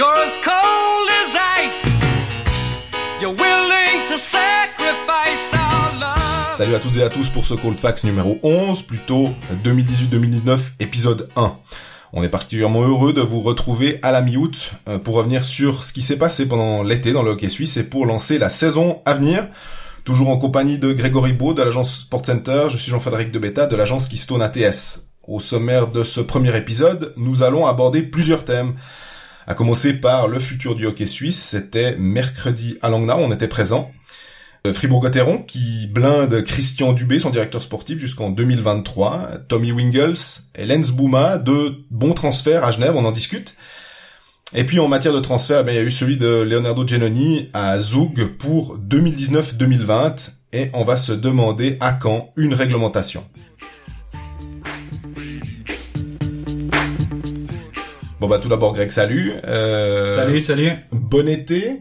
You're 0.00 0.16
as 0.24 0.38
cold 0.38 1.08
as 1.20 1.36
ice. 1.60 2.00
You're 3.20 3.34
willing 3.34 4.08
to 4.08 4.16
sacrifice 4.16 5.52
our 5.52 6.00
love. 6.00 6.56
Salut 6.56 6.74
à 6.74 6.78
toutes 6.78 6.96
et 6.96 7.02
à 7.02 7.10
tous 7.10 7.28
pour 7.28 7.44
ce 7.44 7.52
Cold 7.52 7.78
Fax 7.78 8.04
numéro 8.04 8.38
11, 8.42 8.80
plutôt 8.80 9.28
2018-2019, 9.62 10.58
épisode 10.80 11.28
1. 11.36 11.54
On 12.14 12.22
est 12.22 12.30
particulièrement 12.30 12.80
heureux 12.80 13.12
de 13.12 13.20
vous 13.20 13.42
retrouver 13.42 13.98
à 14.00 14.10
la 14.10 14.22
mi-août 14.22 14.72
euh, 14.88 14.98
pour 14.98 15.16
revenir 15.16 15.44
sur 15.44 15.84
ce 15.84 15.92
qui 15.92 16.00
s'est 16.00 16.16
passé 16.16 16.48
pendant 16.48 16.82
l'été 16.82 17.12
dans 17.12 17.22
le 17.22 17.32
hockey 17.32 17.50
suisse 17.50 17.76
et 17.76 17.84
pour 17.84 18.06
lancer 18.06 18.38
la 18.38 18.48
saison 18.48 19.02
à 19.04 19.12
venir. 19.12 19.48
Toujours 20.04 20.30
en 20.30 20.38
compagnie 20.38 20.78
de 20.78 20.94
Grégory 20.94 21.34
Beau 21.34 21.52
de 21.52 21.62
l'agence 21.62 22.04
Sport 22.04 22.24
Center, 22.24 22.68
je 22.70 22.78
suis 22.78 22.90
Jean-Frédéric 22.90 23.32
Debetta 23.32 23.66
de 23.66 23.76
l'agence 23.76 24.08
Keystone 24.08 24.40
ATS. 24.40 25.10
Au 25.28 25.40
sommaire 25.40 25.88
de 25.88 26.04
ce 26.04 26.22
premier 26.22 26.56
épisode, 26.56 27.12
nous 27.18 27.42
allons 27.42 27.66
aborder 27.66 28.00
plusieurs 28.00 28.46
thèmes. 28.46 28.76
À 29.50 29.54
commencer 29.54 29.94
par 29.94 30.28
le 30.28 30.38
futur 30.38 30.76
du 30.76 30.86
hockey 30.86 31.06
suisse, 31.06 31.42
c'était 31.42 31.96
mercredi 31.96 32.78
à 32.82 32.88
Langnau, 32.88 33.16
on 33.18 33.32
était 33.32 33.48
présent. 33.48 33.90
Euh, 34.64 34.72
Fribourg-Gotteron 34.72 35.38
qui 35.38 35.88
blinde 35.88 36.44
Christian 36.44 36.92
Dubé, 36.92 37.18
son 37.18 37.30
directeur 37.30 37.60
sportif, 37.60 37.98
jusqu'en 37.98 38.30
2023. 38.30 39.38
Tommy 39.48 39.72
Wingles 39.72 40.44
et 40.54 40.66
Lens 40.66 40.92
Bouma, 40.92 41.38
deux 41.38 41.84
bons 41.90 42.12
transferts 42.12 42.62
à 42.62 42.70
Genève, 42.70 42.94
on 42.94 43.04
en 43.04 43.10
discute. 43.10 43.56
Et 44.54 44.62
puis 44.62 44.78
en 44.78 44.86
matière 44.86 45.14
de 45.14 45.18
transfert, 45.18 45.64
ben, 45.64 45.72
il 45.72 45.74
y 45.74 45.80
a 45.80 45.82
eu 45.82 45.90
celui 45.90 46.16
de 46.16 46.28
Leonardo 46.28 46.86
Genoni 46.86 47.48
à 47.52 47.80
Zug 47.80 48.26
pour 48.38 48.78
2019-2020 48.78 50.30
et 50.52 50.70
on 50.74 50.84
va 50.84 50.96
se 50.96 51.10
demander 51.10 51.76
à 51.80 51.92
quand 51.92 52.30
une 52.36 52.54
réglementation. 52.54 53.24
Bon 58.20 58.28
bah 58.28 58.38
tout 58.38 58.48
d'abord 58.48 58.74
Greg, 58.74 58.90
salut. 58.90 59.32
Euh, 59.46 60.14
Salut, 60.14 60.40
salut. 60.40 60.70
Bon 60.92 61.26
été. 61.28 61.78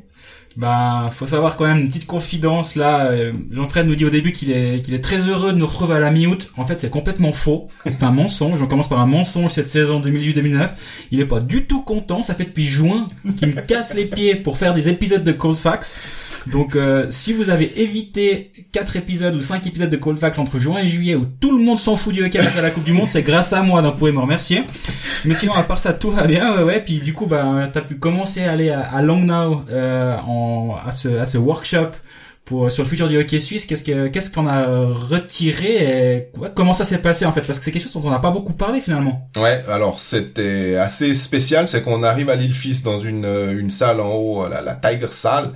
Bah, 0.58 1.09
faut 1.14 1.26
savoir 1.28 1.56
quand 1.56 1.66
même 1.66 1.78
une 1.80 1.88
petite 1.90 2.08
confidence 2.08 2.76
là. 2.76 3.12
euh, 3.12 3.31
Jean-Fred 3.52 3.88
nous 3.88 3.96
dit 3.96 4.04
au 4.06 4.09
début 4.09 4.31
qu'il 4.31 4.52
est 4.52 4.81
qu'il 4.81 4.94
est 4.94 5.00
très 5.04 5.28
heureux 5.30 5.54
de 5.54 5.58
nous 5.58 5.68
retrouver 5.68 5.96
à 5.96 6.00
la 6.00 6.12
mi-août. 6.12 6.50
En 6.58 6.66
fait, 6.66 6.80
c'est 6.81 6.90
complètement 6.90 7.31
faux. 7.34 7.68
C'est 7.86 8.04
un 8.04 8.12
mensonge. 8.12 8.62
On 8.62 8.68
commence 8.68 8.90
par 8.90 9.00
un 9.00 9.06
mensonge 9.06 9.52
cette 9.52 9.68
saison 9.70 10.02
2008-2009. 10.02 10.70
Il 11.12 11.20
est 11.20 11.26
pas 11.26 11.40
du 11.40 11.66
tout 11.66 11.81
content. 11.81 12.22
Ça 12.22 12.34
fait 12.36 12.46
depuis 12.46 12.66
juin 12.68 13.08
qu'il 13.38 13.50
me 13.50 13.62
casse 13.62 13.94
les 13.94 14.06
pieds 14.06 14.36
pour 14.36 14.58
faire 14.58 14.74
des 14.74 14.90
épisodes 14.90 15.24
de 15.24 15.31
Cold 15.31 15.56
Facts. 15.58 15.96
Donc, 16.48 16.76
euh, 16.76 17.08
si 17.09 17.34
vous 17.34 17.50
avez 17.50 17.82
évité 17.82 18.52
quatre 18.72 18.95
épisodes 18.95 19.36
ou 19.36 19.42
cinq 19.42 19.68
épisodes 19.68 19.90
de 19.90 19.98
Cold 19.98 20.18
Facts 20.18 20.40
entre 20.40 20.59
juin 20.59 20.80
et 20.80 20.90
juillet 20.90 21.16
où 21.16 21.26
tout 21.26 21.58
le 21.58 21.64
monde 21.64 21.80
s'en 21.80 21.96
fout 21.96 22.14
du 22.14 22.23
hockey 22.23 22.40
à 22.40 22.62
la 22.62 22.72
Coupe 22.72 22.84
du 22.84 22.94
Monde, 22.94 23.08
c'est 23.08 23.23
grâce 23.23 23.54
à 23.54 23.62
moi. 23.62 23.81
Donc, 23.81 23.94
vous 23.94 24.00
pouvez 24.00 24.12
me 24.12 24.22
remercier. 24.22 24.64
Mais 25.26 25.34
sinon, 25.34 25.54
à 25.54 25.64
part 25.64 25.80
ça, 25.80 25.94
tout 25.94 26.12
va 26.12 26.26
bien, 26.26 26.56
ouais, 26.56 26.64
ouais. 26.64 26.81
Puis 26.81 27.00
du 27.00 27.14
coup, 27.14 27.26
bah, 27.26 27.70
t'as 27.72 27.81
pu 27.81 27.96
commencer 27.96 28.44
à 28.44 28.52
aller 28.52 28.70
à, 28.70 28.81
à 28.81 29.02
Langnau 29.02 29.64
euh, 29.70 30.18
en, 30.20 30.76
à 30.86 30.92
ce 30.92 31.09
à 31.09 31.26
ce 31.26 31.38
workshop 31.38 31.90
pour 32.46 32.72
sur 32.72 32.84
le 32.84 32.90
futur 32.90 33.08
du 33.08 33.18
hockey 33.18 33.40
suisse. 33.40 33.66
Qu'est-ce 33.66 33.84
que 33.84 34.08
qu'est-ce 34.08 34.31
qu'on 34.31 34.48
a 34.48 34.66
retiré 34.88 35.68
et 36.16 36.28
comment 36.56 36.74
ça 36.74 36.86
s'est 36.86 36.98
passé 37.00 37.26
en 37.26 37.34
fait? 37.34 37.42
Parce 37.42 37.59
que 37.59 37.66
c'est 37.66 37.72
quelque 37.72 37.84
chose 37.84 37.94
dont 37.94 38.08
on 38.08 38.09
n'a 38.12 38.20
pas 38.20 38.31
beaucoup 38.31 38.53
parlé 38.53 38.81
finalement. 38.81 39.28
Ouais, 39.36 39.64
alors 39.70 40.00
c'était 40.00 40.76
assez 40.78 41.14
spécial, 41.14 41.68
c'est 41.68 41.84
qu'on 41.84 42.02
arrive 42.02 42.30
à 42.30 42.36
l'île 42.36 42.56
Fils 42.56 42.81
dans 42.81 43.00
une, 43.00 43.26
une 43.26 43.70
salle 43.70 44.00
en 44.00 44.14
haut, 44.14 44.48
la, 44.48 44.62
la 44.62 44.74
Tiger 44.74 45.12
Salle, 45.12 45.52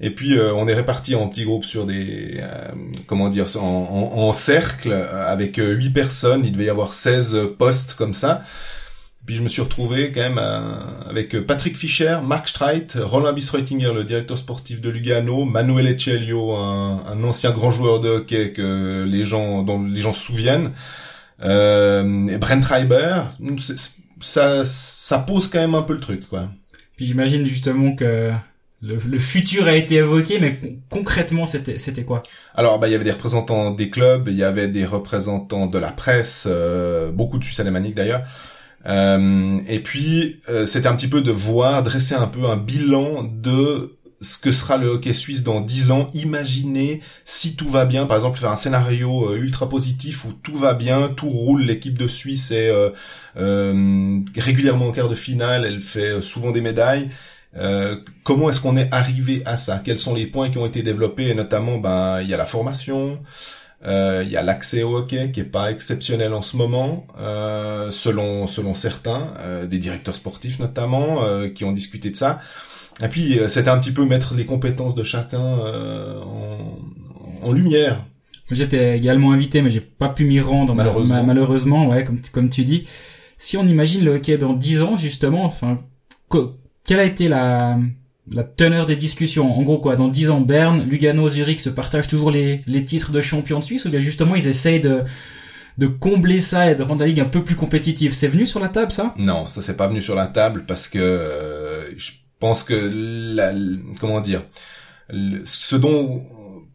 et 0.00 0.10
puis 0.10 0.36
euh, 0.36 0.52
on 0.54 0.66
est 0.66 0.74
répartis 0.74 1.14
en 1.14 1.28
petits 1.28 1.44
groupes 1.44 1.64
sur 1.64 1.86
des, 1.86 2.38
euh, 2.40 2.68
comment 3.06 3.28
dire, 3.28 3.46
en, 3.56 3.60
en, 3.60 4.18
en 4.18 4.32
cercle, 4.32 4.90
euh, 4.90 5.30
avec 5.30 5.58
euh, 5.58 5.72
huit 5.72 5.90
personnes, 5.90 6.44
il 6.44 6.52
devait 6.52 6.64
y 6.66 6.70
avoir 6.70 6.94
16 6.94 7.36
postes 7.58 7.94
comme 7.94 8.14
ça. 8.14 8.42
Puis 9.26 9.36
je 9.36 9.42
me 9.42 9.48
suis 9.48 9.62
retrouvé 9.62 10.12
quand 10.12 10.20
même 10.20 10.38
euh, 10.38 11.08
avec 11.08 11.46
Patrick 11.46 11.78
Fischer, 11.78 12.18
Mark 12.22 12.46
Streit, 12.48 12.88
Roland 12.96 13.32
Bisreutinger, 13.32 13.92
le 13.94 14.04
directeur 14.04 14.36
sportif 14.36 14.82
de 14.82 14.90
Lugano, 14.90 15.46
Manuel 15.46 15.86
Echelio, 15.86 16.52
un, 16.54 17.04
un 17.06 17.24
ancien 17.24 17.50
grand 17.52 17.70
joueur 17.70 18.00
de 18.00 18.10
hockey 18.10 18.52
que 18.52 19.04
les 19.08 19.24
gens, 19.24 19.62
dont 19.62 19.82
les 19.82 20.00
gens 20.00 20.12
se 20.12 20.20
souviennent, 20.20 20.72
euh, 21.42 22.26
et 22.28 22.36
Brent 22.36 22.64
Reiber. 22.64 23.22
Ça, 24.20 24.64
ça 24.66 25.18
pose 25.20 25.48
quand 25.48 25.60
même 25.60 25.74
un 25.74 25.82
peu 25.82 25.94
le 25.94 26.00
truc, 26.00 26.28
quoi. 26.28 26.48
Puis 26.96 27.06
j'imagine 27.06 27.46
justement 27.46 27.94
que 27.94 28.30
le, 28.82 28.96
le 28.98 29.18
futur 29.18 29.66
a 29.66 29.74
été 29.76 29.96
évoqué, 29.96 30.38
mais 30.38 30.56
con- 30.58 30.78
concrètement 30.90 31.46
c'était 31.46 31.78
c'était 31.78 32.04
quoi? 32.04 32.22
Alors, 32.54 32.78
bah, 32.78 32.88
il 32.88 32.92
y 32.92 32.94
avait 32.94 33.04
des 33.04 33.12
représentants 33.12 33.70
des 33.70 33.90
clubs, 33.90 34.28
il 34.28 34.36
y 34.36 34.44
avait 34.44 34.68
des 34.68 34.84
représentants 34.84 35.66
de 35.66 35.78
la 35.78 35.90
presse, 35.90 36.46
euh, 36.50 37.10
beaucoup 37.10 37.38
de 37.38 37.44
Suisse 37.44 37.60
alémanique 37.60 37.94
d'ailleurs. 37.94 38.22
Euh, 38.86 39.58
et 39.68 39.80
puis, 39.80 40.40
euh, 40.48 40.66
c'était 40.66 40.88
un 40.88 40.96
petit 40.96 41.08
peu 41.08 41.22
de 41.22 41.32
voir, 41.32 41.82
dresser 41.82 42.14
un 42.14 42.26
peu 42.28 42.46
un 42.46 42.56
bilan 42.56 43.24
de 43.24 43.96
ce 44.22 44.38
que 44.38 44.52
sera 44.52 44.78
le 44.78 44.88
hockey 44.88 45.12
suisse 45.14 45.42
dans 45.42 45.60
10 45.60 45.90
ans. 45.90 46.10
Imaginez 46.14 47.02
si 47.24 47.56
tout 47.56 47.68
va 47.68 47.86
bien, 47.86 48.06
par 48.06 48.16
exemple, 48.18 48.38
faire 48.38 48.50
un 48.50 48.56
scénario 48.56 49.30
euh, 49.30 49.36
ultra 49.38 49.68
positif 49.68 50.24
où 50.26 50.32
tout 50.32 50.56
va 50.56 50.74
bien, 50.74 51.08
tout 51.08 51.28
roule, 51.30 51.62
l'équipe 51.64 51.98
de 51.98 52.08
Suisse 52.08 52.50
est 52.52 52.70
euh, 52.70 52.90
euh, 53.36 54.20
régulièrement 54.36 54.88
en 54.88 54.92
quart 54.92 55.08
de 55.08 55.14
finale, 55.14 55.64
elle 55.66 55.80
fait 55.80 56.10
euh, 56.10 56.22
souvent 56.22 56.52
des 56.52 56.60
médailles. 56.60 57.10
Euh, 57.56 57.96
comment 58.24 58.50
est-ce 58.50 58.60
qu'on 58.60 58.76
est 58.76 58.92
arrivé 58.92 59.42
à 59.46 59.56
ça? 59.56 59.80
Quels 59.84 59.98
sont 59.98 60.14
les 60.14 60.26
points 60.26 60.50
qui 60.50 60.58
ont 60.58 60.66
été 60.66 60.82
développés? 60.82 61.28
Et 61.28 61.34
notamment, 61.34 61.78
ben, 61.78 62.20
il 62.22 62.28
y 62.28 62.34
a 62.34 62.36
la 62.36 62.46
formation, 62.46 63.20
euh, 63.86 64.22
il 64.24 64.30
y 64.32 64.36
a 64.36 64.42
l'accès 64.42 64.82
au 64.82 64.96
hockey 64.96 65.30
qui 65.32 65.40
est 65.40 65.44
pas 65.44 65.70
exceptionnel 65.70 66.32
en 66.34 66.42
ce 66.42 66.56
moment, 66.56 67.06
euh, 67.20 67.90
selon 67.90 68.46
selon 68.46 68.74
certains, 68.74 69.34
euh, 69.40 69.66
des 69.66 69.78
directeurs 69.78 70.16
sportifs 70.16 70.58
notamment, 70.58 71.22
euh, 71.24 71.48
qui 71.48 71.64
ont 71.64 71.72
discuté 71.72 72.10
de 72.10 72.16
ça. 72.16 72.40
Et 73.02 73.08
puis, 73.08 73.38
euh, 73.38 73.48
c'était 73.48 73.70
un 73.70 73.78
petit 73.78 73.92
peu 73.92 74.04
mettre 74.04 74.34
les 74.34 74.46
compétences 74.46 74.94
de 74.94 75.04
chacun 75.04 75.40
euh, 75.60 76.20
en, 76.22 76.78
en 77.48 77.52
lumière. 77.52 78.04
J'étais 78.50 78.96
également 78.96 79.32
invité, 79.32 79.62
mais 79.62 79.70
j'ai 79.70 79.80
pas 79.80 80.08
pu 80.08 80.24
m'y 80.26 80.40
rendre 80.40 80.74
ma- 80.74 80.84
Malheureusement. 80.84 81.14
ma- 81.16 81.22
malheureusement, 81.22 81.88
ouais, 81.88 82.04
comme 82.04 82.20
tu- 82.20 82.30
comme 82.30 82.48
tu 82.50 82.62
dis. 82.64 82.86
Si 83.36 83.56
on 83.56 83.66
imagine 83.66 84.04
le 84.04 84.16
hockey 84.16 84.38
dans 84.38 84.52
10 84.52 84.82
ans, 84.82 84.96
justement, 84.96 85.44
enfin, 85.44 85.82
quelle 86.84 87.00
a 87.00 87.04
été 87.04 87.28
la 87.28 87.78
la 88.30 88.44
teneur 88.44 88.86
des 88.86 88.96
discussions? 88.96 89.58
En 89.58 89.62
gros, 89.62 89.78
quoi, 89.78 89.96
dans 89.96 90.08
10 90.08 90.30
ans, 90.30 90.40
Berne, 90.40 90.88
Lugano, 90.88 91.28
Zurich 91.28 91.60
se 91.60 91.70
partagent 91.70 92.08
toujours 92.08 92.30
les 92.30 92.62
les 92.66 92.84
titres 92.84 93.12
de 93.12 93.20
champion 93.20 93.58
de 93.58 93.64
Suisse, 93.64 93.84
ou 93.84 93.90
bien 93.90 94.00
justement 94.00 94.34
ils 94.34 94.46
essayent 94.46 94.80
de 94.80 95.02
de 95.76 95.86
combler 95.86 96.40
ça 96.40 96.70
et 96.70 96.76
de 96.76 96.82
rendre 96.82 97.00
la 97.00 97.06
ligue 97.06 97.20
un 97.20 97.24
peu 97.24 97.42
plus 97.42 97.56
compétitive? 97.56 98.12
C'est 98.12 98.28
venu 98.28 98.46
sur 98.46 98.60
la 98.60 98.68
table, 98.68 98.92
ça? 98.92 99.14
Non, 99.18 99.48
ça 99.48 99.62
c'est 99.62 99.76
pas 99.76 99.88
venu 99.88 100.00
sur 100.00 100.14
la 100.14 100.26
table 100.26 100.64
parce 100.66 100.88
que 100.88 100.98
euh, 100.98 101.98
je 101.98 102.12
pense 102.38 102.62
que 102.62 102.74
la, 103.34 103.52
comment 104.00 104.20
dire, 104.20 104.42
ce 105.44 105.76
dont 105.76 106.24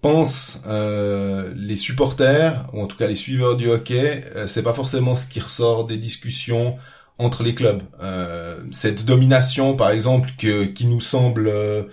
pensent 0.02 0.62
euh, 0.68 1.54
les 1.56 1.76
supporters 1.76 2.68
ou 2.74 2.82
en 2.82 2.88
tout 2.88 2.98
cas 2.98 3.08
les 3.08 3.16
suiveurs 3.16 3.58
du 3.58 3.70
hockey, 3.70 4.24
euh, 4.36 4.48
c'est 4.48 4.64
pas 4.64 4.74
forcément 4.74 5.16
ce 5.16 5.28
qui 5.28 5.40
ressort 5.40 5.86
des 5.86 5.98
discussions 5.98 6.78
entre 7.20 7.44
les 7.44 7.54
clubs. 7.54 7.84
Euh, 8.02 8.58
cette 8.72 9.06
domination, 9.06 9.76
par 9.76 9.92
exemple, 9.92 10.32
que, 10.38 10.64
qui 10.66 10.86
nous 10.88 11.02
semble 11.02 11.48
euh, 11.48 11.84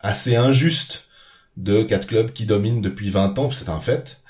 assez 0.00 0.34
injuste 0.36 1.08
de 1.56 1.82
quatre 1.82 2.06
clubs 2.08 2.32
qui 2.32 2.46
dominent 2.46 2.80
depuis 2.80 3.10
20 3.10 3.38
ans, 3.38 3.50
c'est 3.50 3.68
un 3.68 3.80
fait. 3.80 4.22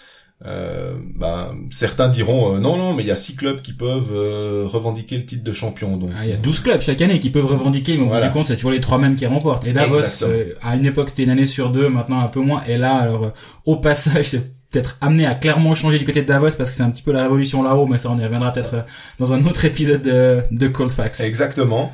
Euh, 0.46 0.94
ben, 1.16 1.54
certains 1.70 2.08
diront 2.08 2.56
euh, 2.56 2.60
non 2.60 2.78
non 2.78 2.94
mais 2.94 3.02
il 3.02 3.06
y 3.06 3.10
a 3.10 3.16
six 3.16 3.36
clubs 3.36 3.60
qui 3.60 3.74
peuvent 3.74 4.10
euh, 4.14 4.64
revendiquer 4.66 5.18
le 5.18 5.26
titre 5.26 5.44
de 5.44 5.52
champion 5.52 5.98
donc 5.98 6.12
Ah, 6.18 6.24
Il 6.24 6.30
y 6.30 6.32
a 6.32 6.38
12 6.38 6.60
clubs 6.60 6.80
chaque 6.80 7.02
année 7.02 7.20
qui 7.20 7.28
peuvent 7.28 7.44
revendiquer, 7.44 7.98
mais 7.98 8.04
au 8.04 8.06
Voilà. 8.06 8.28
bout 8.28 8.32
du 8.32 8.38
compte, 8.38 8.46
c'est 8.46 8.54
toujours 8.56 8.70
les 8.70 8.80
trois 8.80 8.96
mêmes 8.96 9.16
qui 9.16 9.26
remportent. 9.26 9.66
Et 9.66 9.74
Davos, 9.74 9.98
euh, 10.22 10.54
à 10.62 10.76
une 10.76 10.86
époque, 10.86 11.10
c'était 11.10 11.24
une 11.24 11.30
année 11.30 11.44
sur 11.44 11.68
deux, 11.68 11.90
maintenant 11.90 12.20
un 12.20 12.28
peu 12.28 12.40
moins. 12.40 12.62
Et 12.66 12.78
là, 12.78 12.94
alors, 12.96 13.32
au 13.66 13.76
passage, 13.76 14.24
c'est 14.30 14.50
peut-être 14.70 14.96
amené 15.00 15.26
à 15.26 15.34
clairement 15.34 15.74
changer 15.74 15.98
du 15.98 16.04
côté 16.04 16.22
de 16.22 16.26
Davos 16.26 16.50
parce 16.56 16.70
que 16.70 16.76
c'est 16.76 16.82
un 16.82 16.90
petit 16.90 17.02
peu 17.02 17.12
la 17.12 17.22
révolution 17.22 17.62
là-haut, 17.62 17.86
mais 17.86 17.98
ça, 17.98 18.10
on 18.10 18.18
y 18.18 18.24
reviendra 18.24 18.52
peut-être 18.52 18.74
euh, 18.74 18.82
dans 19.18 19.32
un 19.32 19.44
autre 19.44 19.64
épisode 19.64 20.02
de, 20.02 20.42
de 20.50 20.68
Cold 20.68 20.90
Facts. 20.90 21.20
Exactement. 21.20 21.92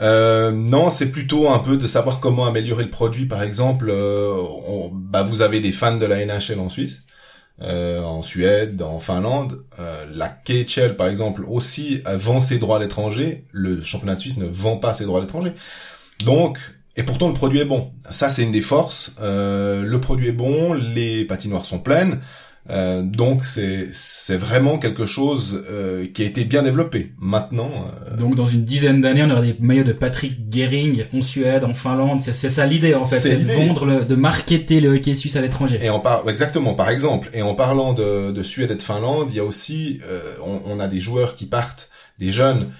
Euh, 0.00 0.52
non, 0.52 0.90
c'est 0.90 1.10
plutôt 1.10 1.48
un 1.48 1.58
peu 1.58 1.76
de 1.76 1.86
savoir 1.86 2.20
comment 2.20 2.46
améliorer 2.46 2.84
le 2.84 2.90
produit. 2.90 3.26
Par 3.26 3.42
exemple, 3.42 3.88
euh, 3.90 4.42
bah, 4.92 5.22
vous 5.22 5.42
avez 5.42 5.60
des 5.60 5.72
fans 5.72 5.96
de 5.96 6.06
la 6.06 6.24
NHL 6.24 6.60
en 6.60 6.68
Suisse, 6.68 7.02
euh, 7.62 8.02
en 8.02 8.22
Suède, 8.22 8.80
en 8.82 9.00
Finlande. 9.00 9.64
Euh, 9.80 10.04
la 10.14 10.28
KHL, 10.28 10.96
par 10.96 11.08
exemple, 11.08 11.44
aussi 11.48 12.02
vend 12.06 12.40
ses 12.40 12.58
droits 12.58 12.76
à 12.76 12.80
l'étranger. 12.80 13.46
Le 13.50 13.82
championnat 13.82 14.14
de 14.14 14.20
Suisse 14.20 14.36
ne 14.36 14.46
vend 14.46 14.76
pas 14.76 14.94
ses 14.94 15.04
droits 15.04 15.18
à 15.18 15.22
l'étranger. 15.22 15.52
Donc, 16.24 16.58
et 16.98 17.04
pourtant 17.04 17.28
le 17.28 17.34
produit 17.34 17.60
est 17.60 17.64
bon. 17.64 17.92
Ça, 18.10 18.28
c'est 18.28 18.42
une 18.42 18.52
des 18.52 18.60
forces. 18.60 19.12
Euh, 19.20 19.84
le 19.84 20.00
produit 20.00 20.28
est 20.28 20.32
bon, 20.32 20.74
les 20.74 21.24
patinoires 21.24 21.64
sont 21.64 21.78
pleines. 21.78 22.18
Euh, 22.70 23.00
donc 23.00 23.46
c'est 23.46 23.88
c'est 23.94 24.36
vraiment 24.36 24.76
quelque 24.78 25.06
chose 25.06 25.64
euh, 25.70 26.06
qui 26.12 26.22
a 26.22 26.26
été 26.26 26.44
bien 26.44 26.62
développé. 26.62 27.12
Maintenant, 27.18 27.70
euh, 28.12 28.16
Donc 28.16 28.34
dans 28.34 28.44
une 28.44 28.62
dizaine 28.62 29.00
d'années, 29.00 29.22
on 29.22 29.30
aura 29.30 29.40
des 29.40 29.56
maillots 29.58 29.84
de 29.84 29.92
Patrick 29.94 30.52
Gehring 30.52 31.04
en 31.14 31.22
Suède, 31.22 31.64
en 31.64 31.72
Finlande. 31.72 32.20
C'est 32.20 32.34
c'est 32.34 32.50
ça 32.50 32.66
l'idée 32.66 32.94
en 32.94 33.06
fait, 33.06 33.16
C'est 33.16 33.28
c'est 33.30 33.44
de 33.44 33.52
vendre, 33.52 33.86
le, 33.86 34.04
de 34.04 34.14
marketer 34.14 34.80
le 34.80 34.90
hockey 34.90 35.14
suisse 35.14 35.36
à 35.36 35.40
l'étranger. 35.40 35.78
Et 35.80 35.88
en 35.88 36.00
par... 36.00 36.28
exactement, 36.28 36.74
par 36.74 36.90
exemple, 36.90 37.30
et 37.32 37.40
en 37.40 37.54
parlant 37.54 37.94
de, 37.94 38.32
de 38.32 38.42
Suède 38.42 38.70
et 38.70 38.74
de 38.74 38.82
Finlande, 38.82 39.28
il 39.30 39.36
y 39.36 39.40
a 39.40 39.44
aussi, 39.44 40.00
euh, 40.06 40.20
on, 40.44 40.60
on 40.70 40.78
a 40.78 40.88
des 40.88 41.00
joueurs 41.00 41.36
qui 41.36 41.46
partent, 41.46 41.88
des 42.18 42.32
jeunes, 42.32 42.72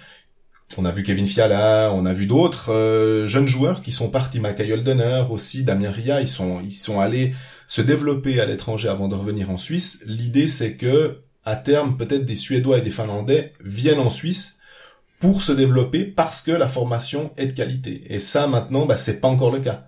On 0.76 0.84
a 0.84 0.92
vu 0.92 1.02
Kevin 1.02 1.26
Fiala, 1.26 1.90
on 1.94 2.04
a 2.06 2.12
vu 2.12 2.26
d'autres 2.26 2.72
euh, 2.72 3.26
jeunes 3.26 3.48
joueurs 3.48 3.80
qui 3.80 3.90
sont 3.90 4.10
partis, 4.10 4.38
Michael 4.38 4.72
Holdener 4.72 5.24
aussi, 5.30 5.64
Damien 5.64 5.90
Ria, 5.90 6.20
ils 6.20 6.28
sont 6.28 6.60
ils 6.62 6.72
sont 6.74 7.00
allés 7.00 7.34
se 7.66 7.80
développer 7.80 8.38
à 8.40 8.46
l'étranger 8.46 8.88
avant 8.88 9.08
de 9.08 9.14
revenir 9.14 9.50
en 9.50 9.56
Suisse. 9.56 10.02
L'idée 10.06 10.46
c'est 10.46 10.74
que 10.76 11.18
à 11.44 11.56
terme 11.56 11.96
peut-être 11.96 12.26
des 12.26 12.36
Suédois 12.36 12.78
et 12.78 12.82
des 12.82 12.90
Finlandais 12.90 13.54
viennent 13.64 13.98
en 13.98 14.10
Suisse 14.10 14.58
pour 15.20 15.42
se 15.42 15.52
développer 15.52 16.04
parce 16.04 16.42
que 16.42 16.52
la 16.52 16.68
formation 16.68 17.32
est 17.38 17.46
de 17.46 17.52
qualité. 17.52 18.02
Et 18.08 18.20
ça 18.20 18.46
maintenant, 18.46 18.86
bah, 18.86 18.96
c'est 18.96 19.20
pas 19.20 19.28
encore 19.28 19.50
le 19.50 19.60
cas. 19.60 19.84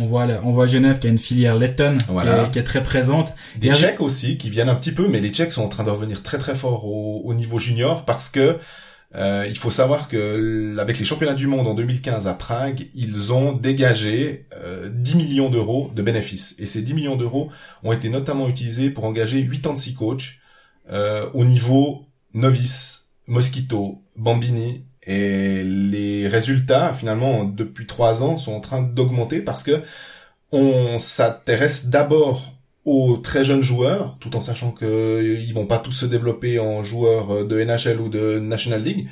On 0.00 0.06
voit, 0.06 0.26
on 0.42 0.50
voit 0.52 0.66
Genève 0.66 0.98
qui 0.98 1.06
a 1.06 1.10
une 1.10 1.18
filière 1.18 1.54
lettonne 1.54 1.98
Voilà. 2.08 2.34
qui, 2.34 2.40
est, 2.40 2.50
qui 2.50 2.58
est 2.58 2.64
très 2.64 2.82
présente. 2.82 3.32
Des 3.56 3.72
Tchèques 3.72 4.00
aussi 4.00 4.36
qui 4.36 4.50
viennent 4.50 4.68
un 4.68 4.74
petit 4.74 4.90
peu, 4.90 5.06
mais 5.06 5.20
les 5.20 5.30
Tchèques 5.30 5.52
sont 5.52 5.62
en 5.62 5.68
train 5.68 5.84
de 5.84 5.90
revenir 5.90 6.22
très 6.24 6.38
très 6.38 6.56
fort 6.56 6.84
au, 6.84 7.22
au 7.24 7.32
niveau 7.32 7.60
junior 7.60 8.04
parce 8.04 8.28
que 8.28 8.58
euh, 9.16 9.46
il 9.48 9.56
faut 9.56 9.70
savoir 9.70 10.08
que 10.08 10.76
avec 10.78 10.98
les 10.98 11.04
championnats 11.04 11.34
du 11.34 11.46
monde 11.46 11.68
en 11.68 11.74
2015 11.74 12.26
à 12.26 12.34
Prague, 12.34 12.88
ils 12.94 13.32
ont 13.32 13.52
dégagé 13.52 14.46
euh, 14.54 14.88
10 14.92 15.16
millions 15.16 15.50
d'euros 15.50 15.90
de 15.94 16.02
bénéfices. 16.02 16.56
Et 16.58 16.66
ces 16.66 16.82
10 16.82 16.94
millions 16.94 17.16
d'euros 17.16 17.50
ont 17.84 17.92
été 17.92 18.08
notamment 18.08 18.48
utilisés 18.48 18.90
pour 18.90 19.04
engager 19.04 19.46
86 19.46 19.94
coachs 19.94 20.40
euh, 20.90 21.28
au 21.32 21.44
niveau 21.44 22.06
novice, 22.32 23.10
Mosquito, 23.26 24.02
Bambini. 24.16 24.84
Et 25.06 25.62
les 25.62 26.26
résultats, 26.26 26.92
finalement, 26.94 27.44
depuis 27.44 27.86
trois 27.86 28.22
ans, 28.22 28.38
sont 28.38 28.54
en 28.54 28.60
train 28.60 28.82
d'augmenter 28.82 29.40
parce 29.40 29.62
que 29.62 29.82
on 30.50 30.98
s'intéresse 30.98 31.86
d'abord 31.86 32.53
aux 32.84 33.16
très 33.16 33.44
jeunes 33.44 33.62
joueurs, 33.62 34.16
tout 34.20 34.36
en 34.36 34.40
sachant 34.40 34.70
que 34.70 34.84
euh, 34.84 35.38
ils 35.40 35.54
vont 35.54 35.66
pas 35.66 35.78
tous 35.78 35.92
se 35.92 36.06
développer 36.06 36.58
en 36.58 36.82
joueurs 36.82 37.30
euh, 37.30 37.44
de 37.44 37.62
NHL 37.62 38.00
ou 38.00 38.08
de 38.08 38.38
National 38.38 38.82
League, 38.82 39.08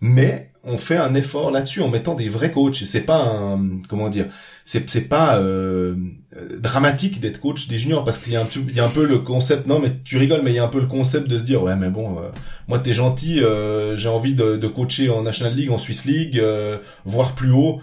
mais 0.00 0.52
on 0.64 0.78
fait 0.78 0.96
un 0.96 1.14
effort 1.14 1.50
là-dessus 1.50 1.80
en 1.80 1.88
mettant 1.88 2.14
des 2.14 2.28
vrais 2.28 2.50
coachs. 2.50 2.74
C'est 2.74 3.02
pas 3.02 3.18
un, 3.18 3.80
comment 3.88 4.08
dire, 4.08 4.26
c'est 4.64 4.88
c'est 4.88 5.08
pas 5.08 5.38
euh, 5.38 5.94
euh, 6.36 6.58
dramatique 6.58 7.20
d'être 7.20 7.40
coach 7.40 7.68
des 7.68 7.78
juniors 7.78 8.04
parce 8.04 8.18
qu'il 8.18 8.32
y 8.32 8.36
a 8.36 8.42
un 8.42 8.44
peu, 8.44 8.60
il 8.68 8.74
y 8.74 8.80
a 8.80 8.84
un 8.84 8.90
peu 8.90 9.06
le 9.06 9.18
concept. 9.18 9.66
Non, 9.66 9.78
mais 9.80 9.92
tu 10.04 10.18
rigoles, 10.18 10.42
mais 10.42 10.50
il 10.50 10.56
y 10.56 10.58
a 10.58 10.64
un 10.64 10.68
peu 10.68 10.80
le 10.80 10.86
concept 10.86 11.28
de 11.28 11.38
se 11.38 11.44
dire 11.44 11.62
ouais, 11.62 11.76
mais 11.76 11.90
bon, 11.90 12.18
euh, 12.18 12.28
moi 12.68 12.78
t'es 12.78 12.94
gentil, 12.94 13.42
j'ai 13.94 14.08
envie 14.08 14.34
de, 14.34 14.66
coacher 14.66 15.10
en 15.10 15.22
National 15.22 15.54
League, 15.54 15.70
en 15.70 15.78
Swiss 15.78 16.04
League, 16.04 16.42
voire 17.04 17.34
plus 17.34 17.52
haut. 17.52 17.80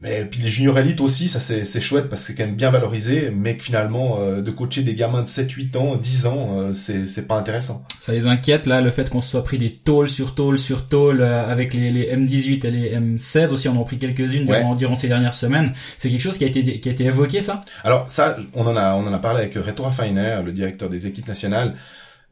Mais 0.00 0.24
puis 0.24 0.40
les 0.40 0.48
juniors 0.48 0.78
élites 0.78 1.00
aussi, 1.00 1.28
ça 1.28 1.40
c'est 1.40 1.64
c'est 1.64 1.80
chouette 1.80 2.08
parce 2.08 2.22
que 2.22 2.28
c'est 2.28 2.34
quand 2.36 2.46
même 2.46 2.54
bien 2.54 2.70
valorisé, 2.70 3.32
mais 3.34 3.56
que 3.56 3.64
finalement 3.64 4.18
euh, 4.20 4.40
de 4.42 4.50
coacher 4.52 4.82
des 4.82 4.94
gamins 4.94 5.22
de 5.22 5.28
7 5.28 5.50
8 5.50 5.76
ans, 5.76 5.96
10 5.96 6.26
ans, 6.26 6.48
euh, 6.52 6.72
c'est 6.72 7.08
c'est 7.08 7.26
pas 7.26 7.36
intéressant. 7.36 7.82
Ça 7.98 8.12
les 8.12 8.26
inquiète 8.26 8.66
là, 8.66 8.80
le 8.80 8.92
fait 8.92 9.10
qu'on 9.10 9.20
se 9.20 9.30
soit 9.30 9.42
pris 9.42 9.58
des 9.58 9.74
tôles 9.74 10.08
sur 10.08 10.36
tôles 10.36 10.60
sur 10.60 10.86
tôles 10.86 11.20
euh, 11.20 11.50
avec 11.50 11.74
les, 11.74 11.90
les 11.90 12.14
M18 12.14 12.64
et 12.64 12.70
les 12.70 12.96
M16 12.96 13.52
aussi, 13.52 13.68
on 13.68 13.76
en 13.76 13.82
a 13.82 13.84
pris 13.84 13.98
quelques-unes 13.98 14.46
durant, 14.46 14.76
durant 14.76 14.94
ces 14.94 15.08
dernières 15.08 15.32
semaines. 15.32 15.72
C'est 15.96 16.10
quelque 16.10 16.22
chose 16.22 16.38
qui 16.38 16.44
a 16.44 16.46
été 16.46 16.78
qui 16.78 16.88
a 16.88 16.92
été 16.92 17.04
évoqué 17.04 17.40
ça? 17.40 17.60
Alors 17.82 18.08
ça, 18.08 18.36
on 18.54 18.66
en 18.68 18.76
a 18.76 18.94
on 18.94 19.04
en 19.04 19.12
a 19.12 19.18
parlé 19.18 19.40
avec 19.40 19.54
Reto 19.54 19.82
Raffiner, 19.82 20.42
le 20.44 20.52
directeur 20.52 20.90
des 20.90 21.08
équipes 21.08 21.26
nationales. 21.26 21.74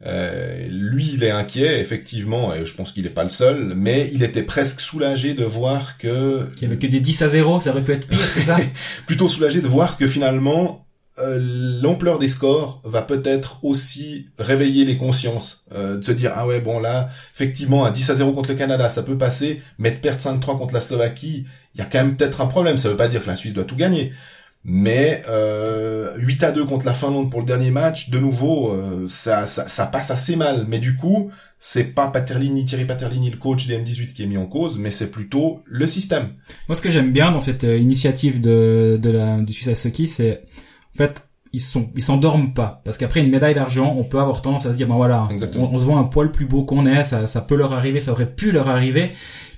Euh, 0.04 0.66
lui, 0.68 1.10
il 1.14 1.24
est 1.24 1.30
inquiet, 1.30 1.80
effectivement, 1.80 2.52
et 2.54 2.66
je 2.66 2.74
pense 2.74 2.92
qu'il 2.92 3.06
est 3.06 3.10
pas 3.10 3.24
le 3.24 3.30
seul, 3.30 3.72
mais 3.74 4.10
il 4.12 4.22
était 4.22 4.42
presque 4.42 4.80
soulagé 4.80 5.32
de 5.34 5.44
voir 5.44 5.96
que 5.96 6.46
Qu'il 6.54 6.64
y 6.64 6.66
avait 6.66 6.78
que 6.78 6.86
des 6.86 7.00
10 7.00 7.22
à 7.22 7.28
0, 7.28 7.60
ça 7.60 7.70
aurait 7.70 7.82
pu 7.82 7.92
être 7.92 8.06
pire, 8.06 8.18
c'est 8.30 8.42
ça? 8.42 8.58
Plutôt 9.06 9.28
soulagé 9.28 9.62
de 9.62 9.68
voir 9.68 9.96
que 9.96 10.06
finalement 10.06 10.86
euh, 11.18 11.38
l'ampleur 11.80 12.18
des 12.18 12.28
scores 12.28 12.82
va 12.84 13.00
peut-être 13.00 13.64
aussi 13.64 14.26
réveiller 14.38 14.84
les 14.84 14.98
consciences, 14.98 15.64
euh, 15.74 15.96
de 15.96 16.04
se 16.04 16.12
dire 16.12 16.32
ah 16.34 16.46
ouais 16.46 16.60
bon 16.60 16.78
là 16.78 17.08
effectivement 17.34 17.86
un 17.86 17.90
10 17.90 18.10
à 18.10 18.14
0 18.16 18.32
contre 18.32 18.50
le 18.50 18.54
Canada 18.54 18.90
ça 18.90 19.02
peut 19.02 19.16
passer, 19.16 19.62
mais 19.78 19.92
de 19.92 19.98
perdre 19.98 20.20
5-3 20.20 20.58
contre 20.58 20.74
la 20.74 20.82
Slovaquie, 20.82 21.46
il 21.74 21.78
y 21.78 21.82
a 21.82 21.86
quand 21.86 21.98
même 21.98 22.16
peut-être 22.16 22.42
un 22.42 22.46
problème. 22.46 22.76
Ça 22.76 22.90
veut 22.90 22.96
pas 22.96 23.08
dire 23.08 23.22
que 23.22 23.28
la 23.28 23.36
Suisse 23.36 23.54
doit 23.54 23.64
tout 23.64 23.76
gagner, 23.76 24.12
mais 24.68 25.22
euh, 25.28 26.16
8 26.18 26.42
à 26.42 26.52
2 26.52 26.64
contre 26.64 26.86
la 26.86 26.94
Finlande 26.94 27.30
pour 27.30 27.40
le 27.40 27.46
dernier 27.46 27.70
match, 27.70 28.10
de 28.10 28.18
nouveau 28.18 28.72
euh, 28.72 29.06
ça, 29.08 29.46
ça 29.46 29.68
ça 29.68 29.86
passe 29.86 30.10
assez 30.10 30.34
mal. 30.34 30.66
Mais 30.68 30.80
du 30.80 30.96
coup 30.96 31.30
c'est 31.58 31.94
pas 31.94 32.08
Paterlini, 32.08 32.64
Thierry 32.64 32.84
Paterlini, 32.84 33.30
le 33.30 33.38
coach 33.38 33.66
des 33.66 33.78
M18 33.78 34.12
qui 34.12 34.22
est 34.22 34.26
mis 34.26 34.36
en 34.36 34.46
cause, 34.46 34.76
mais 34.78 34.90
c'est 34.90 35.10
plutôt 35.10 35.62
le 35.64 35.86
système. 35.86 36.34
Moi, 36.68 36.76
ce 36.76 36.82
que 36.82 36.90
j'aime 36.90 37.12
bien 37.12 37.30
dans 37.30 37.40
cette 37.40 37.64
euh, 37.64 37.76
initiative 37.76 38.40
de, 38.40 38.98
de 39.00 39.10
la, 39.10 39.38
du 39.38 39.52
Suisse 39.52 39.86
Hockey, 39.86 40.06
c'est, 40.06 40.42
en 40.94 40.98
fait, 40.98 41.22
ils 41.52 41.60
sont, 41.60 41.90
ils 41.96 42.02
s'endorment 42.02 42.52
pas. 42.52 42.82
Parce 42.84 42.98
qu'après 42.98 43.20
une 43.20 43.30
médaille 43.30 43.54
d'argent, 43.54 43.94
on 43.98 44.04
peut 44.04 44.20
avoir 44.20 44.42
tendance 44.42 44.66
à 44.66 44.72
se 44.72 44.76
dire, 44.76 44.86
ben 44.86 44.96
voilà, 44.96 45.28
on, 45.56 45.60
on 45.60 45.78
se 45.78 45.84
voit 45.84 45.96
un 45.98 46.04
poil 46.04 46.30
plus 46.30 46.44
beau 46.44 46.64
qu'on 46.64 46.84
est, 46.86 47.04
ça, 47.04 47.26
ça 47.26 47.40
peut 47.40 47.56
leur 47.56 47.72
arriver, 47.72 48.00
ça 48.00 48.12
aurait 48.12 48.30
pu 48.30 48.52
leur 48.52 48.68
arriver. 48.68 49.12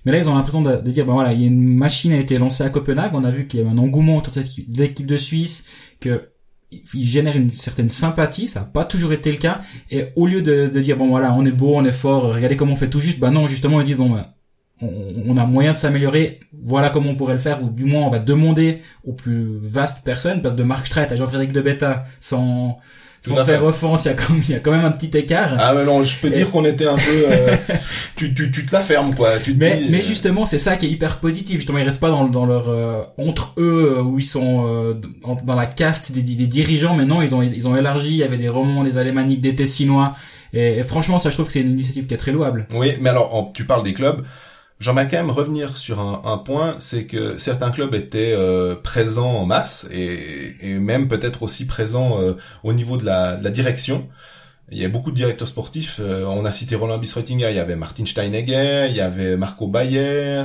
Mais 0.04 0.12
là, 0.12 0.18
ils 0.18 0.28
ont 0.28 0.34
l'impression 0.34 0.62
de, 0.62 0.76
dire, 0.90 1.06
ben 1.06 1.12
voilà, 1.12 1.32
il 1.32 1.40
y 1.40 1.44
a 1.44 1.46
une 1.46 1.74
machine 1.74 2.12
a 2.12 2.18
été 2.18 2.38
lancée 2.38 2.64
à 2.64 2.70
Copenhague, 2.70 3.12
on 3.14 3.24
a 3.24 3.30
vu 3.30 3.46
qu'il 3.46 3.60
y 3.60 3.62
avait 3.62 3.72
un 3.72 3.78
engouement 3.78 4.16
autour 4.16 4.32
de 4.32 4.42
cette 4.42 4.58
équipe- 4.80 5.06
de 5.06 5.16
Suisse, 5.16 5.66
que 6.00 6.30
il 6.70 7.06
génère 7.06 7.34
une 7.34 7.50
certaine 7.50 7.88
sympathie, 7.88 8.46
ça 8.46 8.60
n'a 8.60 8.66
pas 8.66 8.84
toujours 8.84 9.12
été 9.12 9.32
le 9.32 9.38
cas, 9.38 9.62
et 9.90 10.08
au 10.16 10.26
lieu 10.26 10.42
de, 10.42 10.66
dire 10.80 10.98
bon 10.98 11.08
voilà 11.08 11.32
on 11.32 11.46
est 11.46 11.50
beau, 11.50 11.74
on 11.74 11.84
est 11.84 11.92
fort, 11.92 12.34
regardez 12.34 12.56
comment 12.56 12.74
on 12.74 12.76
fait 12.76 12.90
tout 12.90 13.00
juste, 13.00 13.18
bah 13.18 13.30
non 13.30 13.46
justement 13.46 13.80
ils 13.80 13.86
disent 13.86 13.96
bon 13.96 14.10
bah, 14.10 14.34
on, 14.80 15.36
a 15.36 15.46
moyen 15.46 15.72
de 15.72 15.78
s'améliorer, 15.78 16.40
voilà 16.52 16.90
comment 16.90 17.10
on 17.10 17.16
pourrait 17.16 17.32
le 17.32 17.40
faire, 17.40 17.62
ou 17.62 17.70
du 17.70 17.84
moins 17.84 18.02
on 18.02 18.10
va 18.10 18.18
demander 18.18 18.82
aux 19.04 19.12
plus 19.12 19.58
vastes 19.62 20.04
personnes, 20.04 20.42
parce 20.42 20.54
que 20.54 20.58
de 20.58 20.64
Marc 20.64 20.86
Streit 20.86 21.10
à 21.10 21.16
Jean-Frédéric 21.16 21.52
de 21.52 21.60
Betta, 21.60 22.04
sans, 22.20 22.78
Tout 23.22 23.30
sans 23.30 23.44
faire 23.44 23.64
offense, 23.64 24.04
il 24.04 24.08
y, 24.08 24.10
a 24.10 24.14
quand 24.14 24.32
même, 24.32 24.42
il 24.48 24.50
y 24.52 24.54
a 24.54 24.60
quand 24.60 24.70
même 24.70 24.84
un 24.84 24.92
petit 24.92 25.16
écart. 25.16 25.56
Ah 25.58 25.72
mais 25.74 25.84
non, 25.84 26.04
je 26.04 26.18
peux 26.18 26.28
Et- 26.28 26.30
dire 26.30 26.50
qu'on 26.50 26.64
était 26.64 26.86
un 26.86 26.94
peu... 26.94 27.24
euh, 27.28 27.56
tu, 28.16 28.32
tu, 28.32 28.50
tu 28.52 28.64
te 28.64 28.72
la 28.74 28.80
fermes, 28.80 29.14
quoi. 29.14 29.38
Tu 29.42 29.54
te 29.54 29.58
Mais, 29.58 29.76
dis, 29.78 29.88
mais 29.90 29.98
euh, 29.98 30.02
justement, 30.02 30.46
c'est 30.46 30.58
ça 30.60 30.76
qui 30.76 30.86
est 30.86 30.90
hyper 30.90 31.18
positif. 31.18 31.56
Justement, 31.56 31.78
ils 31.78 31.84
restent 31.84 31.98
pas 32.00 32.10
dans, 32.10 32.26
dans 32.28 32.46
leur 32.46 32.68
euh, 32.68 33.02
entre 33.18 33.54
eux 33.58 34.00
où 34.02 34.18
ils 34.18 34.24
sont 34.24 34.66
euh, 34.68 34.94
dans, 35.24 35.34
dans 35.34 35.54
la 35.56 35.66
caste 35.66 36.12
des, 36.12 36.22
des 36.22 36.46
dirigeants. 36.46 36.94
Mais 36.94 37.04
non, 37.06 37.20
ils 37.22 37.34
ont 37.34 37.42
ils 37.42 37.66
ont 37.66 37.76
élargi. 37.76 38.10
Il 38.10 38.16
y 38.16 38.22
avait 38.22 38.38
des 38.38 38.48
romans, 38.48 38.84
des 38.84 38.96
alémaniques, 38.98 39.40
des 39.40 39.54
tessinois. 39.54 40.14
Et, 40.54 40.78
et 40.78 40.82
franchement, 40.82 41.18
ça, 41.18 41.28
je 41.30 41.34
trouve 41.34 41.46
que 41.46 41.52
c'est 41.52 41.60
une 41.60 41.72
initiative 41.72 42.06
qui 42.06 42.14
est 42.14 42.18
très 42.18 42.32
louable. 42.32 42.66
Oui, 42.72 42.92
mais 43.00 43.10
alors, 43.10 43.34
en- 43.34 43.44
tu 43.52 43.64
parles 43.64 43.82
des 43.82 43.94
clubs. 43.94 44.24
J'aimerais 44.80 45.08
quand 45.08 45.16
même 45.16 45.30
revenir 45.30 45.76
sur 45.76 45.98
un, 45.98 46.22
un 46.24 46.38
point, 46.38 46.76
c'est 46.78 47.04
que 47.04 47.36
certains 47.38 47.70
clubs 47.70 47.94
étaient 47.94 48.32
euh, 48.32 48.76
présents 48.76 49.32
en 49.32 49.44
masse 49.44 49.88
et, 49.90 50.54
et 50.60 50.74
même 50.78 51.08
peut-être 51.08 51.42
aussi 51.42 51.66
présents 51.66 52.20
euh, 52.20 52.34
au 52.62 52.72
niveau 52.72 52.96
de 52.96 53.04
la, 53.04 53.34
de 53.36 53.42
la 53.42 53.50
direction. 53.50 54.08
Il 54.70 54.78
y 54.78 54.84
a 54.84 54.88
beaucoup 54.88 55.10
de 55.10 55.16
directeurs 55.16 55.48
sportifs. 55.48 55.98
euh, 55.98 56.24
on 56.26 56.44
a 56.44 56.52
cité 56.52 56.76
Roland 56.76 56.98
Bisreutinger, 56.98 57.48
il 57.50 57.56
y 57.56 57.58
avait 57.58 57.74
Martin 57.74 58.04
Steinegger, 58.06 58.86
il 58.90 58.94
y 58.96 59.00
avait 59.00 59.36
Marco 59.36 59.66
Bayer, 59.66 60.44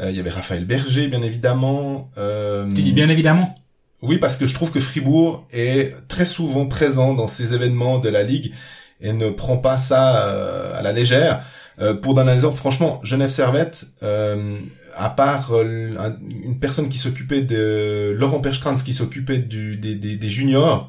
euh, 0.00 0.10
il 0.10 0.16
y 0.16 0.20
avait 0.20 0.30
Raphaël 0.30 0.64
Berger, 0.64 1.08
bien 1.08 1.22
évidemment. 1.22 2.10
euh, 2.16 2.66
Tu 2.74 2.82
dis 2.82 2.92
bien 2.92 3.08
évidemment. 3.10 3.54
Oui, 4.00 4.18
parce 4.18 4.36
que 4.36 4.46
je 4.46 4.54
trouve 4.54 4.70
que 4.70 4.80
Fribourg 4.80 5.46
est 5.52 5.94
très 6.08 6.26
souvent 6.26 6.66
présent 6.66 7.14
dans 7.14 7.28
ces 7.28 7.52
événements 7.52 7.98
de 7.98 8.08
la 8.08 8.22
Ligue 8.22 8.52
et 9.00 9.12
ne 9.12 9.28
prend 9.28 9.56
pas 9.56 9.76
ça 9.76 10.26
euh, 10.28 10.78
à 10.78 10.82
la 10.82 10.92
légère. 10.92 11.44
Euh, 11.80 11.94
pour 11.94 12.14
donner 12.14 12.30
un 12.30 12.34
exemple, 12.34 12.56
franchement, 12.56 13.00
Genève 13.02 13.30
Servette, 13.30 13.86
euh, 14.02 14.56
à 14.96 15.10
part 15.10 15.50
euh, 15.52 15.90
un- 15.98 16.14
une 16.44 16.58
personne 16.60 16.88
qui 16.88 16.98
s'occupait 16.98 17.42
de 17.42 18.14
Laurent 18.16 18.40
Perstrans 18.40 18.74
qui 18.76 18.94
s'occupait 18.94 19.38
du, 19.38 19.76
des, 19.76 19.94
des, 19.96 20.28
juniors, 20.30 20.88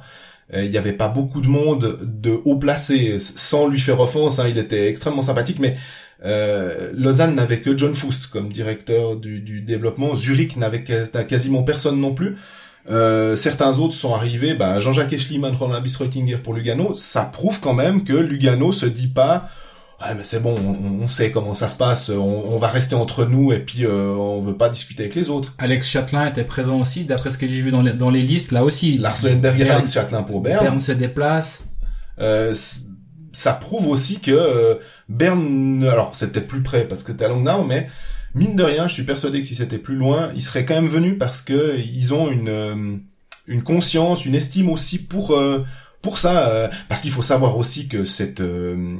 euh, 0.53 0.63
il 0.63 0.69
n'y 0.69 0.77
avait 0.77 0.93
pas 0.93 1.07
beaucoup 1.07 1.41
de 1.41 1.47
monde 1.47 1.99
de 2.03 2.39
haut 2.45 2.57
placé, 2.57 3.17
sans 3.19 3.67
lui 3.67 3.79
faire 3.79 3.99
offense. 3.99 4.37
hein, 4.39 4.45
il 4.47 4.59
était 4.59 4.87
extrêmement 4.87 5.23
sympathique, 5.23 5.57
mais 5.59 5.75
euh, 6.23 6.91
Lausanne 6.95 7.33
n'avait 7.35 7.59
que 7.61 7.75
John 7.75 7.95
Foust 7.95 8.27
comme 8.27 8.51
directeur 8.51 9.15
du, 9.15 9.39
du 9.41 9.61
développement. 9.61 10.15
Zurich 10.15 10.55
n'avait 10.55 10.83
quas- 10.83 11.23
quasiment 11.23 11.63
personne 11.63 11.99
non 11.99 12.13
plus. 12.13 12.37
Euh, 12.91 13.35
certains 13.35 13.79
autres 13.79 13.95
sont 13.95 14.13
arrivés, 14.13 14.53
ben, 14.53 14.79
Jean-Jacques 14.79 15.13
Eschliman, 15.13 15.55
Roland 15.55 15.81
Bisreutinger 15.81 16.37
pour 16.37 16.53
Lugano, 16.53 16.93
ça 16.93 17.23
prouve 17.23 17.59
quand 17.59 17.73
même 17.73 18.03
que 18.03 18.13
Lugano 18.13 18.71
se 18.71 18.85
dit 18.85 19.07
pas 19.07 19.49
Ouais, 20.01 20.13
mais 20.13 20.23
c'est 20.25 20.41
bon, 20.41 20.55
on, 20.57 21.03
on 21.03 21.07
sait 21.07 21.31
comment 21.31 21.53
ça 21.53 21.69
se 21.69 21.75
passe, 21.75 22.09
on, 22.09 22.19
on 22.19 22.57
va 22.57 22.67
rester 22.67 22.95
entre 22.95 23.23
nous 23.25 23.53
et 23.53 23.59
puis 23.59 23.85
euh, 23.85 24.09
on 24.09 24.41
veut 24.41 24.57
pas 24.57 24.67
discuter 24.69 25.03
avec 25.03 25.15
les 25.15 25.29
autres. 25.29 25.53
Alex 25.57 25.87
Châtelain 25.89 26.27
était 26.27 26.43
présent 26.43 26.79
aussi, 26.81 27.05
d'après 27.05 27.29
ce 27.31 27.37
que 27.37 27.47
j'ai 27.47 27.61
vu 27.61 27.71
dans 27.71 27.81
les, 27.81 27.93
dans 27.93 28.09
les 28.09 28.21
listes. 28.21 28.51
Là 28.51 28.65
aussi, 28.65 28.97
Lars 28.97 29.17
Leuenberger, 29.23 29.63
Berne- 29.63 29.77
Alex 29.77 29.93
Châtelain 29.93 30.23
pour 30.23 30.41
Berne. 30.41 30.63
Berne 30.63 30.79
se 30.81 30.91
déplace. 30.91 31.63
Euh, 32.19 32.53
ça 33.31 33.53
prouve 33.53 33.87
aussi 33.87 34.19
que 34.19 34.31
euh, 34.31 34.75
Berne, 35.07 35.85
alors 35.89 36.11
c'est 36.13 36.31
peut-être 36.33 36.47
plus 36.47 36.61
près 36.61 36.85
parce 36.87 37.03
que 37.03 37.11
t'es 37.13 37.25
à 37.25 37.29
Langnau, 37.29 37.63
mais 37.63 37.87
mine 38.33 38.55
de 38.57 38.63
rien, 38.63 38.87
je 38.89 38.93
suis 38.93 39.03
persuadé 39.03 39.39
que 39.41 39.47
si 39.47 39.55
c'était 39.55 39.77
plus 39.77 39.95
loin, 39.95 40.29
ils 40.35 40.41
seraient 40.43 40.65
quand 40.65 40.75
même 40.75 40.89
venus 40.89 41.15
parce 41.17 41.41
que 41.41 41.77
ils 41.79 42.13
ont 42.13 42.29
une 42.29 42.49
euh, 42.49 42.97
une 43.47 43.63
conscience, 43.63 44.25
une 44.25 44.35
estime 44.35 44.69
aussi 44.69 44.97
pour 45.05 45.35
euh, 45.35 45.63
pour 46.05 46.17
ça, 46.19 46.47
euh, 46.49 46.67
parce 46.87 47.01
qu'il 47.01 47.11
faut 47.11 47.23
savoir 47.33 47.57
aussi 47.57 47.87
que 47.87 48.05
cette 48.05 48.39
euh, 48.41 48.95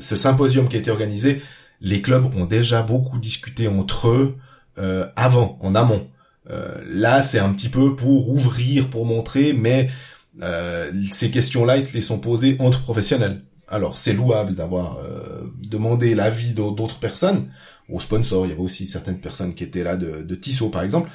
ce 0.00 0.16
symposium 0.16 0.68
qui 0.68 0.76
a 0.76 0.78
été 0.80 0.90
organisé, 0.90 1.40
les 1.80 2.00
clubs 2.02 2.26
ont 2.36 2.44
déjà 2.44 2.82
beaucoup 2.82 3.18
discuté 3.18 3.68
entre 3.68 4.08
eux 4.08 4.36
euh, 4.78 5.06
avant, 5.16 5.58
en 5.62 5.74
amont. 5.74 6.06
Euh, 6.50 6.74
là, 7.04 7.22
c'est 7.22 7.38
un 7.38 7.52
petit 7.54 7.68
peu 7.70 7.96
pour 7.96 8.28
ouvrir, 8.28 8.90
pour 8.90 9.04
montrer, 9.06 9.52
mais 9.54 9.88
euh, 10.42 10.90
ces 11.10 11.30
questions-là, 11.30 11.76
ils 11.78 11.82
se 11.82 11.94
les 11.94 12.02
sont 12.02 12.18
posées 12.18 12.56
entre 12.58 12.82
professionnels. 12.82 13.40
Alors, 13.68 13.96
c'est 13.96 14.12
louable 14.12 14.54
d'avoir 14.54 14.98
euh, 14.98 15.44
demander 15.62 16.14
l'avis 16.14 16.52
d'au- 16.52 16.72
d'autres 16.72 16.98
personnes, 16.98 17.48
aux 17.88 18.00
sponsors. 18.00 18.44
Il 18.44 18.50
y 18.50 18.52
avait 18.52 18.60
aussi 18.60 18.86
certaines 18.86 19.20
personnes 19.20 19.54
qui 19.54 19.64
étaient 19.64 19.84
là 19.84 19.96
de, 19.96 20.34
Tissot, 20.34 20.68
par 20.68 20.82
exemple. 20.82 21.08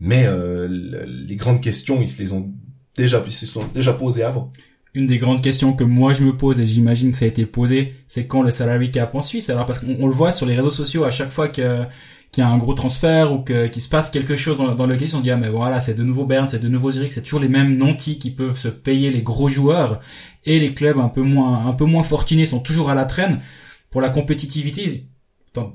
Mais 0.00 0.26
le- 0.26 1.04
les 1.28 1.36
grandes 1.36 1.60
questions, 1.60 2.02
ils 2.02 2.08
se 2.08 2.20
les 2.20 2.32
ont 2.32 2.50
déjà, 2.96 3.22
ils 3.26 3.32
se 3.32 3.46
sont 3.46 3.64
déjà 3.72 3.92
posées 3.92 4.24
avant. 4.24 4.50
Une 4.94 5.06
des 5.06 5.16
grandes 5.16 5.42
questions 5.42 5.72
que 5.72 5.84
moi 5.84 6.12
je 6.12 6.22
me 6.22 6.36
pose 6.36 6.60
et 6.60 6.66
j'imagine 6.66 7.12
que 7.12 7.16
ça 7.16 7.24
a 7.24 7.28
été 7.28 7.46
posé, 7.46 7.94
c'est 8.08 8.26
quand 8.26 8.42
le 8.42 8.50
salary 8.50 8.90
cap 8.90 9.14
en 9.14 9.22
Suisse. 9.22 9.48
Alors 9.48 9.64
parce 9.64 9.78
qu'on 9.78 9.96
on 9.98 10.06
le 10.06 10.12
voit 10.12 10.30
sur 10.30 10.44
les 10.44 10.54
réseaux 10.54 10.70
sociaux 10.70 11.04
à 11.04 11.10
chaque 11.10 11.30
fois 11.30 11.48
que 11.48 11.84
qu'il 12.30 12.42
y 12.42 12.46
a 12.46 12.48
un 12.50 12.56
gros 12.58 12.74
transfert 12.74 13.32
ou 13.32 13.40
que 13.40 13.68
qu'il 13.68 13.82
se 13.82 13.88
passe 13.88 14.10
quelque 14.10 14.36
chose 14.36 14.58
dans, 14.58 14.74
dans 14.74 14.86
le 14.86 14.96
case, 14.96 15.14
on 15.14 15.20
dit 15.20 15.30
ah 15.30 15.36
mais 15.36 15.48
voilà 15.48 15.80
c'est 15.80 15.94
de 15.94 16.02
nouveau 16.02 16.26
Bern, 16.26 16.48
c'est 16.48 16.58
de 16.58 16.68
nouveau 16.68 16.92
Zurich, 16.92 17.12
c'est 17.12 17.22
toujours 17.22 17.40
les 17.40 17.48
mêmes 17.48 17.76
nantis 17.76 18.18
qui 18.18 18.30
peuvent 18.30 18.58
se 18.58 18.68
payer 18.68 19.10
les 19.10 19.22
gros 19.22 19.48
joueurs 19.48 20.00
et 20.44 20.58
les 20.58 20.74
clubs 20.74 20.98
un 20.98 21.08
peu 21.08 21.22
moins 21.22 21.66
un 21.66 21.72
peu 21.72 21.84
moins 21.86 22.02
fortunés 22.02 22.46
sont 22.46 22.60
toujours 22.60 22.90
à 22.90 22.94
la 22.94 23.06
traîne 23.06 23.40
pour 23.90 24.00
la 24.02 24.10
compétitivité. 24.10 25.06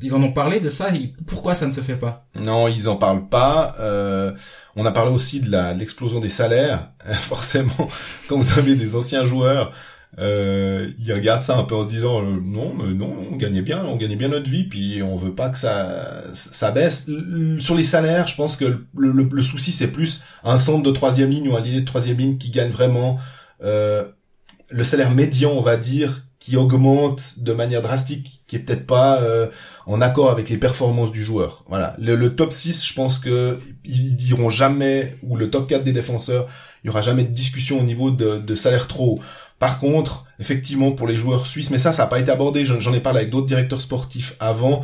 Ils- 0.01 0.13
en 0.15 0.23
ont 0.23 0.31
parlé 0.31 0.59
de 0.59 0.69
ça. 0.69 0.87
Pourquoi 1.27 1.55
ça 1.55 1.67
ne 1.67 1.71
se 1.71 1.81
fait 1.81 1.95
pas? 1.97 2.25
Non, 2.35 2.67
ils 2.67 2.89
en 2.89 2.95
parlent 2.95 3.27
pas. 3.29 3.75
Euh, 3.79 4.33
on 4.75 4.85
a 4.85 4.91
parlé 4.91 5.11
aussi 5.11 5.39
de 5.39 5.49
l'explosion 5.77 6.19
des 6.19 6.29
salaires. 6.29 6.91
Forcément, 7.13 7.87
quand 8.27 8.37
vous 8.37 8.59
avez 8.59 8.75
des 8.75 8.95
anciens 8.95 9.25
joueurs, 9.25 9.71
euh, 10.19 10.89
ils 10.99 11.13
regardent 11.13 11.43
ça 11.43 11.57
un 11.57 11.63
peu 11.63 11.75
en 11.75 11.83
se 11.83 11.89
disant 11.89 12.23
euh, 12.23 12.39
non, 12.41 12.73
mais 12.73 12.93
non, 12.93 13.13
on 13.31 13.35
gagnait 13.35 13.61
bien, 13.61 13.83
on 13.85 13.97
gagnait 13.97 14.15
bien 14.15 14.29
notre 14.29 14.49
vie, 14.49 14.63
puis 14.63 15.03
on 15.03 15.15
veut 15.15 15.35
pas 15.35 15.49
que 15.49 15.57
ça 15.57 16.23
ça 16.33 16.71
baisse. 16.71 17.09
Sur 17.59 17.75
les 17.75 17.83
salaires, 17.83 18.25
je 18.27 18.35
pense 18.35 18.55
que 18.55 18.65
le, 18.65 19.11
le- 19.11 19.29
le 19.31 19.41
souci 19.41 19.71
c'est 19.71 19.91
plus 19.91 20.23
un 20.43 20.57
centre 20.57 20.81
de 20.83 20.91
troisième 20.91 21.29
ligne 21.29 21.49
ou 21.49 21.55
un 21.57 21.61
ligne 21.61 21.81
de 21.81 21.85
troisième 21.85 22.17
ligne 22.17 22.37
qui 22.37 22.49
gagne 22.51 22.69
vraiment 22.71 23.19
euh, 23.63 24.05
le 24.69 24.83
salaire 24.83 25.11
médian, 25.11 25.51
on 25.51 25.61
va 25.61 25.77
dire, 25.77 26.23
qui 26.47 26.55
augmente 26.55 27.39
de 27.39 27.51
manière 27.51 27.81
drastique, 27.81 28.41
qui 28.47 28.55
est 28.55 28.59
peut-être 28.59 28.87
pas 28.87 29.19
euh, 29.19 29.47
en 29.85 29.99
accord 29.99 30.31
avec 30.31 30.47
les 30.47 30.55
performances 30.55 31.11
du 31.11 31.21
joueur. 31.21 31.65
Voilà. 31.67 31.93
Le, 31.99 32.15
le 32.15 32.37
top 32.37 32.53
6, 32.53 32.87
je 32.87 32.93
pense 32.93 33.19
que 33.19 33.59
ils 33.83 34.15
diront 34.15 34.49
jamais, 34.49 35.17
ou 35.23 35.35
le 35.35 35.49
top 35.49 35.67
4 35.67 35.83
des 35.83 35.91
défenseurs, 35.91 36.47
il 36.81 36.87
y 36.87 36.89
aura 36.89 37.01
jamais 37.01 37.23
de 37.23 37.33
discussion 37.33 37.81
au 37.81 37.83
niveau 37.83 38.11
de, 38.11 38.37
de 38.37 38.55
salaire 38.55 38.87
trop. 38.87 39.19
Par 39.59 39.77
contre, 39.77 40.23
effectivement, 40.39 40.93
pour 40.93 41.05
les 41.05 41.17
joueurs 41.17 41.47
suisses, 41.47 41.69
mais 41.69 41.79
ça, 41.79 41.91
ça 41.91 42.03
n'a 42.03 42.07
pas 42.07 42.19
été 42.21 42.31
abordé, 42.31 42.63
j'en 42.63 42.79
j'en 42.79 42.93
ai 42.93 43.01
parlé 43.01 43.19
avec 43.19 43.29
d'autres 43.29 43.47
directeurs 43.47 43.81
sportifs 43.81 44.37
avant, 44.39 44.83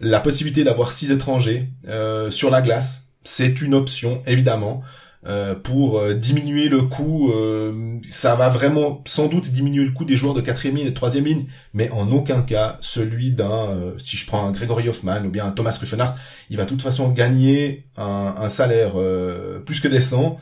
la 0.00 0.18
possibilité 0.18 0.64
d'avoir 0.64 0.90
six 0.90 1.12
étrangers 1.12 1.68
euh, 1.86 2.32
sur 2.32 2.50
la 2.50 2.62
glace, 2.62 3.12
c'est 3.22 3.60
une 3.60 3.74
option, 3.74 4.22
évidemment. 4.26 4.82
Euh, 5.28 5.56
pour 5.56 5.98
euh, 5.98 6.14
diminuer 6.14 6.68
le 6.68 6.82
coût, 6.82 7.32
euh, 7.32 7.98
ça 8.08 8.36
va 8.36 8.48
vraiment 8.48 9.02
sans 9.06 9.26
doute 9.26 9.50
diminuer 9.50 9.84
le 9.84 9.90
coût 9.90 10.04
des 10.04 10.16
joueurs 10.16 10.34
de 10.34 10.40
quatrième 10.40 10.76
ligne 10.76 10.86
et 10.86 10.90
de 10.90 10.94
troisième 10.94 11.24
ligne, 11.24 11.46
mais 11.74 11.90
en 11.90 12.12
aucun 12.12 12.42
cas 12.42 12.78
celui 12.80 13.32
d'un, 13.32 13.94
si 13.98 14.16
je 14.16 14.24
prends 14.26 14.46
un 14.46 14.52
Gregory 14.52 14.88
Hoffman 14.88 15.24
ou 15.24 15.30
bien 15.30 15.46
un 15.46 15.50
Thomas 15.50 15.76
Ruffenhardt, 15.80 16.16
il 16.48 16.56
va 16.56 16.64
de 16.64 16.68
toute 16.68 16.82
façon 16.82 17.08
gagner 17.10 17.86
un, 17.96 18.36
un 18.38 18.48
salaire 18.48 18.92
plus 19.64 19.80
que 19.80 19.88
décent, 19.88 20.38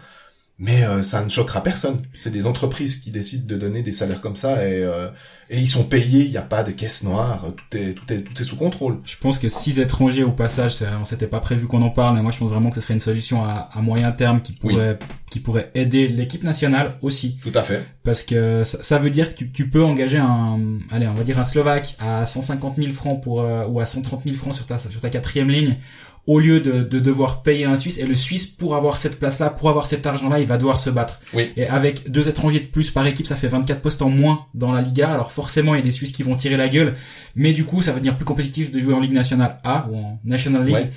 mais 0.59 0.85
euh, 0.85 1.03
ça 1.03 1.25
ne 1.25 1.29
choquera 1.29 1.63
personne. 1.63 2.03
C'est 2.15 2.31
des 2.31 2.47
entreprises 2.47 2.97
qui 2.97 3.11
décident 3.11 3.45
de 3.47 3.57
donner 3.57 3.83
des 3.83 3.93
salaires 3.93 4.21
comme 4.21 4.37
ça 4.37 4.67
et, 4.67 4.85
euh, 4.85 5.09
et 5.51 5.59
ils 5.59 5.69
sont 5.69 5.83
payés, 5.83 6.25
il 6.25 6.31
n'y 6.31 6.37
a 6.37 6.43
pas 6.43 6.63
de 6.63 6.71
caisse 6.71 7.03
noire, 7.03 7.45
tout 7.57 7.77
est, 7.77 7.95
tout 7.95 8.13
est, 8.13 8.23
tout 8.23 8.41
est 8.41 8.45
sous 8.45 8.57
contrôle. 8.57 9.01
Je 9.05 9.17
pense 9.17 9.39
que 9.39 9.49
six 9.49 9.81
étrangers 9.81 10.23
au 10.23 10.31
passage, 10.31 10.77
ça, 10.77 10.87
on 11.01 11.05
s'était 11.05 11.27
pas 11.27 11.41
prévu 11.41 11.67
qu'on 11.67 11.83
en 11.83 11.91
parle, 11.91 12.15
mais 12.15 12.23
moi 12.23 12.31
je 12.31 12.39
pense 12.39 12.51
vraiment 12.51 12.69
que 12.71 12.77
ce 12.77 12.83
serait 12.83 12.95
une 12.95 13.01
solution 13.01 13.45
à, 13.45 13.69
à 13.73 13.81
moyen 13.81 14.13
terme 14.13 14.43
qui 14.43 14.53
pourrait, 14.53 14.99
qui 15.29 15.41
pourrait 15.41 15.73
aider 15.75 16.07
l'équipe 16.07 16.45
nationale 16.45 16.99
aussi. 17.03 17.37
Tout 17.43 17.53
à 17.55 17.65
fait. 17.65 17.85
Parce 18.05 18.23
que 18.23 18.63
ça, 18.63 18.81
ça 18.83 18.99
veut 18.99 19.11
dire 19.11 19.31
que 19.31 19.39
tu, 19.39 19.51
tu 19.51 19.69
peux 19.69 19.85
engager 19.85 20.19
un, 20.19 20.61
allez, 20.93 21.09
on 21.09 21.15
va 21.15 21.25
dire 21.25 21.39
un 21.41 21.45
Slovaque 21.45 21.97
à 21.99 22.27
150 22.27 22.77
000 22.77 22.93
francs 22.93 23.21
pour, 23.21 23.41
euh, 23.41 23.67
ou 23.67 23.81
à 23.81 23.87
130 23.87 24.23
000 24.25 24.37
francs 24.37 24.55
sur 24.55 24.67
ta, 24.67 24.79
sur 24.79 25.01
ta 25.01 25.11
quatrième 25.11 25.49
ligne, 25.49 25.79
au 26.27 26.39
lieu 26.41 26.61
de, 26.61 26.83
de 26.83 27.01
devoir 27.01 27.43
payer 27.43 27.67
un 27.67 27.77
Suisse. 27.77 27.99
Et 27.99 28.07
le 28.07 28.15
Suisse, 28.15 28.47
pour 28.47 28.77
avoir 28.77 28.97
cette 28.99 29.19
place-là, 29.19 29.51
pour 29.51 29.69
avoir 29.69 29.87
cet 29.87 30.07
argent-là, 30.07 30.39
il 30.41 30.47
va 30.47 30.57
devoir 30.57 30.81
se 30.81 30.89
battre. 30.91 31.21
Oui. 31.35 31.51
Et 31.57 31.67
avec 31.67 32.11
deux 32.11 32.29
étrangers 32.29 32.61
de 32.61 32.67
plus 32.67 32.91
par 32.91 33.07
équipe, 33.07 33.27
ça 33.27 33.37
fait 33.37 33.49
24 33.49 33.81
postes 33.83 34.01
en 34.03 34.09
moins 34.11 34.47
dans 34.55 34.73
la 34.73 34.81
Liga. 34.81 35.13
Alors 35.13 35.33
forcément, 35.33 35.75
il 35.75 35.79
y 35.79 35.81
a 35.81 35.85
des 35.85 35.91
Suisses 35.91 36.13
qui 36.13 36.23
vont 36.23 36.35
tirer 36.37 36.57
la 36.57 36.69
gueule. 36.69 36.95
Mais 37.37 37.53
du 37.53 37.65
coup, 37.65 37.83
ça 37.83 37.91
va 37.93 37.99
devenir 37.99 38.17
plus 38.17 38.25
compétitif 38.25 38.71
de 38.71 38.81
jouer 38.81 38.95
en 38.95 39.01
Ligue 39.01 39.13
nationale 39.13 39.59
A 39.65 39.87
ou 39.91 39.97
en 39.99 40.19
National 40.25 40.65
League. 40.65 40.75
Ouais. 40.77 40.91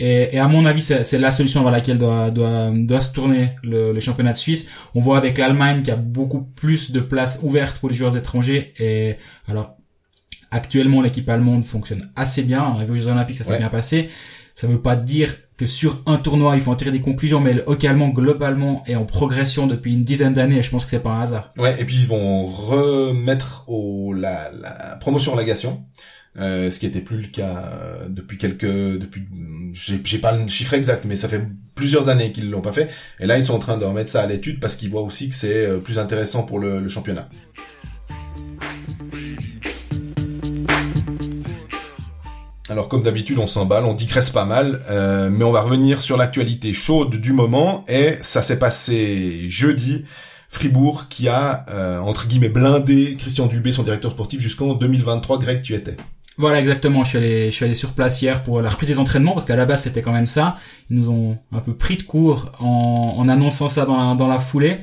Et, 0.00 0.34
et 0.34 0.38
à 0.40 0.48
mon 0.48 0.66
avis, 0.66 0.82
c'est 0.82 1.04
c'est 1.04 1.18
la 1.18 1.30
solution 1.30 1.62
vers 1.62 1.70
laquelle 1.70 1.98
doit, 1.98 2.30
doit, 2.32 2.72
doit 2.74 3.00
se 3.00 3.12
tourner 3.12 3.50
le, 3.62 3.92
le 3.92 4.00
championnat 4.00 4.32
de 4.32 4.36
Suisse. 4.36 4.68
On 4.94 5.00
voit 5.00 5.18
avec 5.18 5.38
l'Allemagne 5.38 5.82
qui 5.82 5.90
a 5.92 5.96
beaucoup 5.96 6.40
plus 6.40 6.90
de 6.90 6.98
places 7.00 7.38
ouvertes 7.42 7.78
pour 7.78 7.90
les 7.90 7.94
joueurs 7.94 8.16
étrangers. 8.16 8.72
Et 8.80 9.16
alors, 9.46 9.76
actuellement, 10.50 11.00
l'équipe 11.02 11.28
allemande 11.28 11.64
fonctionne 11.64 12.10
assez 12.16 12.42
bien. 12.42 12.74
On 12.76 12.80
a 12.80 12.84
vu 12.84 12.92
aux 12.92 12.96
Jeux 12.96 13.06
Olympiques, 13.08 13.38
ça 13.38 13.44
s'est 13.44 13.52
Ouais. 13.52 13.58
bien 13.58 13.68
passé. 13.68 14.08
Ça 14.56 14.66
veut 14.66 14.80
pas 14.80 14.96
dire 14.96 15.34
que 15.56 15.66
sur 15.66 16.02
un 16.06 16.16
tournoi, 16.16 16.56
il 16.56 16.60
faut 16.60 16.70
en 16.70 16.76
tirer 16.76 16.90
des 16.90 17.00
conclusions, 17.00 17.40
mais 17.40 17.54
le 17.54 17.62
hockey 17.66 17.86
allemand, 17.86 18.08
globalement, 18.08 18.82
est 18.86 18.96
en 18.96 19.04
progression 19.04 19.66
depuis 19.66 19.92
une 19.92 20.04
dizaine 20.04 20.32
d'années, 20.32 20.58
et 20.58 20.62
je 20.62 20.70
pense 20.70 20.84
que 20.84 20.90
c'est 20.90 21.02
pas 21.02 21.12
un 21.12 21.20
hasard. 21.22 21.50
Ouais, 21.56 21.76
et 21.80 21.84
puis 21.84 21.96
ils 21.96 22.06
vont 22.06 22.46
remettre 22.46 23.64
au, 23.68 24.12
la, 24.12 24.50
la 24.52 24.96
promotion 25.00 25.32
relégation, 25.32 25.84
euh, 26.36 26.72
ce 26.72 26.80
qui 26.80 26.86
était 26.86 27.00
plus 27.00 27.20
le 27.20 27.28
cas 27.28 27.72
euh, 27.72 28.08
depuis 28.08 28.36
quelques, 28.38 28.64
depuis, 28.64 29.22
j'ai 29.72 30.00
j'ai 30.04 30.18
pas 30.18 30.36
le 30.36 30.48
chiffre 30.48 30.74
exact, 30.74 31.04
mais 31.04 31.16
ça 31.16 31.28
fait 31.28 31.42
plusieurs 31.76 32.08
années 32.08 32.32
qu'ils 32.32 32.50
l'ont 32.50 32.60
pas 32.60 32.72
fait. 32.72 32.90
Et 33.20 33.26
là, 33.26 33.36
ils 33.36 33.44
sont 33.44 33.54
en 33.54 33.60
train 33.60 33.78
de 33.78 33.84
remettre 33.84 34.10
ça 34.10 34.22
à 34.22 34.26
l'étude 34.26 34.58
parce 34.58 34.74
qu'ils 34.74 34.90
voient 34.90 35.02
aussi 35.02 35.28
que 35.28 35.36
c'est 35.36 35.66
euh, 35.66 35.78
plus 35.78 35.98
intéressant 35.98 36.42
pour 36.42 36.58
le, 36.58 36.80
le 36.80 36.88
championnat. 36.88 37.28
Alors 42.70 42.88
comme 42.88 43.02
d'habitude, 43.02 43.38
on 43.38 43.46
s'emballe, 43.46 43.84
on 43.84 43.92
digresse 43.92 44.30
pas 44.30 44.46
mal, 44.46 44.80
euh, 44.90 45.28
mais 45.30 45.44
on 45.44 45.52
va 45.52 45.60
revenir 45.60 46.00
sur 46.00 46.16
l'actualité 46.16 46.72
chaude 46.72 47.16
du 47.16 47.34
moment. 47.34 47.84
Et 47.88 48.16
ça 48.22 48.42
s'est 48.42 48.58
passé 48.58 49.48
jeudi. 49.48 50.04
Fribourg 50.48 51.08
qui 51.08 51.28
a 51.28 51.66
euh, 51.68 51.98
entre 51.98 52.26
guillemets 52.26 52.48
blindé 52.48 53.16
Christian 53.18 53.46
Dubé, 53.46 53.72
son 53.72 53.82
directeur 53.82 54.12
sportif, 54.12 54.40
jusqu'en 54.40 54.74
2023. 54.74 55.38
Greg, 55.40 55.60
tu 55.60 55.74
étais. 55.74 55.96
Voilà, 56.38 56.58
exactement. 56.58 57.04
Je 57.04 57.10
suis 57.10 57.18
allé, 57.18 57.50
je 57.50 57.54
suis 57.54 57.64
allé 57.66 57.74
sur 57.74 57.92
place 57.92 58.22
hier 58.22 58.42
pour 58.42 58.62
la 58.62 58.70
reprise 58.70 58.88
des 58.88 58.98
entraînements 58.98 59.32
parce 59.32 59.44
qu'à 59.44 59.56
la 59.56 59.66
base 59.66 59.82
c'était 59.82 60.00
quand 60.00 60.12
même 60.12 60.26
ça. 60.26 60.56
Ils 60.90 60.96
nous 60.96 61.10
ont 61.10 61.38
un 61.52 61.60
peu 61.60 61.74
pris 61.74 61.96
de 61.96 62.02
court 62.02 62.50
en, 62.60 63.14
en 63.18 63.28
annonçant 63.28 63.68
ça 63.68 63.84
dans 63.84 63.96
la, 63.96 64.14
dans 64.14 64.28
la 64.28 64.38
foulée. 64.38 64.78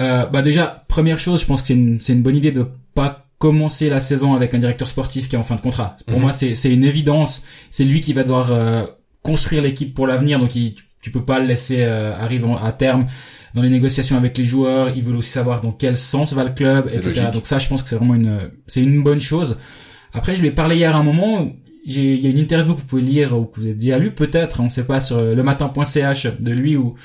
Euh, 0.00 0.26
bah 0.26 0.42
déjà, 0.42 0.84
première 0.88 1.18
chose, 1.18 1.40
je 1.40 1.46
pense 1.46 1.60
que 1.62 1.68
c'est 1.68 1.74
une, 1.74 2.00
c'est 2.00 2.12
une 2.12 2.22
bonne 2.22 2.36
idée 2.36 2.52
de 2.52 2.66
pas 2.94 3.27
commencer 3.38 3.88
la 3.88 4.00
saison 4.00 4.34
avec 4.34 4.52
un 4.54 4.58
directeur 4.58 4.88
sportif 4.88 5.28
qui 5.28 5.36
est 5.36 5.38
en 5.38 5.42
fin 5.44 5.54
de 5.54 5.60
contrat. 5.60 5.96
Pour 6.06 6.16
Mhm. 6.18 6.22
moi, 6.22 6.32
c'est, 6.32 6.54
c'est 6.54 6.72
une 6.72 6.84
évidence. 6.84 7.44
C'est 7.70 7.84
lui 7.84 8.00
qui 8.00 8.12
va 8.12 8.22
devoir 8.24 8.50
euh, 8.50 8.84
construire 9.22 9.62
l'équipe 9.62 9.94
pour 9.94 10.06
l'avenir, 10.06 10.38
donc 10.40 10.54
il, 10.56 10.74
tu 11.02 11.10
peux 11.10 11.24
pas 11.24 11.38
le 11.38 11.46
laisser 11.46 11.82
euh, 11.82 12.14
arriver 12.16 12.46
à 12.60 12.72
terme 12.72 13.06
dans 13.54 13.62
les 13.62 13.70
négociations 13.70 14.16
avec 14.16 14.36
les 14.36 14.44
joueurs. 14.44 14.90
Ils 14.96 15.02
veulent 15.02 15.16
aussi 15.16 15.30
savoir 15.30 15.60
dans 15.60 15.72
quel 15.72 15.96
sens 15.96 16.32
va 16.32 16.44
le 16.44 16.50
club, 16.50 16.86
etc. 16.88 17.08
logique. 17.08 17.30
Donc 17.30 17.46
ça, 17.46 17.58
je 17.58 17.68
pense 17.68 17.82
que 17.82 17.88
c'est 17.88 17.96
vraiment 17.96 18.14
une, 18.16 18.50
c'est 18.66 18.80
une 18.80 19.02
bonne 19.02 19.20
chose. 19.20 19.56
Après, 20.12 20.34
je 20.34 20.40
lui 20.40 20.48
ai 20.48 20.52
parlé 20.52 20.76
hier 20.76 20.94
à 20.96 20.98
un 20.98 21.02
moment. 21.04 21.48
Il 21.86 21.96
y 22.20 22.26
a 22.26 22.30
une 22.30 22.38
interview 22.38 22.74
que 22.74 22.80
vous 22.80 22.86
pouvez 22.86 23.02
lire 23.02 23.38
ou 23.38 23.44
que 23.46 23.60
vous 23.60 23.66
avez 23.66 23.74
déjà 23.74 23.98
lu 23.98 24.10
peut-être, 24.10 24.60
on 24.60 24.68
sait 24.68 24.84
pas, 24.84 25.00
sur 25.00 25.16
euh, 25.18 25.34
lematin.ch 25.34 26.26
de 26.40 26.50
lui 26.50 26.76
où 26.76 26.96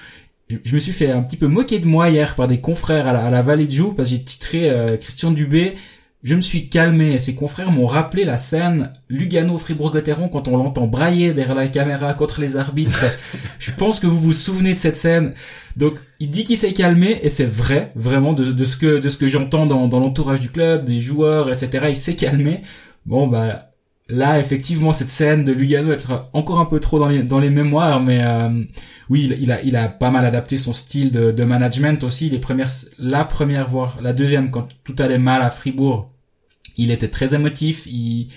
je 0.49 0.57
je 0.63 0.75
me 0.75 0.79
suis 0.79 0.91
fait 0.91 1.09
un 1.11 1.21
petit 1.21 1.37
peu 1.37 1.47
moquer 1.47 1.79
de 1.79 1.85
moi 1.85 2.09
hier 2.09 2.35
par 2.35 2.47
des 2.47 2.59
confrères 2.59 3.07
à 3.07 3.13
la, 3.13 3.23
à 3.23 3.29
la 3.29 3.41
Vallée 3.41 3.65
de 3.65 3.71
Joux 3.71 3.93
parce 3.93 4.09
que 4.09 4.15
j'ai 4.15 4.23
titré 4.23 4.69
euh, 4.69 4.97
Christian 4.97 5.31
Dubé. 5.31 5.75
Je 6.23 6.35
me 6.35 6.41
suis 6.41 6.69
calmé. 6.69 7.19
Ses 7.19 7.35
confrères 7.35 7.69
m'ont 7.69 7.85
rappelé 7.85 8.23
la 8.23 8.37
scène 8.37 8.93
Lugano-Fribourg-Gotteron 9.09 10.29
quand 10.29 10.47
on 10.47 10.55
l'entend 10.55 10.87
brailler 10.87 11.33
derrière 11.33 11.53
la 11.55 11.67
caméra 11.67 12.13
contre 12.13 12.39
les 12.39 12.55
arbitres. 12.55 13.03
je 13.59 13.71
pense 13.71 13.99
que 13.99 14.07
vous 14.07 14.21
vous 14.21 14.31
souvenez 14.33 14.73
de 14.73 14.79
cette 14.79 14.95
scène. 14.95 15.33
Donc, 15.75 15.99
il 16.21 16.29
dit 16.29 16.45
qu'il 16.45 16.57
s'est 16.57 16.71
calmé 16.71 17.19
et 17.23 17.29
c'est 17.29 17.45
vrai, 17.45 17.91
vraiment, 17.95 18.31
de, 18.31 18.45
de 18.45 18.63
ce 18.63 18.77
que 18.77 18.99
de 18.99 19.09
ce 19.09 19.17
que 19.17 19.27
j'entends 19.27 19.65
dans, 19.65 19.89
dans 19.89 19.99
l'entourage 19.99 20.39
du 20.39 20.49
club, 20.49 20.85
des 20.85 21.01
joueurs, 21.01 21.51
etc. 21.51 21.87
Il 21.89 21.97
s'est 21.97 22.15
calmé. 22.15 22.61
Bon, 23.05 23.27
bah 23.27 23.71
là, 24.07 24.39
effectivement, 24.39 24.93
cette 24.93 25.09
scène 25.09 25.43
de 25.43 25.51
Lugano 25.51 25.91
elle 25.91 25.99
sera 25.99 26.29
encore 26.31 26.61
un 26.61 26.65
peu 26.65 26.79
trop 26.79 26.99
dans 26.99 27.09
les 27.09 27.23
dans 27.23 27.39
les 27.39 27.49
mémoires, 27.49 27.99
mais 27.99 28.23
euh, 28.23 28.63
oui, 29.09 29.25
il, 29.29 29.43
il 29.43 29.51
a 29.51 29.61
il 29.61 29.75
a 29.75 29.89
pas 29.89 30.09
mal 30.09 30.25
adapté 30.25 30.57
son 30.57 30.71
style 30.71 31.11
de, 31.11 31.31
de 31.31 31.43
management 31.43 32.01
aussi. 32.05 32.29
Les 32.29 32.39
premières, 32.39 32.69
la 32.97 33.25
première 33.25 33.67
voire 33.67 33.97
la 34.01 34.13
deuxième, 34.13 34.51
quand 34.51 34.69
tout 34.85 34.95
allait 34.99 35.17
mal 35.17 35.41
à 35.41 35.49
Fribourg, 35.49 36.12
il 36.77 36.91
était 36.91 37.09
très 37.09 37.33
émotif. 37.35 37.85
Il 37.87 38.29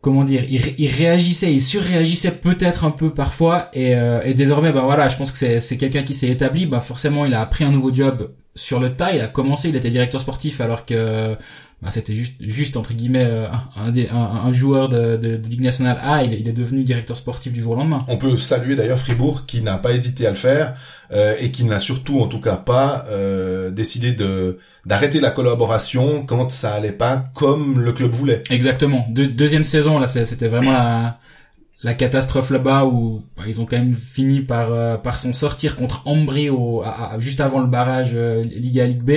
comment 0.00 0.22
dire, 0.24 0.44
il, 0.48 0.60
ré- 0.60 0.74
il 0.78 0.88
réagissait, 0.90 1.52
il 1.52 1.60
surréagissait 1.62 2.36
peut-être 2.38 2.84
un 2.84 2.90
peu 2.92 3.12
parfois, 3.12 3.68
et, 3.74 3.94
euh, 3.96 4.22
et 4.24 4.32
désormais, 4.32 4.72
bah 4.72 4.82
voilà, 4.82 5.08
je 5.08 5.16
pense 5.16 5.32
que 5.32 5.38
c'est 5.38 5.60
c'est 5.60 5.76
quelqu'un 5.76 6.02
qui 6.04 6.14
s'est 6.14 6.28
établi. 6.28 6.66
Bah 6.66 6.80
forcément, 6.80 7.26
il 7.26 7.34
a 7.34 7.40
appris 7.40 7.64
un 7.64 7.70
nouveau 7.72 7.92
job 7.92 8.30
sur 8.54 8.80
le 8.80 8.94
tas. 8.94 9.12
Il 9.14 9.20
a 9.20 9.26
commencé, 9.26 9.68
il 9.68 9.76
était 9.76 9.90
directeur 9.90 10.20
sportif, 10.20 10.60
alors 10.60 10.86
que 10.86 11.36
bah, 11.80 11.90
c'était 11.92 12.12
juste, 12.14 12.34
juste 12.40 12.76
entre 12.76 12.92
guillemets 12.92 13.24
euh, 13.24 13.46
un, 13.76 13.92
des- 13.92 14.08
un, 14.08 14.16
un 14.16 14.52
joueur 14.52 14.88
de, 14.88 15.16
de, 15.16 15.36
de 15.36 15.48
Ligue 15.48 15.60
nationale 15.62 15.98
A, 16.02 16.24
il, 16.24 16.32
est- 16.34 16.40
il 16.40 16.48
est 16.48 16.52
devenu 16.52 16.82
directeur 16.82 17.16
sportif 17.16 17.52
du 17.52 17.60
jour 17.62 17.72
au 17.72 17.76
lendemain. 17.76 18.04
On 18.08 18.16
peut 18.18 18.36
saluer 18.36 18.74
d'ailleurs 18.74 18.98
Fribourg 18.98 19.46
qui 19.46 19.62
n'a 19.62 19.78
pas 19.78 19.92
hésité 19.92 20.26
à 20.26 20.30
le 20.30 20.36
faire 20.36 20.74
euh, 21.12 21.34
et 21.40 21.50
qui 21.52 21.62
n'a 21.64 21.78
surtout 21.78 22.20
en 22.20 22.26
tout 22.26 22.40
cas 22.40 22.56
pas 22.56 23.04
euh, 23.10 23.70
décidé 23.70 24.12
de 24.12 24.58
d'arrêter 24.86 25.20
la 25.20 25.30
collaboration 25.30 26.24
quand 26.26 26.50
ça 26.50 26.72
allait 26.74 26.90
pas 26.92 27.26
comme 27.34 27.80
le 27.80 27.92
club 27.92 28.10
voulait. 28.12 28.42
Exactement. 28.50 29.06
Deux- 29.10 29.26
deuxième 29.28 29.64
saison, 29.64 29.98
là, 29.98 30.08
c'était 30.08 30.48
vraiment 30.48 30.72
la, 30.72 31.18
la 31.84 31.94
catastrophe 31.94 32.50
là-bas 32.50 32.86
où 32.86 33.22
bah, 33.36 33.44
ils 33.46 33.60
ont 33.60 33.66
quand 33.66 33.76
même 33.78 33.92
fini 33.92 34.40
par 34.40 34.72
euh, 34.72 34.96
par 34.96 35.16
s'en 35.18 35.32
sortir 35.32 35.76
contre 35.76 36.02
Ambry 36.06 36.48
au, 36.50 36.82
à- 36.82 37.12
à- 37.12 37.18
juste 37.20 37.40
avant 37.40 37.60
le 37.60 37.66
barrage 37.68 38.10
euh, 38.14 38.42
Liga 38.42 38.84
Ligue 38.86 39.02
B. 39.02 39.10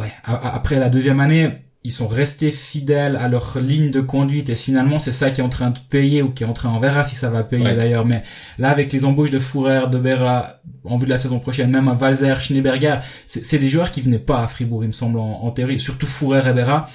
Ouais. 0.00 0.12
après 0.24 0.78
la 0.78 0.88
deuxième 0.88 1.20
année, 1.20 1.50
ils 1.82 1.92
sont 1.92 2.08
restés 2.08 2.50
fidèles 2.50 3.16
à 3.16 3.28
leur 3.28 3.58
ligne 3.58 3.90
de 3.90 4.02
conduite 4.02 4.50
et 4.50 4.54
finalement 4.54 4.98
c'est 4.98 5.12
ça 5.12 5.30
qui 5.30 5.40
est 5.40 5.44
en 5.44 5.48
train 5.48 5.70
de 5.70 5.78
payer 5.78 6.20
ou 6.20 6.30
qui 6.30 6.42
est 6.42 6.46
en 6.46 6.52
train, 6.52 6.68
on 6.70 6.78
verra 6.78 7.04
si 7.04 7.16
ça 7.16 7.30
va 7.30 7.42
payer 7.42 7.64
Ouais. 7.64 7.74
d'ailleurs. 7.76 8.04
Mais 8.04 8.22
là, 8.58 8.70
avec 8.70 8.92
les 8.92 9.04
embauches 9.06 9.30
de 9.30 9.38
Fourer, 9.38 9.88
de 9.90 9.96
Berra, 9.98 10.60
en 10.84 10.98
vue 10.98 11.06
de 11.06 11.10
la 11.10 11.16
saison 11.16 11.38
prochaine, 11.38 11.70
même 11.70 11.88
à 11.88 11.94
Valzer, 11.94 12.34
Schneeberger, 12.40 12.98
c'est 13.26 13.44
c'est 13.46 13.58
des 13.58 13.68
joueurs 13.70 13.90
qui 13.92 14.02
venaient 14.02 14.18
pas 14.18 14.42
à 14.42 14.46
Fribourg, 14.46 14.84
il 14.84 14.88
me 14.88 14.92
semble 14.92 15.18
en, 15.18 15.42
en 15.42 15.50
théorie, 15.52 15.80
surtout 15.80 16.06
Fourer 16.06 16.46
et 16.48 16.52
Berra. 16.52 16.86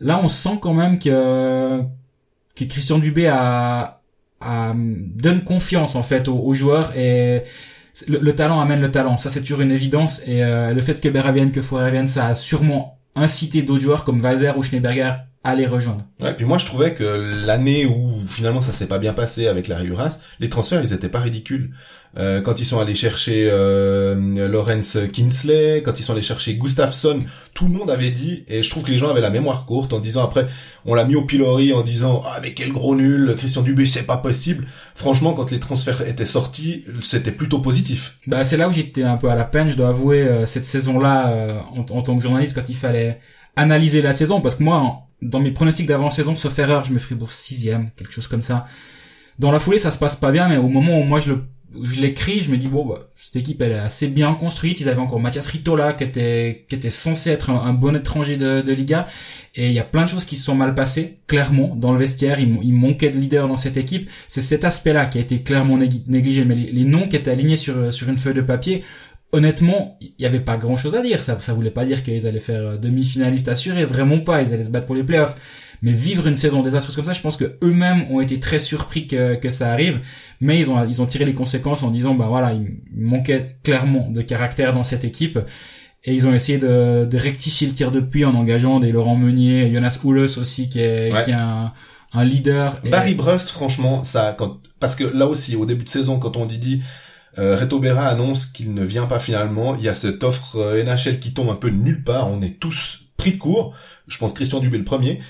Là, 0.00 0.20
on 0.22 0.28
sent 0.28 0.58
quand 0.60 0.74
même 0.74 0.98
que 0.98 1.82
que 2.56 2.64
Christian 2.64 2.98
Dubé 2.98 3.28
a, 3.28 4.00
a 4.40 4.74
donne 4.76 5.44
confiance 5.44 5.94
en 5.94 6.02
fait 6.02 6.26
aux, 6.28 6.38
aux 6.38 6.54
joueurs 6.54 6.92
et 6.96 7.42
le, 8.06 8.18
le 8.18 8.34
talent 8.34 8.60
amène 8.60 8.80
le 8.80 8.90
talent. 8.90 9.18
Ça, 9.18 9.30
c'est 9.30 9.40
toujours 9.40 9.60
une 9.60 9.70
évidence 9.70 10.22
et 10.26 10.42
euh, 10.42 10.72
le 10.72 10.80
fait 10.82 11.00
que 11.00 11.08
Berra 11.08 11.32
vienne, 11.32 11.52
que 11.52 11.62
Fourer 11.62 11.90
vienne, 11.90 12.08
ça 12.08 12.28
a 12.28 12.34
sûrement 12.34 12.98
incité 13.14 13.62
d'autres 13.62 13.82
joueurs 13.82 14.04
comme 14.04 14.20
Valzer 14.20 14.56
ou 14.56 14.62
Schneeberger 14.62 15.12
à 15.44 15.54
les 15.54 15.66
rejoindre. 15.66 16.04
Ouais, 16.20 16.34
puis 16.34 16.44
moi 16.44 16.58
je 16.58 16.66
trouvais 16.66 16.94
que 16.94 17.04
l'année 17.46 17.86
où 17.86 18.22
finalement 18.28 18.60
ça 18.60 18.72
s'est 18.72 18.88
pas 18.88 18.98
bien 18.98 19.12
passé 19.12 19.46
avec 19.46 19.68
la 19.68 19.82
Uras, 19.84 20.18
les 20.40 20.48
transferts 20.48 20.82
ils 20.82 20.92
étaient 20.92 21.08
pas 21.08 21.20
ridicules. 21.20 21.70
Euh, 22.16 22.40
quand 22.40 22.58
ils 22.58 22.64
sont 22.64 22.80
allés 22.80 22.94
chercher 22.94 23.48
euh, 23.52 24.48
Lawrence 24.48 24.98
Kinsley, 25.12 25.82
quand 25.84 26.00
ils 26.00 26.02
sont 26.02 26.14
allés 26.14 26.22
chercher 26.22 26.54
Gustafsson, 26.54 27.20
tout 27.54 27.66
le 27.66 27.70
monde 27.70 27.90
avait 27.90 28.10
dit, 28.10 28.44
et 28.48 28.62
je 28.62 28.70
trouve 28.70 28.82
que 28.82 28.90
les 28.90 28.98
gens 28.98 29.10
avaient 29.10 29.20
la 29.20 29.30
mémoire 29.30 29.66
courte 29.66 29.92
en 29.92 30.00
disant 30.00 30.24
après, 30.24 30.48
on 30.86 30.94
l'a 30.94 31.04
mis 31.04 31.14
au 31.14 31.22
pilori 31.22 31.72
en 31.72 31.82
disant 31.82 32.22
ah 32.26 32.40
mais 32.42 32.54
quel 32.54 32.72
gros 32.72 32.96
nul, 32.96 33.34
Christian 33.36 33.62
Dubé 33.62 33.86
c'est 33.86 34.02
pas 34.02 34.16
possible. 34.16 34.66
Franchement 34.96 35.34
quand 35.34 35.50
les 35.52 35.60
transferts 35.60 36.00
étaient 36.00 36.26
sortis, 36.26 36.84
c'était 37.02 37.30
plutôt 37.30 37.60
positif. 37.60 38.18
Bah, 38.26 38.42
c'est 38.42 38.56
là 38.56 38.68
où 38.68 38.72
j'étais 38.72 39.04
un 39.04 39.18
peu 39.18 39.30
à 39.30 39.36
la 39.36 39.44
peine, 39.44 39.70
je 39.70 39.76
dois 39.76 39.90
avouer, 39.90 40.22
euh, 40.22 40.46
cette 40.46 40.64
saison-là, 40.64 41.28
euh, 41.28 41.60
en, 41.76 41.80
en 41.80 42.02
tant 42.02 42.16
que 42.16 42.22
journaliste, 42.22 42.54
quand 42.54 42.68
il 42.68 42.76
fallait 42.76 43.20
analyser 43.58 44.02
la 44.02 44.12
saison, 44.12 44.40
parce 44.40 44.54
que 44.54 44.62
moi, 44.62 45.02
dans 45.20 45.40
mes 45.40 45.50
pronostics 45.50 45.86
d'avant-saison, 45.86 46.36
sauf 46.36 46.58
erreur, 46.58 46.84
je 46.84 46.92
me 46.92 46.98
Fribourg 46.98 47.32
sixième, 47.32 47.90
quelque 47.90 48.12
chose 48.12 48.28
comme 48.28 48.42
ça. 48.42 48.66
Dans 49.38 49.50
la 49.50 49.58
foulée, 49.58 49.78
ça 49.78 49.90
se 49.90 49.98
passe 49.98 50.16
pas 50.16 50.32
bien, 50.32 50.48
mais 50.48 50.56
au 50.56 50.68
moment 50.68 51.00
où 51.00 51.04
moi 51.04 51.20
je 51.20 51.32
le 51.32 51.44
je 51.82 52.00
l'écris, 52.00 52.40
je 52.40 52.50
me 52.50 52.56
dis 52.56 52.66
bon, 52.66 52.86
bah, 52.86 53.10
cette 53.14 53.36
équipe 53.36 53.60
elle 53.60 53.72
est 53.72 53.78
assez 53.78 54.08
bien 54.08 54.32
construite. 54.32 54.80
Ils 54.80 54.88
avaient 54.88 55.00
encore 55.00 55.20
Mathias 55.20 55.46
Ritola 55.48 55.92
qui 55.92 56.04
était 56.04 56.64
qui 56.68 56.74
était 56.74 56.90
censé 56.90 57.30
être 57.30 57.50
un, 57.50 57.74
bon 57.74 57.94
étranger 57.94 58.36
de, 58.36 58.62
de 58.62 58.72
Liga, 58.72 59.06
et 59.54 59.66
il 59.66 59.72
y 59.72 59.78
a 59.78 59.84
plein 59.84 60.04
de 60.04 60.08
choses 60.08 60.24
qui 60.24 60.36
se 60.36 60.44
sont 60.44 60.54
mal 60.54 60.74
passées. 60.74 61.18
Clairement, 61.26 61.76
dans 61.76 61.92
le 61.92 61.98
vestiaire, 61.98 62.40
il, 62.40 62.72
manquait 62.72 63.10
de 63.10 63.18
leader 63.18 63.48
dans 63.48 63.58
cette 63.58 63.76
équipe. 63.76 64.08
C'est 64.28 64.40
cet 64.40 64.64
aspect-là 64.64 65.06
qui 65.06 65.18
a 65.18 65.20
été 65.20 65.42
clairement 65.42 65.76
négli- 65.76 66.04
négligé. 66.06 66.44
Mais 66.44 66.54
les, 66.54 66.72
les 66.72 66.84
noms 66.84 67.06
qui 67.06 67.16
étaient 67.16 67.30
alignés 67.30 67.56
sur 67.56 67.92
sur 67.92 68.08
une 68.08 68.18
feuille 68.18 68.34
de 68.34 68.40
papier, 68.40 68.82
honnêtement, 69.32 69.98
il 70.00 70.12
y 70.18 70.26
avait 70.26 70.40
pas 70.40 70.56
grand-chose 70.56 70.94
à 70.94 71.02
dire. 71.02 71.22
Ça 71.22 71.38
ça 71.40 71.52
voulait 71.52 71.70
pas 71.70 71.84
dire 71.84 72.02
qu'ils 72.02 72.26
allaient 72.26 72.40
faire 72.40 72.60
euh, 72.62 72.76
demi-finaliste 72.76 73.48
assuré, 73.48 73.84
vraiment 73.84 74.20
pas. 74.20 74.42
Ils 74.42 74.52
allaient 74.52 74.64
se 74.64 74.70
battre 74.70 74.86
pour 74.86 74.94
les 74.96 75.04
playoffs. 75.04 75.36
Mais 75.80 75.92
vivre 75.92 76.26
une 76.26 76.34
saison 76.34 76.62
désastreuse 76.62 76.96
comme 76.96 77.04
ça, 77.04 77.12
je 77.12 77.20
pense 77.20 77.36
que 77.36 77.56
eux-mêmes 77.62 78.04
ont 78.10 78.20
été 78.20 78.40
très 78.40 78.58
surpris 78.58 79.06
que, 79.06 79.36
que 79.36 79.48
ça 79.48 79.70
arrive. 79.72 80.00
Mais 80.40 80.58
ils 80.58 80.68
ont, 80.70 80.84
ils 80.88 81.00
ont 81.00 81.06
tiré 81.06 81.24
les 81.24 81.34
conséquences 81.34 81.84
en 81.84 81.90
disant, 81.90 82.14
bah 82.14 82.26
voilà, 82.28 82.52
il 82.52 82.78
manquait 82.96 83.58
clairement 83.62 84.10
de 84.10 84.20
caractère 84.22 84.72
dans 84.72 84.82
cette 84.82 85.04
équipe. 85.04 85.38
Et 86.04 86.14
ils 86.14 86.26
ont 86.26 86.34
essayé 86.34 86.58
de, 86.58 87.04
de 87.08 87.16
rectifier 87.16 87.68
le 87.68 87.74
tir 87.74 87.92
de 87.92 88.00
puits 88.00 88.24
en 88.24 88.34
engageant 88.34 88.80
des 88.80 88.90
Laurent 88.90 89.14
Meunier, 89.16 89.70
Jonas 89.72 89.98
Oulos 90.02 90.38
aussi, 90.38 90.68
qui 90.68 90.80
est, 90.80 91.12
Ouais. 91.12 91.22
qui 91.24 91.30
est 91.30 91.34
un, 91.34 91.72
un 92.12 92.24
leader. 92.24 92.80
Et- 92.84 92.88
Barry 92.90 93.14
Brust, 93.14 93.50
franchement, 93.50 94.02
ça, 94.02 94.34
quand, 94.36 94.58
parce 94.80 94.96
que 94.96 95.04
là 95.04 95.26
aussi, 95.28 95.54
au 95.54 95.64
début 95.66 95.84
de 95.84 95.88
saison, 95.90 96.18
quand 96.18 96.36
on 96.36 96.46
dit, 96.46 96.58
dit 96.58 96.82
euh, 97.38 97.56
Reto 97.56 97.78
Berra 97.78 98.06
annonce 98.06 98.46
qu'il 98.46 98.74
ne 98.74 98.84
vient 98.84 99.06
pas 99.06 99.20
finalement, 99.20 99.74
il 99.76 99.82
y 99.82 99.88
a 99.88 99.94
cette 99.94 100.24
offre 100.24 100.56
euh, 100.56 100.82
NHL 100.82 101.20
qui 101.20 101.32
tombe 101.32 101.50
un 101.50 101.56
peu 101.56 101.70
de 101.70 101.76
nulle 101.76 102.02
part, 102.02 102.30
on 102.30 102.42
est 102.42 102.58
tous 102.58 103.06
pris 103.16 103.32
de 103.32 103.38
court, 103.38 103.74
je 104.06 104.18
pense 104.18 104.32
Christian 104.32 104.60
Dubé 104.60 104.78
le 104.78 104.84
premier, 104.84 105.20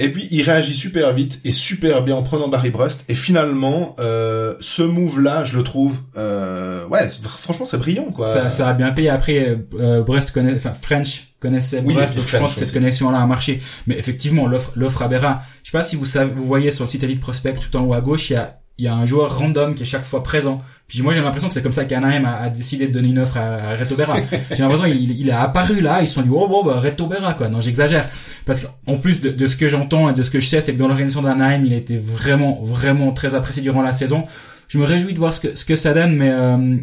et 0.00 0.12
puis 0.12 0.28
il 0.30 0.42
réagit 0.42 0.74
super 0.74 1.12
vite 1.12 1.40
et 1.44 1.50
super 1.50 2.02
bien 2.04 2.14
en 2.14 2.22
prenant 2.22 2.46
Barry 2.46 2.70
Brust, 2.70 3.04
et 3.08 3.16
finalement, 3.16 3.96
euh, 3.98 4.54
ce 4.60 4.82
move-là, 4.82 5.44
je 5.44 5.56
le 5.56 5.64
trouve, 5.64 5.96
euh, 6.16 6.86
ouais, 6.86 7.08
franchement, 7.08 7.66
c'est 7.66 7.78
brillant, 7.78 8.12
quoi. 8.12 8.28
Ça, 8.28 8.48
ça 8.48 8.68
a 8.68 8.74
bien 8.74 8.92
payé. 8.92 9.10
Après, 9.10 9.58
euh, 9.74 10.02
Brest 10.02 10.30
connaît, 10.30 10.54
enfin 10.54 10.72
French 10.72 11.34
connaissait 11.40 11.82
Oui, 11.84 11.94
Brest, 11.94 12.14
et 12.14 12.16
donc 12.16 12.28
je 12.28 12.36
pense 12.36 12.54
que 12.54 12.60
cette 12.60 12.72
connexion-là 12.72 13.20
a 13.20 13.26
marché. 13.26 13.60
Mais 13.88 13.98
effectivement, 13.98 14.46
l'offre, 14.46 14.70
l'offre 14.76 15.02
à 15.02 15.08
Berra. 15.08 15.42
Je 15.64 15.70
sais 15.70 15.76
pas 15.76 15.82
si 15.82 15.96
vous 15.96 16.06
savez, 16.06 16.30
vous 16.30 16.44
voyez 16.44 16.70
sur 16.70 16.84
le 16.84 16.88
site 16.88 17.02
Elite 17.02 17.20
Prospect 17.20 17.54
tout 17.54 17.76
en 17.76 17.84
haut 17.84 17.94
à 17.94 18.00
gauche, 18.00 18.30
il 18.30 18.34
y 18.34 18.36
a, 18.36 18.60
il 18.78 18.84
y 18.84 18.88
a 18.88 18.94
un 18.94 19.04
joueur 19.06 19.38
random 19.38 19.74
qui 19.74 19.82
est 19.82 19.86
chaque 19.86 20.04
fois 20.04 20.22
présent. 20.22 20.62
Puis 20.86 21.02
moi 21.02 21.12
j'ai 21.12 21.20
l'impression 21.20 21.48
que 21.48 21.54
c'est 21.54 21.62
comme 21.62 21.72
ça 21.72 21.84
qu'Anaheim 21.84 22.24
a, 22.24 22.36
a 22.44 22.48
décidé 22.48 22.86
de 22.86 22.92
donner 22.92 23.08
une 23.08 23.18
offre 23.18 23.36
à, 23.36 23.70
à 23.70 23.74
Reto 23.74 23.94
Berra. 23.94 24.16
j'ai 24.50 24.62
l'impression 24.62 24.86
qu'il 24.86 25.20
il 25.20 25.28
est 25.28 25.32
apparu 25.32 25.80
là, 25.80 26.00
ils 26.00 26.08
se 26.08 26.14
sont 26.14 26.22
dit 26.22 26.30
oh 26.32 26.48
bon 26.48 26.64
bah 26.64 26.80
Reto 26.80 27.06
Berra 27.06 27.34
quoi. 27.34 27.48
Non 27.48 27.60
j'exagère 27.60 28.08
parce 28.46 28.64
qu'en 28.64 28.96
plus 28.96 29.20
de, 29.20 29.30
de 29.30 29.46
ce 29.46 29.56
que 29.56 29.68
j'entends 29.68 30.08
et 30.08 30.14
de 30.14 30.22
ce 30.22 30.30
que 30.30 30.40
je 30.40 30.46
sais, 30.46 30.60
c'est 30.60 30.72
que 30.72 30.78
dans 30.78 30.88
l'organisation 30.88 31.22
d'Anaheim, 31.22 31.64
il 31.66 31.74
a 31.74 31.76
été 31.76 31.98
vraiment 31.98 32.60
vraiment 32.62 33.12
très 33.12 33.34
apprécié 33.34 33.62
durant 33.62 33.82
la 33.82 33.92
saison. 33.92 34.24
Je 34.68 34.78
me 34.78 34.84
réjouis 34.84 35.12
de 35.12 35.18
voir 35.18 35.34
ce 35.34 35.40
que 35.40 35.56
ce 35.56 35.64
que 35.64 35.76
ça 35.76 35.92
donne, 35.92 36.14
mais 36.16 36.30
euh, 36.30 36.76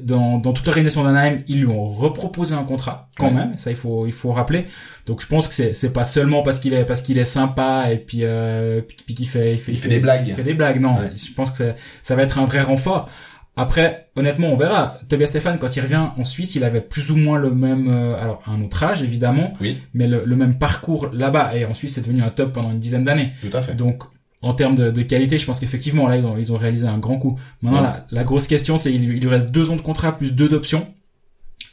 dans, 0.00 0.38
dans 0.38 0.52
toute 0.52 0.64
l'organisation 0.66 1.04
d'Anaheim, 1.04 1.38
ils 1.48 1.60
lui 1.60 1.66
ont 1.66 1.84
reproposé 1.86 2.54
un 2.54 2.64
contrat 2.64 3.08
quand 3.18 3.28
Ouais. 3.28 3.34
même, 3.34 3.56
ça 3.58 3.70
il 3.70 3.76
faut 3.76 4.06
il 4.06 4.12
faut 4.12 4.32
rappeler. 4.32 4.66
Donc 5.06 5.20
je 5.20 5.26
pense 5.26 5.48
que 5.48 5.54
c'est 5.54 5.74
c'est 5.74 5.92
pas 5.92 6.04
seulement 6.04 6.42
parce 6.42 6.58
qu'il 6.58 6.72
est 6.74 6.84
parce 6.84 7.02
qu'il 7.02 7.18
est 7.18 7.24
sympa 7.24 7.86
et 7.90 7.98
puis 7.98 8.20
euh, 8.22 8.80
puis, 8.80 8.96
puis 9.04 9.14
qu'il 9.14 9.28
fait 9.28 9.54
il 9.54 9.58
fait 9.60 9.72
Il 9.72 9.78
fait 9.78 9.88
des 9.88 9.98
blagues. 10.00 10.24
Il 10.26 10.34
fait 10.34 10.42
des 10.42 10.54
blagues, 10.54 10.80
non. 10.80 10.94
Ouais. 10.96 11.10
Je 11.16 11.32
pense 11.34 11.50
que 11.50 11.56
ça, 11.56 11.74
ça 12.02 12.16
va 12.16 12.22
être 12.22 12.38
un 12.38 12.44
vrai 12.46 12.60
renfort. 12.60 13.08
Après, 13.54 14.08
honnêtement, 14.16 14.48
on 14.48 14.56
verra. 14.56 14.96
Tobias 15.10 15.26
Stéphane, 15.26 15.58
quand 15.58 15.76
il 15.76 15.80
revient 15.82 16.00
en 16.16 16.24
Suisse, 16.24 16.54
il 16.54 16.64
avait 16.64 16.80
plus 16.80 17.10
ou 17.10 17.16
moins 17.16 17.36
le 17.38 17.50
même, 17.50 17.86
euh, 17.86 18.18
alors 18.18 18.42
un 18.46 18.62
autre 18.62 18.82
âge 18.82 19.02
évidemment, 19.02 19.52
Oui, 19.60 19.76
mais 19.92 20.06
le, 20.06 20.22
le 20.24 20.36
même 20.36 20.56
parcours 20.56 21.10
là-bas. 21.12 21.54
Et 21.54 21.66
en 21.66 21.74
Suisse, 21.74 21.94
c'est 21.96 22.00
devenu 22.00 22.22
un 22.22 22.30
top 22.30 22.54
pendant 22.54 22.70
une 22.70 22.78
dizaine 22.78 23.04
d'années. 23.04 23.32
tout 23.42 23.54
à 23.54 23.60
fait. 23.60 23.74
Donc, 23.74 24.04
en 24.42 24.54
termes 24.54 24.74
de, 24.74 24.90
de 24.90 25.02
qualité, 25.02 25.38
je 25.38 25.46
pense 25.46 25.60
qu'effectivement, 25.60 26.08
là, 26.08 26.16
ils 26.16 26.24
ont, 26.26 26.36
ils 26.36 26.52
ont 26.52 26.56
réalisé 26.58 26.86
un 26.86 26.98
grand 26.98 27.18
coup. 27.18 27.38
Maintenant, 27.62 27.78
Ouais. 27.80 27.86
la, 27.86 28.06
la 28.10 28.24
grosse 28.24 28.46
question, 28.48 28.76
c'est 28.76 28.92
il, 28.92 29.04
il 29.04 29.20
lui 29.20 29.28
reste 29.28 29.50
deux 29.50 29.70
ans 29.70 29.76
de 29.76 29.80
contrat 29.80 30.16
plus 30.18 30.32
deux 30.34 30.48
d'options. 30.48 30.86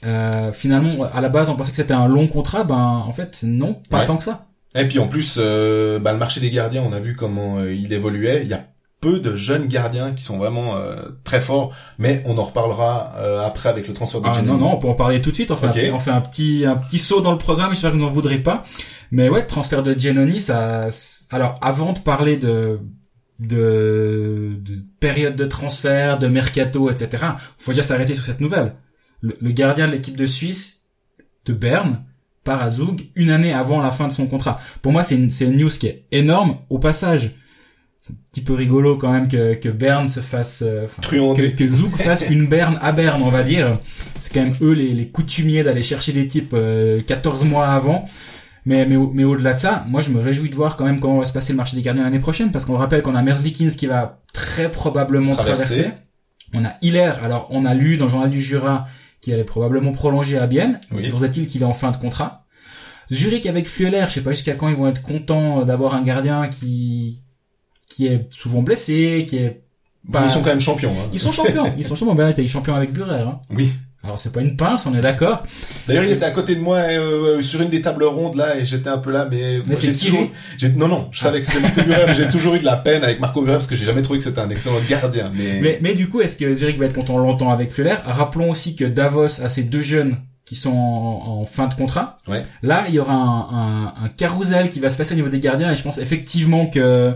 Euh, 0.05 0.51
finalement, 0.51 1.03
à 1.13 1.19
la 1.19 1.29
base, 1.29 1.49
on 1.49 1.55
pensait 1.55 1.71
que 1.71 1.77
c'était 1.77 1.93
un 1.93 2.07
long 2.07 2.27
contrat. 2.27 2.63
Ben, 2.63 2.75
en 3.05 3.11
fait, 3.11 3.39
non, 3.43 3.81
pas 3.89 3.99
Ouais. 4.01 4.05
tant 4.05 4.17
que 4.17 4.23
ça. 4.23 4.45
Et 4.75 4.85
puis 4.87 4.99
en 4.99 5.07
plus, 5.07 5.37
euh, 5.39 5.99
bah, 5.99 6.13
le 6.13 6.19
marché 6.19 6.39
des 6.39 6.51
gardiens, 6.51 6.83
on 6.87 6.93
a 6.93 6.99
vu 6.99 7.15
comment 7.15 7.57
euh, 7.57 7.73
il 7.73 7.91
évoluait. 7.91 8.41
Il 8.43 8.49
y 8.49 8.53
a 8.53 8.67
peu 9.01 9.19
de 9.19 9.35
jeunes 9.37 9.67
gardiens 9.67 10.11
qui 10.11 10.23
sont 10.23 10.37
vraiment 10.37 10.75
euh, 10.75 10.95
très 11.23 11.41
forts, 11.41 11.73
mais 11.97 12.21
on 12.25 12.37
en 12.37 12.43
reparlera 12.43 13.13
euh, 13.17 13.45
après 13.45 13.69
avec 13.69 13.87
le 13.87 13.93
transfert 13.93 14.21
de 14.21 14.27
Ah, 14.27 14.41
non, 14.41 14.57
non, 14.57 14.73
on 14.73 14.77
peut 14.77 14.87
en 14.87 14.93
parler 14.93 15.21
tout 15.21 15.29
de 15.31 15.35
suite. 15.35 15.51
On 15.51 15.55
fait, 15.55 15.67
un, 15.67 15.93
on 15.93 15.99
fait 15.99 16.11
un 16.11 16.21
petit, 16.21 16.65
un 16.65 16.75
petit 16.75 16.99
saut 16.99 17.21
dans 17.21 17.31
le 17.31 17.37
programme. 17.37 17.71
J'espère 17.71 17.91
que 17.91 17.97
vous 17.97 18.03
n'en 18.03 18.11
voudrez 18.11 18.39
pas. 18.39 18.63
Mais 19.11 19.29
ouais, 19.29 19.45
transfert 19.45 19.83
de 19.83 19.93
Giannoni, 19.93 20.39
ça. 20.39 20.89
Alors, 21.31 21.55
avant 21.61 21.93
de 21.93 21.99
parler 21.99 22.37
de 22.37 22.79
de, 23.39 24.57
de 24.59 24.83
période 24.99 25.35
de 25.37 25.45
transfert, 25.45 26.19
de 26.19 26.27
mercato, 26.27 26.89
etc. 26.91 27.23
Faut 27.57 27.71
déjà 27.71 27.83
s'arrêter 27.83 28.13
sur 28.13 28.23
cette 28.23 28.41
nouvelle. 28.41 28.75
Le, 29.21 29.33
le 29.39 29.51
gardien 29.51 29.87
de 29.87 29.93
l'équipe 29.93 30.17
de 30.17 30.25
Suisse 30.25 30.81
de 31.45 31.53
Berne 31.53 32.03
part 32.43 32.61
à 32.61 32.69
Zug 32.69 33.09
une 33.15 33.31
année 33.31 33.53
avant 33.53 33.79
la 33.79 33.91
fin 33.91 34.07
de 34.07 34.11
son 34.11 34.27
contrat. 34.27 34.59
Pour 34.81 34.91
moi, 34.91 35.03
c'est 35.03 35.15
une, 35.15 35.29
c'est 35.29 35.45
une 35.45 35.57
news 35.57 35.69
qui 35.69 35.87
est 35.87 36.05
énorme. 36.11 36.57
Au 36.69 36.79
passage, 36.79 37.31
c'est 37.99 38.13
un 38.13 38.17
petit 38.31 38.41
peu 38.41 38.53
rigolo 38.53 38.97
quand 38.97 39.11
même 39.11 39.27
que, 39.27 39.55
que 39.55 39.67
Berne 39.67 40.07
se 40.07 40.21
fasse, 40.21 40.63
euh, 40.65 40.87
que, 41.01 41.67
Zug 41.67 41.91
fasse 41.95 42.25
une 42.29 42.47
Berne 42.47 42.79
à 42.81 42.91
Berne, 42.93 43.21
on 43.23 43.29
va 43.29 43.43
dire. 43.43 43.77
C'est 44.19 44.33
quand 44.33 44.41
même 44.41 44.55
eux 44.61 44.71
les, 44.71 44.93
les 44.93 45.09
coutumiers 45.09 45.63
d'aller 45.63 45.83
chercher 45.83 46.13
des 46.13 46.27
types 46.27 46.53
euh, 46.53 47.01
14 47.03 47.43
mois 47.43 47.67
avant. 47.67 48.05
Mais, 48.65 48.85
mais, 48.85 48.95
mais 49.13 49.23
au-delà 49.23 49.53
de 49.53 49.57
ça, 49.57 49.85
moi 49.87 50.01
je 50.01 50.11
me 50.11 50.19
réjouis 50.19 50.49
de 50.49 50.55
voir 50.55 50.77
quand 50.77 50.85
même 50.85 50.99
comment 50.99 51.17
va 51.17 51.25
se 51.25 51.33
passer 51.33 51.53
le 51.53 51.57
marché 51.57 51.75
des 51.75 51.81
gardiens 51.81 52.03
l'année 52.03 52.19
prochaine, 52.19 52.51
parce 52.51 52.65
qu'on 52.65 52.75
rappelle 52.77 53.01
qu'on 53.01 53.15
a 53.15 53.21
Merzlikins 53.21 53.69
qui 53.69 53.87
va 53.87 54.21
très 54.33 54.69
probablement 54.69 55.33
Traverser. 55.33 55.83
traverser. 55.83 55.91
On 56.53 56.65
a 56.65 56.73
Hiller, 56.81 57.13
alors 57.23 57.47
on 57.51 57.65
a 57.65 57.73
lu 57.73 57.97
dans 57.97 58.05
le 58.05 58.11
journal 58.11 58.29
du 58.29 58.41
Jura 58.41 58.87
qu'il 59.21 59.33
allait 59.33 59.43
probablement 59.43 59.91
prolonger 59.91 60.37
à 60.37 60.47
Bienne. 60.47 60.79
Oui. 60.91 61.03
Toujours 61.03 61.23
est-il 61.25 61.47
qu'il 61.47 61.61
est 61.61 61.65
en 61.65 61.73
fin 61.73 61.91
de 61.91 61.97
contrat. 61.97 62.45
Zurich 63.11 63.45
avec 63.45 63.67
Fueller, 63.67 64.05
je 64.07 64.13
sais 64.13 64.21
pas 64.21 64.31
jusqu'à 64.31 64.53
quand 64.53 64.69
ils 64.69 64.75
vont 64.75 64.87
être 64.87 65.01
contents 65.01 65.63
d'avoir 65.65 65.95
un 65.95 66.03
gardien 66.03 66.47
qui 66.47 67.23
qui 67.89 68.07
est 68.07 68.27
souvent 68.31 68.61
blessé, 68.61 69.25
qui 69.27 69.37
est 69.37 69.61
pas... 70.11 70.23
Ils 70.23 70.29
sont 70.29 70.41
quand 70.41 70.49
même 70.49 70.59
champions. 70.59 70.91
Hein. 70.91 71.09
Ils 71.11 71.19
sont 71.19 71.31
champions. 71.31 71.73
Ils 71.77 71.83
sont 71.83 71.95
champions. 71.95 72.15
Ben, 72.15 72.31
t'es 72.33 72.47
champion 72.47 72.75
avec 72.75 72.93
Burer. 72.93 73.21
Hein. 73.21 73.39
Oui. 73.49 73.71
Alors 74.01 74.17
c'est 74.17 74.31
pas 74.31 74.39
une 74.39 74.55
pince, 74.55 74.85
on 74.85 74.95
est 74.95 75.01
d'accord. 75.01 75.43
D'ailleurs, 75.85 76.05
il 76.05 76.11
était 76.11 76.23
à 76.23 76.31
côté 76.31 76.55
de 76.55 76.61
moi 76.61 76.77
euh, 76.77 77.41
sur 77.41 77.61
une 77.61 77.69
des 77.69 77.81
tables 77.81 78.05
rondes 78.05 78.35
là 78.35 78.55
et 78.55 78.63
j'étais 78.63 78.89
un 78.89 78.97
peu 78.97 79.11
là, 79.11 79.27
mais, 79.29 79.59
Mais 79.65 79.75
j'ai 79.75 79.91
toujours, 79.91 80.29
non 80.77 80.87
non, 80.87 81.09
je 81.11 81.19
savais 81.19 81.41
que 81.41 81.45
c'était 81.45 81.59
Marco 81.59 81.81
Burer, 81.83 82.05
mais 82.07 82.15
j'ai 82.15 82.29
toujours 82.31 82.55
eu 82.55 82.59
de 82.59 82.65
la 82.65 82.77
peine 82.77 83.03
avec 83.03 83.19
Marco 83.19 83.41
Burer 83.41 83.55
parce 83.55 83.67
que 83.67 83.75
j'ai 83.75 83.83
jamais 83.85 84.01
trouvé 84.01 84.19
que 84.19 84.23
c'était 84.23 84.39
un 84.39 84.49
excellent 84.49 84.79
gardien. 84.87 85.29
Mais, 85.35 85.59
Mais, 85.61 85.79
mais 85.81 85.95
du 85.95 86.07
coup, 86.07 86.21
est-ce 86.21 86.37
que 86.37 86.53
Zurich 86.53 86.77
va 86.77 86.85
être 86.85 86.95
content 86.95 87.17
longtemps 87.17 87.49
avec 87.49 87.73
Fleuler 87.73 87.95
Rappelons 88.05 88.49
aussi 88.49 88.73
que 88.73 88.85
Davos 88.85 89.41
a 89.41 89.49
ces 89.49 89.63
deux 89.63 89.81
jeunes 89.81 90.15
qui 90.45 90.55
sont 90.55 90.71
en, 90.71 91.41
en 91.41 91.45
fin 91.45 91.67
de 91.67 91.73
contrat. 91.73 92.17
Ouais. 92.27 92.45
Là, 92.63 92.85
il 92.87 92.95
y 92.95 92.99
aura 92.99 93.13
un, 93.13 93.49
un, 93.51 93.93
un 94.05 94.09
carrousel 94.15 94.69
qui 94.69 94.79
va 94.79 94.89
se 94.89 94.97
passer 94.97 95.11
au 95.11 95.17
niveau 95.17 95.27
des 95.27 95.41
gardiens 95.41 95.71
et 95.71 95.75
je 95.75 95.83
pense 95.83 95.97
effectivement 95.97 96.67
que 96.67 97.13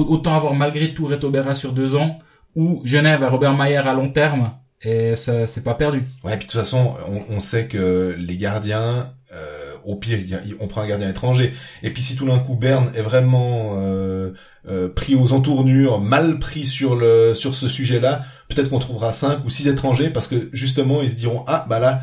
autant 0.00 0.36
avoir 0.36 0.54
malgré 0.54 0.92
tout 0.94 1.06
Reto 1.06 1.30
Berra 1.30 1.54
sur 1.54 1.72
deux 1.72 1.94
ans 1.94 2.18
ou 2.56 2.80
Genève 2.84 3.22
à 3.22 3.30
Robert 3.30 3.54
Mayer 3.54 3.78
à 3.78 3.94
long 3.94 4.10
terme 4.10 4.52
et 4.82 5.16
ça 5.16 5.46
c'est 5.46 5.64
pas 5.64 5.74
perdu. 5.74 6.04
ouais, 6.24 6.36
puis 6.36 6.46
de 6.46 6.52
toute 6.52 6.60
façon, 6.60 6.94
on, 7.08 7.34
on 7.36 7.40
sait 7.40 7.68
que 7.68 8.14
les 8.18 8.36
gardiens, 8.36 9.12
euh, 9.32 9.74
au 9.84 9.96
pire, 9.96 10.18
on 10.60 10.68
prend 10.68 10.82
un 10.82 10.86
gardien 10.86 11.08
étranger. 11.08 11.54
Et 11.82 11.90
puis 11.90 12.02
si 12.02 12.16
tout 12.16 12.26
d'un 12.26 12.38
coup 12.38 12.54
Berne 12.54 12.90
est 12.94 13.02
vraiment 13.02 13.76
euh, 13.78 14.32
euh, 14.68 14.88
pris 14.88 15.14
aux 15.14 15.32
entournures, 15.32 16.00
mal 16.00 16.38
pris 16.38 16.66
sur 16.66 16.96
le 16.96 17.34
sur 17.34 17.54
ce 17.54 17.68
sujet-là, 17.68 18.22
peut-être 18.48 18.70
qu'on 18.70 18.78
trouvera 18.78 19.12
cinq 19.12 19.44
ou 19.44 19.50
six 19.50 19.68
étrangers 19.68 20.10
parce 20.10 20.28
que 20.28 20.48
justement 20.52 21.02
ils 21.02 21.10
se 21.10 21.16
diront 21.16 21.44
ah 21.46 21.66
bah 21.68 21.78
là, 21.78 22.00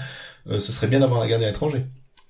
euh, 0.49 0.59
ce 0.59 0.71
serait 0.71 0.87
bien 0.87 0.99
d'avoir 0.99 1.21
un 1.21 1.27
gardien 1.27 1.49
étranger. 1.49 1.85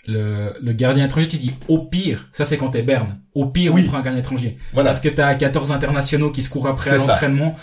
Le, 0.08 0.54
le 0.62 0.74
gardien 0.74 1.06
étranger, 1.06 1.28
tu 1.28 1.38
dis 1.38 1.52
au 1.68 1.78
pire, 1.80 2.28
ça 2.32 2.44
c'est 2.46 2.58
quand 2.58 2.70
t'es 2.70 2.82
Berne. 2.82 3.20
Au 3.36 3.46
pire, 3.46 3.74
Oui. 3.74 3.84
on 3.86 3.90
prend 3.90 3.98
un 4.00 4.02
gardien 4.02 4.20
étranger. 4.20 4.58
Voilà. 4.74 4.90
Parce 4.90 5.00
que 5.00 5.10
t'as 5.10 5.36
14 5.36 5.72
internationaux 5.72 6.32
qui 6.32 6.42
se 6.42 6.50
courent 6.50 6.68
après 6.68 6.90
l'entraînement. 6.98 7.56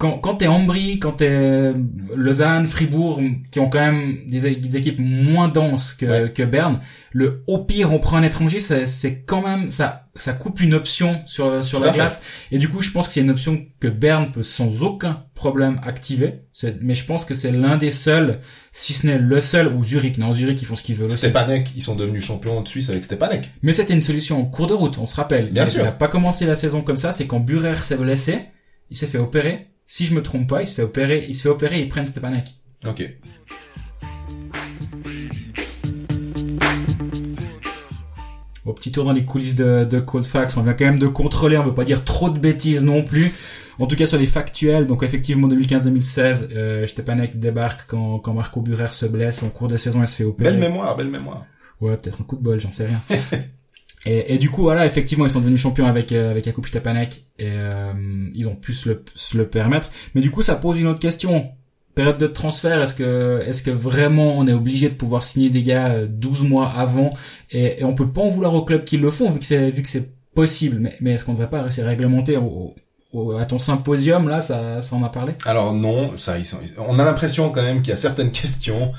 Quand, 0.00 0.16
quand 0.18 0.36
t'es 0.36 0.46
Ambry, 0.46 0.98
quand 0.98 1.12
t'es 1.12 1.74
Lausanne, 2.16 2.66
Fribourg, 2.66 3.20
qui 3.50 3.60
ont 3.60 3.68
quand 3.68 3.78
même 3.80 4.16
des, 4.28 4.56
des 4.56 4.76
équipes 4.78 4.98
moins 4.98 5.48
denses 5.48 5.92
que, 5.92 6.06
Ouais. 6.06 6.32
que 6.32 6.42
Berne, 6.42 6.80
le 7.12 7.42
au 7.46 7.58
pire 7.58 7.92
on 7.92 7.98
prend 7.98 8.16
un 8.16 8.22
étranger, 8.22 8.60
c'est 8.60 9.22
quand 9.26 9.42
même 9.42 9.70
ça 9.70 10.06
ça 10.16 10.32
coupe 10.32 10.60
une 10.62 10.72
option 10.72 11.20
sur 11.26 11.62
sur 11.62 11.80
Tout 11.80 11.84
la 11.84 11.92
glace. 11.92 12.22
Et 12.50 12.56
du 12.58 12.68
coup, 12.70 12.80
je 12.80 12.90
pense 12.90 13.08
que 13.08 13.12
c'est 13.12 13.20
une 13.20 13.30
option 13.30 13.66
que 13.78 13.88
Berne 13.88 14.32
peut 14.32 14.42
sans 14.42 14.82
aucun 14.82 15.24
problème 15.34 15.78
activer. 15.84 16.40
Mais 16.80 16.94
je 16.94 17.04
pense 17.04 17.26
que 17.26 17.34
c'est 17.34 17.52
l'un 17.52 17.76
des 17.76 17.90
seuls, 17.92 18.40
si 18.72 18.94
ce 18.94 19.06
n'est 19.06 19.18
le 19.18 19.40
seul, 19.42 19.68
ou 19.68 19.84
Zurich. 19.84 20.16
Non, 20.16 20.32
Zurich 20.32 20.60
ils 20.62 20.64
font 20.64 20.76
ce 20.76 20.82
qu'ils 20.82 20.96
veulent. 20.96 21.12
Stepanek, 21.12 21.72
ils 21.76 21.82
sont 21.82 21.94
devenus 21.94 22.24
champions 22.24 22.62
de 22.62 22.68
Suisse 22.68 22.88
avec 22.88 23.04
Stepanek. 23.04 23.50
Mais 23.62 23.74
c'était 23.74 23.94
une 23.94 24.02
solution 24.02 24.40
en 24.40 24.46
cours 24.46 24.66
de 24.66 24.74
route, 24.74 24.96
on 24.98 25.06
se 25.06 25.14
rappelle. 25.14 25.50
Bien 25.52 25.64
il, 25.64 25.68
sûr. 25.68 25.82
Il 25.82 25.86
a 25.86 25.92
pas 25.92 26.08
commencé 26.08 26.46
la 26.46 26.56
saison 26.56 26.80
comme 26.80 26.96
ça, 26.96 27.12
c'est 27.12 27.26
quand 27.26 27.40
Burer 27.40 27.76
s'est 27.76 27.96
blessé, 27.96 28.46
il 28.90 28.96
s'est 28.96 29.06
fait 29.06 29.18
opérer. 29.18 29.66
Si 29.92 30.04
je 30.04 30.14
me 30.14 30.22
trompe 30.22 30.48
pas, 30.48 30.62
il 30.62 30.68
se 30.68 30.76
fait 30.76 30.84
opérer, 30.84 31.26
il 31.28 31.34
se 31.34 31.42
fait 31.42 31.48
opérer, 31.48 31.80
ils 31.80 31.88
prennent 31.88 32.06
Stepanek. 32.06 32.54
Ok. 32.86 33.12
Au 38.64 38.72
petit 38.72 38.92
tour 38.92 39.04
dans 39.04 39.10
les 39.10 39.24
coulisses 39.24 39.56
de, 39.56 39.84
de 39.84 39.98
Coldfax, 39.98 40.56
on 40.56 40.62
vient 40.62 40.74
quand 40.74 40.84
même 40.84 41.00
de 41.00 41.08
contrôler, 41.08 41.58
on 41.58 41.64
veut 41.64 41.74
pas 41.74 41.82
dire 41.82 42.04
trop 42.04 42.30
de 42.30 42.38
bêtises 42.38 42.84
non 42.84 43.02
plus. 43.02 43.32
En 43.80 43.88
tout 43.88 43.96
cas 43.96 44.06
sur 44.06 44.16
les 44.16 44.26
factuels, 44.26 44.86
donc 44.86 45.02
effectivement 45.02 45.48
2015-2016, 45.48 46.50
euh, 46.54 46.86
Stepanek 46.86 47.40
débarque 47.40 47.88
quand, 47.88 48.20
quand 48.20 48.32
Marco 48.32 48.60
Burer 48.60 48.92
se 48.92 49.06
blesse 49.06 49.42
en 49.42 49.48
cours 49.48 49.66
de 49.66 49.76
saison, 49.76 50.02
il 50.02 50.06
se 50.06 50.14
fait 50.14 50.24
opérer. 50.24 50.52
Belle 50.52 50.60
mémoire, 50.60 50.96
belle 50.96 51.10
mémoire. 51.10 51.46
Ouais, 51.80 51.96
peut-être 51.96 52.20
un 52.20 52.24
coup 52.24 52.36
de 52.36 52.42
bol, 52.42 52.60
j'en 52.60 52.70
sais 52.70 52.86
rien. 52.86 53.00
et, 54.06 54.34
et 54.34 54.38
du 54.38 54.48
coup, 54.50 54.62
voilà, 54.62 54.86
effectivement, 54.86 55.26
ils 55.26 55.30
sont 55.30 55.40
devenus 55.40 55.60
champions 55.60 55.86
avec 55.86 56.12
euh, 56.12 56.30
avec 56.30 56.44
Jakub 56.44 56.64
Stepanek 56.66 57.24
et 57.38 57.46
euh, 57.48 57.92
ils 58.34 58.48
ont 58.48 58.56
pu 58.56 58.72
se 58.72 58.88
le, 58.88 59.04
se 59.14 59.36
le 59.36 59.48
permettre. 59.48 59.90
Mais 60.14 60.20
du 60.20 60.30
coup, 60.30 60.42
ça 60.42 60.54
pose 60.54 60.80
une 60.80 60.86
autre 60.86 61.00
question. 61.00 61.50
Période 61.94 62.18
de 62.18 62.28
transfert, 62.28 62.80
est-ce 62.80 62.94
que 62.94 63.42
est-ce 63.46 63.62
que 63.62 63.70
vraiment 63.70 64.38
on 64.38 64.46
est 64.46 64.52
obligé 64.52 64.88
de 64.88 64.94
pouvoir 64.94 65.22
signer 65.24 65.50
des 65.50 65.62
gars 65.62 65.88
euh, 65.88 66.06
12 66.08 66.42
mois 66.44 66.70
avant? 66.70 67.12
Et, 67.50 67.80
et 67.80 67.84
on 67.84 67.94
peut 67.94 68.08
pas 68.10 68.22
en 68.22 68.28
vouloir 68.28 68.54
aux 68.54 68.64
clubs 68.64 68.84
qui 68.84 68.96
le 68.96 69.10
font 69.10 69.28
vu 69.30 69.38
que 69.40 69.44
c'est 69.44 69.70
vu 69.72 69.82
que 69.82 69.88
c'est 69.88 70.08
possible. 70.34 70.78
Mais, 70.78 70.96
mais 71.00 71.12
est-ce 71.14 71.24
qu'on 71.24 71.32
ne 71.32 71.36
devrait 71.38 71.50
pas 71.50 71.62
rester 71.62 71.82
réglementé 71.82 72.36
au, 72.36 72.74
au- 73.12 73.32
à 73.36 73.44
ton 73.44 73.58
symposium 73.58 74.28
là, 74.28 74.40
ça 74.40 74.80
ça 74.82 74.94
en 74.96 75.02
a 75.02 75.08
parlé 75.08 75.34
Alors 75.44 75.74
non, 75.74 76.16
ça, 76.16 76.38
ils 76.38 76.46
sont, 76.46 76.58
on 76.78 76.98
a 77.00 77.04
l'impression 77.04 77.50
quand 77.50 77.60
même 77.62 77.82
qu'il 77.82 77.90
y 77.90 77.92
a 77.92 77.96
certaines 77.96 78.30
questions. 78.30 78.92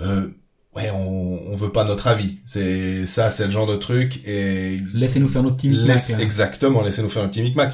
Euh, 0.00 0.28
ouais, 0.76 0.90
on, 0.90 1.40
on 1.52 1.56
veut 1.56 1.70
pas 1.70 1.84
notre 1.84 2.06
avis. 2.06 2.38
C'est 2.44 3.06
ça, 3.06 3.30
c'est 3.30 3.44
le 3.46 3.50
genre 3.50 3.66
de 3.66 3.76
truc 3.76 4.20
et 4.26 4.78
Laissez-nous 4.94 5.28
faire 5.28 5.42
notre 5.42 5.56
team. 5.56 5.72
laisse, 5.72 6.10
Mac, 6.10 6.18
hein. 6.20 6.22
exactement, 6.22 6.82
laissez-nous 6.82 7.08
faire 7.08 7.22
un 7.22 7.28
petit 7.28 7.42
micmac. 7.42 7.72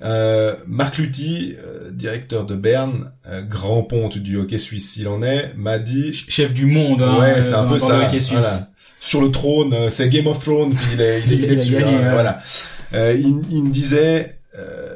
Euh, 0.00 0.54
Marc 0.68 0.98
Lutti, 0.98 1.56
euh, 1.58 1.90
directeur 1.90 2.44
de 2.46 2.54
Berne, 2.54 3.10
euh, 3.26 3.42
grand 3.42 3.82
ponte 3.82 4.16
du 4.18 4.36
hockey 4.36 4.58
suisse 4.58 4.92
s'il 4.92 5.08
en 5.08 5.22
est, 5.24 5.52
m'a 5.56 5.80
dit 5.80 6.12
Chef 6.12 6.54
du 6.54 6.66
monde, 6.66 7.02
hein, 7.02 7.18
ouais, 7.18 7.38
euh, 7.38 7.42
c'est 7.42 7.54
un 7.54 7.64
peu 7.66 7.78
ça. 7.80 7.98
le 7.98 8.04
hockey 8.04 8.20
suisse. 8.20 8.38
voilà. 8.38 8.68
Sur 9.00 9.20
le 9.22 9.30
trône, 9.32 9.72
euh, 9.72 9.90
c'est 9.90 10.08
Game 10.08 10.26
of 10.28 10.38
Thrones, 10.38 10.74
il 10.94 11.00
est, 11.00 11.20
il 11.26 11.32
est, 11.32 11.36
il 11.36 11.44
est 11.44 11.46
Il 11.48 11.52
a 11.52 11.56
dessus. 11.56 11.72
gagné, 11.72 11.96
hein, 11.96 12.00
ouais. 12.06 12.12
Voilà. 12.12 12.40
Euh, 12.94 13.16
il, 13.18 13.42
il 13.50 13.64
me 13.64 13.70
disait 13.72 14.38
euh, 14.56 14.87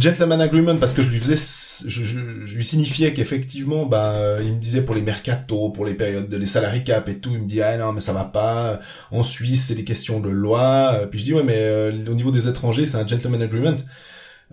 gentleman 0.00 0.40
agreement 0.40 0.76
parce 0.76 0.92
que 0.94 1.02
je 1.02 1.08
lui 1.08 1.18
faisais, 1.18 1.36
je, 1.88 2.04
je, 2.04 2.20
je 2.44 2.56
lui 2.56 2.64
signifiais 2.64 3.12
qu'effectivement, 3.12 3.86
ben, 3.86 4.36
il 4.40 4.54
me 4.54 4.60
disait 4.60 4.82
pour 4.82 4.94
les 4.94 5.02
mercato, 5.02 5.70
pour 5.70 5.84
les 5.84 5.94
périodes 5.94 6.28
de 6.28 6.36
les 6.36 6.82
cap 6.84 7.08
et 7.08 7.18
tout, 7.18 7.30
il 7.32 7.40
me 7.42 7.46
dit 7.46 7.62
ah 7.62 7.76
non 7.76 7.92
mais 7.92 8.00
ça 8.00 8.12
va 8.12 8.24
pas. 8.24 8.80
En 9.10 9.22
Suisse, 9.22 9.66
c'est 9.66 9.74
des 9.74 9.84
questions 9.84 10.20
de 10.20 10.28
loi. 10.28 11.00
Puis 11.10 11.20
je 11.20 11.24
dis 11.24 11.32
ouais 11.34 11.42
mais 11.44 11.58
euh, 11.58 11.92
au 12.08 12.14
niveau 12.14 12.30
des 12.30 12.48
étrangers, 12.48 12.86
c'est 12.86 12.98
un 12.98 13.06
gentleman 13.06 13.42
agreement. 13.42 13.76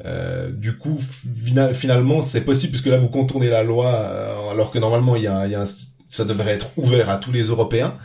Euh, 0.06 0.50
du 0.52 0.78
coup, 0.78 0.98
fina- 1.46 1.74
finalement, 1.74 2.22
c'est 2.22 2.42
possible 2.42 2.72
puisque 2.72 2.88
là 2.88 2.98
vous 2.98 3.10
contournez 3.10 3.50
la 3.50 3.64
loi 3.64 3.88
euh, 3.94 4.52
alors 4.52 4.72
que 4.72 4.80
normalement 4.80 5.16
il 5.16 5.24
y 5.24 5.28
a, 5.28 5.46
y 5.48 5.56
a 5.56 5.62
un, 5.62 5.66
ça 6.10 6.26
devrait 6.26 6.54
être 6.54 6.72
ouvert 6.78 7.10
à 7.10 7.18
tous 7.18 7.32
les 7.32 7.44
Européens. 7.44 7.96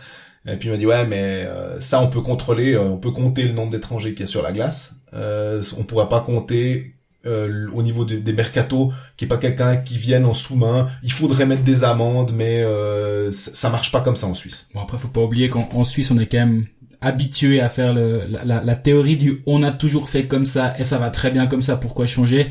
Et 0.46 0.56
puis 0.56 0.68
il 0.68 0.72
m'a 0.72 0.78
dit 0.78 0.86
ouais 0.86 1.06
mais 1.06 1.44
euh, 1.46 1.80
ça 1.80 2.00
on 2.02 2.08
peut 2.08 2.20
contrôler, 2.20 2.74
euh, 2.74 2.82
on 2.82 2.98
peut 2.98 3.10
compter 3.10 3.44
le 3.44 3.52
nombre 3.52 3.70
d'étrangers 3.70 4.12
qu'il 4.12 4.20
y 4.20 4.24
a 4.24 4.26
sur 4.26 4.42
la 4.42 4.52
glace. 4.52 4.96
Euh, 5.14 5.62
on 5.78 5.84
pourra 5.84 6.08
pas 6.10 6.20
compter 6.20 6.94
euh, 7.28 7.68
au 7.72 7.82
niveau 7.82 8.04
des, 8.04 8.18
des 8.18 8.32
mercatos 8.32 8.90
qui 9.16 9.24
est 9.26 9.28
pas 9.28 9.36
quelqu'un 9.36 9.76
qui 9.76 9.96
vienne 9.98 10.24
en 10.24 10.34
sous-main. 10.34 10.88
Il 11.02 11.12
faudrait 11.12 11.46
mettre 11.46 11.62
des 11.62 11.84
amendes 11.84 12.32
mais 12.34 12.62
euh, 12.62 13.30
ça, 13.32 13.70
marche 13.70 13.92
pas 13.92 14.00
comme 14.00 14.16
ça 14.16 14.26
en 14.26 14.34
Suisse. 14.34 14.68
Bon 14.74 14.80
après 14.80 14.98
faut 14.98 15.08
pas 15.08 15.22
oublier 15.22 15.48
qu'en 15.48 15.68
en 15.74 15.84
Suisse 15.84 16.10
on 16.10 16.18
est 16.18 16.26
quand 16.26 16.38
même 16.38 16.66
habitué 17.00 17.60
à 17.60 17.68
faire 17.68 17.94
le, 17.94 18.22
la, 18.30 18.44
la, 18.44 18.64
la 18.64 18.74
théorie 18.74 19.16
du 19.16 19.42
on 19.46 19.62
a 19.62 19.70
toujours 19.70 20.08
fait 20.08 20.26
comme 20.26 20.46
ça 20.46 20.74
et 20.80 20.84
ça 20.84 20.98
va 20.98 21.10
très 21.10 21.30
bien 21.30 21.46
comme 21.46 21.62
ça 21.62 21.76
pourquoi 21.76 22.06
changer? 22.06 22.50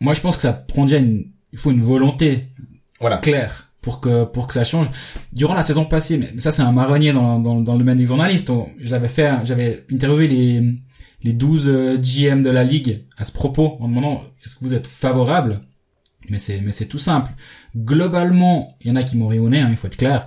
Moi 0.00 0.14
je 0.14 0.20
pense 0.20 0.36
que 0.36 0.42
ça 0.42 0.52
prend 0.52 0.84
déjà 0.84 0.98
une 0.98 1.26
il 1.52 1.58
faut 1.58 1.70
une 1.70 1.82
volonté 1.82 2.48
Voilà. 3.00 3.18
claire 3.18 3.70
pour 3.80 4.00
que 4.00 4.24
pour 4.24 4.46
que 4.48 4.54
ça 4.54 4.64
change 4.64 4.88
durant 5.32 5.54
la 5.54 5.62
saison 5.62 5.84
passée 5.84 6.16
mais 6.18 6.38
ça 6.38 6.50
c'est 6.50 6.62
un 6.62 6.72
marronnier 6.72 7.12
dans, 7.12 7.38
dans, 7.38 7.60
dans 7.60 7.72
le 7.74 7.78
domaine 7.78 7.96
des 7.98 8.06
journalistes 8.06 8.50
j'avais 8.80 9.08
fait 9.08 9.30
j'avais 9.44 9.84
interviewé 9.92 10.28
les 10.28 10.62
les 11.22 11.32
12 11.32 11.68
euh, 11.68 11.98
GM 11.98 12.42
de 12.42 12.50
la 12.50 12.64
ligue 12.64 13.04
à 13.16 13.24
ce 13.24 13.32
propos 13.32 13.76
en 13.80 13.88
demandant 13.88 14.24
est-ce 14.44 14.54
que 14.54 14.64
vous 14.64 14.74
êtes 14.74 14.86
favorable? 14.86 15.62
Mais 16.30 16.38
c'est 16.38 16.60
mais 16.60 16.72
c'est 16.72 16.86
tout 16.86 16.98
simple 16.98 17.32
globalement 17.76 18.76
il 18.80 18.88
y 18.88 18.90
en 18.90 18.96
a 18.96 19.02
qui 19.02 19.16
m'ont 19.16 19.30
nez 19.30 19.60
hein, 19.60 19.68
il 19.70 19.76
faut 19.76 19.86
être 19.86 19.96
clair 19.96 20.26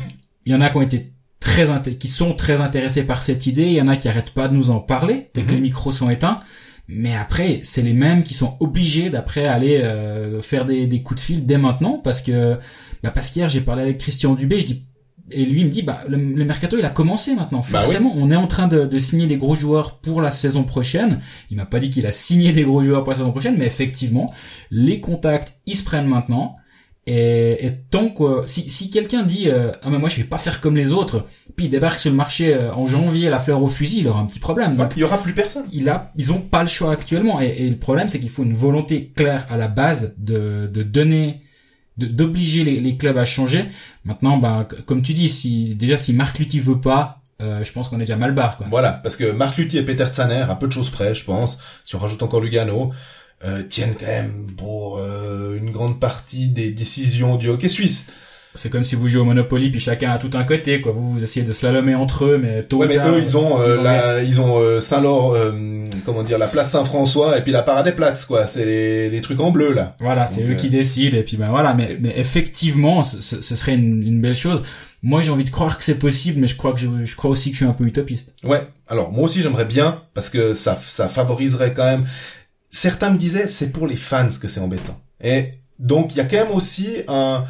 il 0.46 0.52
y 0.52 0.54
en 0.54 0.60
a 0.60 0.70
qui 0.70 0.76
ont 0.76 0.82
été 0.82 1.12
très 1.40 1.66
qui 1.98 2.08
sont 2.08 2.34
très 2.34 2.60
intéressés 2.60 3.04
par 3.04 3.22
cette 3.22 3.46
idée, 3.46 3.64
il 3.64 3.72
y 3.72 3.82
en 3.82 3.88
a 3.88 3.96
qui 3.96 4.08
arrêtent 4.08 4.30
pas 4.30 4.48
de 4.48 4.54
nous 4.54 4.70
en 4.70 4.80
parler 4.80 5.28
dès 5.34 5.42
que 5.42 5.48
Mhm. 5.48 5.54
les 5.56 5.60
micros 5.60 5.92
sont 5.92 6.08
éteints. 6.08 6.40
Mais 6.88 7.14
après, 7.14 7.60
c'est 7.62 7.82
les 7.82 7.92
mêmes 7.92 8.22
qui 8.22 8.34
sont 8.34 8.56
obligés 8.60 9.08
d'après 9.08 9.46
aller 9.46 9.78
euh, 9.78 10.42
faire 10.42 10.64
des, 10.64 10.86
des 10.86 11.02
coups 11.02 11.20
de 11.20 11.24
fil 11.24 11.46
dès 11.46 11.56
maintenant 11.58 11.98
parce 12.02 12.20
que 12.20 12.58
bah 13.02 13.10
parce 13.10 13.30
qu'hier 13.30 13.48
j'ai 13.48 13.60
parlé 13.60 13.82
avec 13.82 13.98
Christian 13.98 14.34
Dubé, 14.34 14.60
je 14.60 14.66
dis 14.66 14.84
et 15.30 15.44
lui 15.44 15.60
il 15.60 15.66
me 15.66 15.70
dit 15.70 15.82
bah 15.82 16.00
le, 16.08 16.16
le 16.16 16.44
mercato 16.44 16.76
il 16.78 16.84
a 16.84 16.90
commencé 16.90 17.34
maintenant. 17.34 17.60
Bah 17.70 17.80
Forcément, 17.80 18.12
on 18.16 18.30
est 18.30 18.36
en 18.36 18.46
train 18.46 18.68
de, 18.68 18.84
de 18.84 18.98
signer 18.98 19.26
des 19.26 19.36
gros 19.36 19.54
joueurs 19.54 19.98
pour 19.98 20.20
la 20.20 20.30
saison 20.30 20.64
prochaine. 20.64 21.20
Il 21.50 21.56
m'a 21.56 21.66
pas 21.66 21.80
dit 21.80 21.90
qu'il 21.90 22.06
a 22.06 22.12
signé 22.12 22.52
des 22.52 22.64
gros 22.64 22.82
joueurs 22.82 23.02
pour 23.04 23.12
la 23.12 23.18
saison 23.18 23.30
prochaine, 23.30 23.56
mais 23.56 23.66
effectivement, 23.66 24.32
les 24.70 25.00
contacts 25.00 25.56
ils 25.66 25.76
se 25.76 25.84
prennent 25.84 26.06
maintenant. 26.06 26.56
Et, 27.04 27.66
et 27.66 27.72
tant 27.90 28.10
que 28.10 28.46
si, 28.46 28.70
si 28.70 28.88
quelqu'un 28.88 29.24
dit 29.24 29.48
euh, 29.48 29.72
ah 29.82 29.90
mais 29.90 29.98
moi 29.98 30.08
je 30.08 30.16
vais 30.18 30.22
pas 30.24 30.38
faire 30.38 30.60
comme 30.60 30.76
les 30.76 30.92
autres, 30.92 31.26
puis 31.56 31.66
il 31.66 31.68
débarque 31.68 31.98
sur 31.98 32.10
le 32.10 32.16
marché 32.16 32.54
euh, 32.54 32.72
en 32.72 32.86
janvier 32.86 33.28
la 33.28 33.40
fleur 33.40 33.60
au 33.60 33.66
fusil, 33.66 34.00
il 34.00 34.08
aura 34.08 34.20
un 34.20 34.26
petit 34.26 34.38
problème. 34.38 34.76
Donc 34.76 34.92
il 34.96 35.00
y 35.00 35.04
aura 35.04 35.18
plus 35.20 35.34
personne. 35.34 35.64
il 35.72 35.88
a, 35.88 36.12
ils 36.16 36.32
ont 36.32 36.40
pas 36.40 36.62
le 36.62 36.68
choix 36.68 36.92
actuellement. 36.92 37.40
Et, 37.40 37.46
et 37.46 37.68
le 37.70 37.76
problème 37.76 38.08
c'est 38.08 38.20
qu'il 38.20 38.30
faut 38.30 38.44
une 38.44 38.54
volonté 38.54 39.10
claire 39.16 39.46
à 39.50 39.56
la 39.56 39.66
base 39.66 40.14
de, 40.18 40.70
de 40.72 40.82
donner, 40.84 41.40
d'obliger 41.98 42.64
les, 42.64 42.96
clubs 42.96 43.18
à 43.18 43.24
changer. 43.24 43.64
Maintenant, 44.04 44.38
bah 44.38 44.66
comme 44.86 45.02
tu 45.02 45.12
dis, 45.12 45.28
si 45.28 45.74
déjà 45.74 45.98
si 45.98 46.12
Marc 46.12 46.38
Lutti 46.38 46.60
veut 46.60 46.80
pas, 46.80 47.20
euh, 47.40 47.64
je 47.64 47.72
pense 47.72 47.88
qu'on 47.88 47.96
est 47.96 48.00
déjà 48.00 48.16
mal 48.16 48.34
barre 48.34 48.56
quoi. 48.56 48.66
Voilà, 48.70 48.92
parce 48.92 49.16
que 49.16 49.30
Marc 49.32 49.56
Lutti 49.56 49.78
et 49.78 49.84
Peter 49.84 50.06
Tsaner, 50.06 50.46
à 50.48 50.54
peu 50.54 50.68
de 50.68 50.72
choses 50.72 50.90
près, 50.90 51.14
je 51.14 51.24
pense, 51.24 51.60
si 51.84 51.96
on 51.96 51.98
rajoute 51.98 52.22
encore 52.22 52.40
Lugano, 52.40 52.92
euh, 53.44 53.62
tiennent 53.62 53.94
quand 53.98 54.06
même 54.06 54.52
pour 54.56 54.98
euh, 54.98 55.58
une 55.58 55.72
grande 55.72 55.98
partie 55.98 56.48
des 56.48 56.70
décisions 56.70 57.36
du 57.36 57.48
hockey 57.48 57.68
suisse. 57.68 58.12
C'est 58.54 58.68
comme 58.68 58.84
si 58.84 58.96
vous 58.96 59.08
jouez 59.08 59.20
au 59.20 59.24
Monopoly 59.24 59.70
puis 59.70 59.80
chacun 59.80 60.10
a 60.10 60.18
tout 60.18 60.30
un 60.34 60.44
côté 60.44 60.82
quoi. 60.82 60.92
Vous, 60.92 61.12
vous 61.12 61.24
essayez 61.24 61.44
de 61.46 61.52
slalomer 61.52 61.94
entre 61.94 62.26
eux 62.26 62.38
mais 62.38 62.64
tôt 62.64 62.78
Ouais, 62.78 62.86
ou 62.86 62.88
mais 62.88 62.96
tard, 62.96 63.08
eux, 63.08 63.18
ils 63.18 63.36
ont, 63.36 63.60
euh, 63.60 63.76
ils 63.76 63.78
ont 63.78 63.82
la, 63.82 64.22
ils 64.22 64.40
ont 64.40 64.58
euh, 64.58 64.80
Saint-Laur, 64.80 65.34
euh, 65.34 65.52
comment 66.04 66.22
dire, 66.22 66.38
la 66.38 66.48
place 66.48 66.70
Saint-François 66.70 67.38
et 67.38 67.42
puis 67.42 67.50
la 67.52 67.62
Parade 67.62 67.86
des 67.86 67.92
Places, 67.92 68.26
quoi. 68.26 68.46
C'est 68.46 68.64
les, 68.64 69.08
les 69.10 69.20
trucs 69.22 69.40
en 69.40 69.50
bleu, 69.50 69.72
là. 69.72 69.96
Voilà, 70.00 70.26
c'est 70.26 70.42
eux 70.44 70.50
euh, 70.50 70.54
qui 70.54 70.68
décident 70.68 71.16
et 71.16 71.22
puis 71.22 71.38
ben 71.38 71.48
voilà. 71.48 71.72
Mais, 71.72 71.96
mais 71.98 72.12
effectivement, 72.18 73.02
ce 73.02 73.40
serait 73.40 73.74
une, 73.74 74.02
une 74.02 74.20
belle 74.20 74.34
chose. 74.34 74.62
Moi, 75.02 75.20
j'ai 75.22 75.30
envie 75.30 75.44
de 75.44 75.50
croire 75.50 75.78
que 75.78 75.84
c'est 75.84 75.98
possible, 75.98 76.40
mais 76.40 76.46
je 76.46 76.56
crois 76.56 76.72
que 76.72 76.78
je, 76.78 76.86
je 77.04 77.16
crois 77.16 77.30
aussi 77.30 77.50
que 77.50 77.54
je 77.56 77.64
suis 77.64 77.66
un 77.66 77.72
peu 77.72 77.84
utopiste. 77.84 78.36
Ouais. 78.44 78.62
Alors, 78.86 79.10
moi 79.12 79.24
aussi, 79.24 79.42
j'aimerais 79.42 79.64
bien, 79.64 80.02
parce 80.14 80.30
que 80.30 80.54
ça, 80.54 80.78
ça 80.80 81.08
favoriserait 81.08 81.72
quand 81.72 81.84
même. 81.84 82.04
Certains 82.70 83.10
me 83.10 83.16
disaient, 83.18 83.48
c'est 83.48 83.72
pour 83.72 83.86
les 83.86 83.96
fans 83.96 84.28
que 84.40 84.46
c'est 84.46 84.60
embêtant. 84.60 85.00
Et 85.22 85.52
donc, 85.78 86.14
il 86.14 86.18
y 86.18 86.20
a 86.20 86.24
quand 86.24 86.36
même 86.36 86.52
aussi 86.54 86.98
un, 87.08 87.44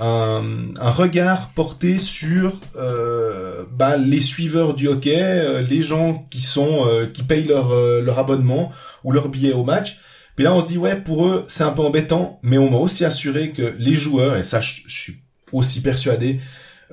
un, 0.00 0.74
un 0.78 0.90
regard 0.90 1.50
porté 1.50 1.98
sur 1.98 2.60
euh, 2.76 3.64
bah, 3.72 3.96
les 3.96 4.20
suiveurs 4.20 4.74
du 4.74 4.88
hockey, 4.88 5.20
euh, 5.20 5.62
les 5.62 5.82
gens 5.82 6.26
qui 6.30 6.40
sont 6.40 6.86
euh, 6.86 7.06
qui 7.06 7.22
payent 7.22 7.46
leur 7.46 7.72
euh, 7.72 8.00
leur 8.02 8.18
abonnement 8.18 8.72
ou 9.04 9.12
leur 9.12 9.28
billet 9.28 9.52
au 9.52 9.64
match. 9.64 9.98
Puis 10.34 10.44
là, 10.44 10.54
on 10.54 10.60
se 10.60 10.66
dit 10.66 10.78
ouais, 10.78 10.96
pour 10.96 11.26
eux, 11.26 11.44
c'est 11.48 11.64
un 11.64 11.72
peu 11.72 11.82
embêtant, 11.82 12.38
mais 12.42 12.58
on 12.58 12.70
m'a 12.70 12.76
aussi 12.76 13.04
assuré 13.04 13.50
que 13.50 13.74
les 13.78 13.94
joueurs, 13.94 14.36
et 14.36 14.44
ça, 14.44 14.60
je, 14.60 14.82
je 14.86 15.00
suis 15.00 15.16
aussi 15.52 15.80
persuadé. 15.80 16.40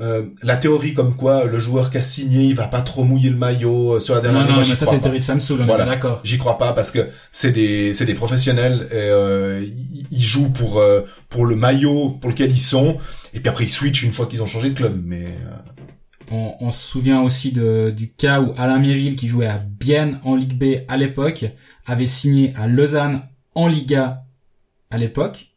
Euh, 0.02 0.24
la 0.42 0.58
théorie 0.58 0.94
comme 0.94 1.16
quoi 1.16 1.46
le 1.46 1.60
joueur 1.60 1.92
qui 1.92 1.98
a 2.00 2.02
signé, 2.02 2.46
il 2.46 2.56
va 2.56 2.68
pas 2.68 2.82
trop 2.82 3.04
mouiller 3.04 3.30
le 3.30 3.36
maillot 3.38 3.94
euh, 3.96 4.00
sur 4.00 4.16
la 4.16 4.22
dernière 4.22 4.40
Non, 4.42 4.46
année, 4.46 4.54
non, 4.54 4.60
moi, 4.62 4.68
mais 4.70 4.76
ça 4.76 4.86
c'est 4.86 4.92
une 4.94 4.98
pas. 5.00 5.04
théorie 5.04 5.20
de 5.20 5.24
femme 5.24 5.40
soul, 5.40 5.62
on 5.62 5.66
Voilà. 5.66 5.86
d'accord. 5.86 6.20
J'y 6.24 6.38
crois 6.38 6.58
pas 6.58 6.74
parce 6.74 6.90
que 6.92 7.10
c'est 7.32 7.52
des 7.52 7.94
c'est 7.94 8.06
des 8.06 8.16
professionnels 8.16 8.88
et 8.92 8.96
euh, 8.96 9.64
ils, 10.12 10.24
jouent 10.24 10.50
pour 10.52 10.80
euh, 10.80 11.02
pour 11.30 11.46
le 11.46 11.56
maillot 11.56 12.10
pour 12.22 12.30
lequel 12.32 12.50
ils 12.52 12.60
sont 12.60 12.98
et 13.34 13.40
puis 13.40 13.50
après 13.50 13.66
ils 13.66 13.70
switchent 13.70 14.04
une 14.04 14.14
fois 14.14 14.26
qu'ils 14.26 14.42
ont 14.42 14.48
changé 14.48 14.70
de 14.72 14.76
club 14.76 15.00
mais 15.06 15.26
euh, 15.26 16.32
On, 16.32 16.56
on 16.60 16.72
se 16.72 16.88
souvient 16.88 17.22
aussi 17.22 17.52
de, 17.52 17.92
du 17.96 18.12
cas 18.14 18.42
où 18.42 18.54
Alain 18.58 18.80
Mieville, 18.80 19.16
qui 19.16 19.28
jouait 19.28 19.46
à 19.48 19.58
Bienne 19.60 20.20
en 20.24 20.36
Ligue 20.36 20.58
B 20.58 20.84
à 20.88 20.98
l'époque, 20.98 21.46
avait 21.86 22.08
signé 22.08 22.52
à 22.56 22.66
Lausanne 22.66 23.22
en 23.56 23.68
Liga 23.68 24.24
à 24.90 24.98
l'époque. 24.98 25.53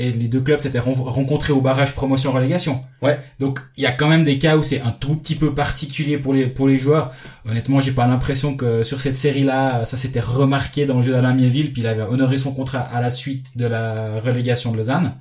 Et 0.00 0.12
les 0.12 0.28
deux 0.28 0.40
clubs 0.40 0.60
s'étaient 0.60 0.78
ren- 0.78 0.92
rencontrés 0.92 1.52
au 1.52 1.60
barrage 1.60 1.92
promotion-relégation. 1.92 2.82
Ouais. 3.02 3.18
Donc 3.40 3.58
il 3.76 3.82
y 3.82 3.86
a 3.86 3.90
quand 3.90 4.08
même 4.08 4.22
des 4.22 4.38
cas 4.38 4.56
où 4.56 4.62
c'est 4.62 4.80
un 4.80 4.92
tout 4.92 5.16
petit 5.16 5.34
peu 5.34 5.54
particulier 5.54 6.18
pour 6.18 6.32
les 6.32 6.46
pour 6.46 6.68
les 6.68 6.78
joueurs. 6.78 7.12
Honnêtement, 7.44 7.80
j'ai 7.80 7.90
pas 7.92 8.06
l'impression 8.06 8.54
que 8.56 8.84
sur 8.84 9.00
cette 9.00 9.16
série-là, 9.16 9.84
ça 9.84 9.96
s'était 9.96 10.20
remarqué 10.20 10.86
dans 10.86 10.98
le 10.98 11.02
jeu 11.02 11.10
d'Alain 11.12 11.34
Mieville, 11.34 11.72
puis 11.72 11.82
il 11.82 11.88
avait 11.88 12.02
honoré 12.02 12.38
son 12.38 12.54
contrat 12.54 12.80
à 12.80 13.00
la 13.00 13.10
suite 13.10 13.58
de 13.58 13.66
la 13.66 14.20
relégation 14.20 14.70
de 14.70 14.76
Lausanne. 14.76 15.14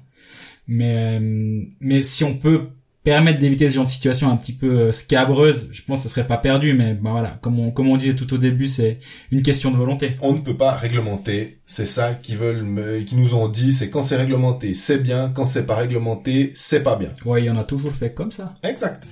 Mais 0.68 1.18
euh, 1.20 1.64
mais 1.80 2.04
si 2.04 2.24
on 2.24 2.36
peut 2.36 2.70
permettre 3.08 3.40
d'éviter 3.40 3.70
ce 3.70 3.76
genre 3.76 3.86
de 3.86 3.90
situation 3.90 4.30
un 4.30 4.36
petit 4.36 4.52
peu 4.52 4.68
euh, 4.68 4.92
scabreuse, 4.92 5.70
je 5.72 5.82
pense 5.82 6.00
que 6.04 6.10
ce 6.10 6.14
serait 6.14 6.28
pas 6.28 6.36
perdu. 6.38 6.74
Mais 6.74 6.94
ben 6.94 7.12
voilà, 7.12 7.38
comme 7.42 7.58
on 7.58 7.72
comme 7.72 7.88
on 7.88 7.96
disait 7.96 8.16
tout 8.16 8.34
au 8.34 8.38
début, 8.38 8.66
c'est 8.66 9.00
une 9.32 9.42
question 9.42 9.72
de 9.72 9.78
volonté. 9.78 10.18
on 10.22 10.34
ne 10.34 10.40
peut 10.40 10.58
pas 10.58 10.72
réglementer 10.72 11.60
c'est 11.66 11.86
ça 11.86 12.14
qu'ils 12.14 12.38
veulent 12.38 12.64
me, 12.64 13.00
qu'ils 13.02 13.20
nous 13.20 13.34
ont 13.34 13.48
dit 13.48 13.72
c'est 13.72 13.90
quand 13.90 14.02
c'est 14.02 14.18
réglementé 14.18 14.74
c'est 14.74 15.02
bien 15.04 15.32
quand 15.34 15.46
c'est 15.46 15.66
pas 15.66 15.76
réglementé 15.76 16.52
c'est 16.56 16.84
pas 16.84 16.96
bien 16.96 17.10
Ouais, 17.26 17.42
il 17.42 17.46
y 17.46 17.50
en 17.50 17.58
a 17.58 17.64
toujours 17.64 17.92
fait 17.94 18.14
comme 18.14 18.32
ça. 18.32 18.54
exact 18.64 19.08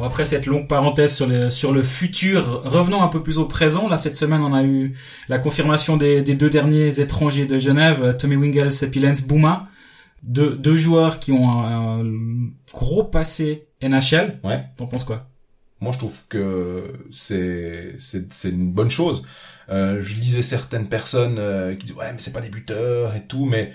Bon, 0.00 0.06
après 0.06 0.24
cette 0.24 0.46
longue 0.46 0.66
parenthèse 0.66 1.14
sur 1.14 1.26
le, 1.26 1.50
sur 1.50 1.74
le 1.74 1.82
futur, 1.82 2.62
revenons 2.64 3.02
un 3.02 3.08
peu 3.08 3.22
plus 3.22 3.36
au 3.36 3.44
présent. 3.44 3.86
Là, 3.86 3.98
cette 3.98 4.16
semaine, 4.16 4.40
on 4.40 4.54
a 4.54 4.62
eu 4.62 4.94
la 5.28 5.38
confirmation 5.38 5.98
des, 5.98 6.22
des 6.22 6.34
deux 6.34 6.48
derniers 6.48 7.00
étrangers 7.00 7.44
de 7.44 7.58
Genève, 7.58 8.16
Tommy 8.18 8.36
Wingels 8.36 8.82
et 8.82 8.86
puis 8.86 8.98
Lance 8.98 9.20
Bouma. 9.20 9.68
Deux, 10.22 10.56
deux 10.56 10.78
joueurs 10.78 11.18
qui 11.18 11.32
ont 11.32 11.50
un, 11.50 12.00
un 12.00 12.04
gros 12.72 13.04
passé 13.04 13.66
NHL. 13.82 14.40
ouais 14.42 14.64
T'en 14.78 14.86
penses 14.86 15.04
quoi? 15.04 15.28
Moi 15.80 15.92
je 15.92 15.98
trouve 15.98 16.18
que 16.30 16.94
c'est 17.10 17.96
c'est 17.98 18.32
c'est 18.32 18.50
une 18.50 18.72
bonne 18.72 18.90
chose 18.90 19.22
euh, 19.68 20.00
je 20.00 20.14
lisais 20.14 20.42
certaines 20.42 20.88
personnes 20.88 21.36
euh, 21.38 21.74
qui 21.74 21.86
disent 21.86 21.96
ouais 21.96 22.10
mais 22.12 22.18
c'est 22.20 22.32
pas 22.32 22.40
des 22.42 22.50
buteurs 22.50 23.14
et 23.16 23.22
tout 23.26 23.46
mais 23.46 23.72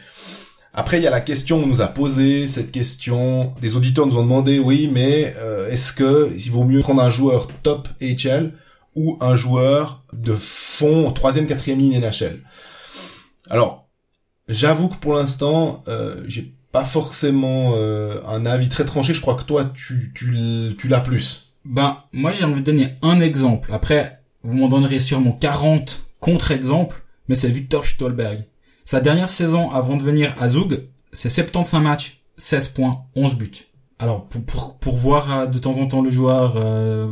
après 0.76 0.98
il 1.00 1.04
y 1.04 1.08
a 1.08 1.12
la 1.12 1.22
question 1.22 1.64
on 1.64 1.68
nous 1.68 1.82
a 1.82 1.88
posé 1.88 2.48
cette 2.48 2.72
question 2.72 3.54
des 3.62 3.76
auditeurs 3.76 4.06
nous 4.06 4.18
ont 4.18 4.24
demandé 4.24 4.60
oui 4.60 4.90
mais 4.92 5.36
euh, 5.40 5.70
est-ce 5.70 5.94
que 5.94 6.32
il 6.36 6.52
vaut 6.52 6.64
mieux 6.64 6.82
prendre 6.82 7.02
un 7.02 7.10
joueur 7.10 7.48
top 7.64 7.88
HL 8.02 8.54
ou 8.96 9.18
un 9.22 9.36
joueur 9.36 10.04
de 10.14 10.34
fond 10.34 11.12
troisième 11.12 11.48
quatrième 11.48 11.80
ligne 11.80 12.00
NHL 12.00 12.42
alors 13.50 13.88
j'avoue 14.48 14.90
que 14.90 14.98
pour 14.98 15.16
l'instant 15.16 15.84
euh, 15.88 16.24
j'ai 16.28 16.54
pas 16.72 16.84
forcément 16.84 17.74
euh, 17.76 18.22
un 18.28 18.46
avis 18.46 18.70
très 18.70 18.86
tranché 18.86 19.14
je 19.14 19.22
crois 19.22 19.36
que 19.36 19.44
toi 19.44 19.72
tu 19.74 20.12
tu 20.14 20.76
tu 20.78 20.88
l'as 20.88 21.00
plus 21.00 21.46
Ben, 21.66 21.98
moi, 22.14 22.32
j'ai 22.32 22.44
envie 22.44 22.62
de 22.62 22.66
donner 22.66 22.90
un 23.02 23.20
exemple. 23.20 23.74
Après, 23.74 24.20
vous 24.44 24.56
m'en 24.56 24.68
donnerez 24.68 25.00
sûrement 25.00 25.32
40 25.32 26.08
contre-exemples, 26.20 27.04
mais 27.28 27.34
c'est 27.36 27.50
Victor 27.50 27.86
Stolberg. 27.86 28.46
Sa 28.86 29.02
dernière 29.02 29.30
saison 29.30 29.72
avant 29.72 29.98
de 29.98 30.04
venir 30.04 30.34
à 30.40 30.48
Zug, 30.48 30.84
c'est 31.12 31.30
75 31.30 31.82
matchs, 31.82 32.22
16 32.38 32.68
points, 32.70 32.92
11 33.16 33.36
buts. 33.36 33.52
Alors, 33.98 34.26
pour, 34.26 34.44
pour, 34.44 34.78
pour 34.78 34.96
voir 34.96 35.34
euh, 35.34 35.46
de 35.48 35.58
temps 35.58 35.78
en 35.80 35.88
temps 35.88 36.02
le 36.02 36.12
joueur, 36.12 36.54
euh, 36.58 37.12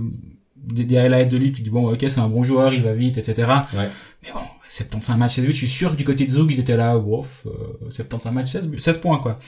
des, 0.55 0.85
des 0.85 0.97
highlights 0.97 1.29
de 1.29 1.37
lui, 1.37 1.51
tu 1.51 1.63
dis 1.63 1.69
bon, 1.71 1.91
ok, 1.91 1.99
c'est 2.01 2.19
un 2.19 2.27
bon 2.27 2.43
joueur, 2.43 2.73
il 2.73 2.83
va 2.83 2.93
vite, 2.93 3.17
etc. 3.17 3.51
Ouais. 3.73 3.89
Mais 4.21 4.31
bon, 4.31 4.41
75 4.69 5.17
matchs, 5.17 5.35
16 5.35 5.45
buts, 5.45 5.51
je 5.51 5.57
suis 5.57 5.67
sûr 5.67 5.91
que 5.91 5.95
du 5.95 6.03
côté 6.03 6.25
de 6.25 6.31
Zug, 6.31 6.51
ils 6.51 6.59
étaient 6.59 6.77
là, 6.77 6.95
euh, 6.95 7.89
75 7.89 8.31
matchs, 8.33 8.51
16 8.51 8.67
buts, 8.67 8.79
16 8.79 8.99
points, 8.99 9.17
quoi. 9.17 9.39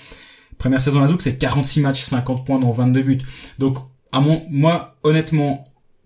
Première 0.57 0.81
saison 0.81 1.03
à 1.03 1.07
Zug, 1.07 1.21
c'est 1.21 1.37
46 1.37 1.81
matchs, 1.81 2.01
50 2.01 2.45
points, 2.45 2.59
dont 2.59 2.71
22 2.71 3.01
buts. 3.03 3.21
Donc, 3.59 3.77
à 4.11 4.19
mon, 4.19 4.43
moi, 4.49 4.95
honnêtement, 5.03 5.65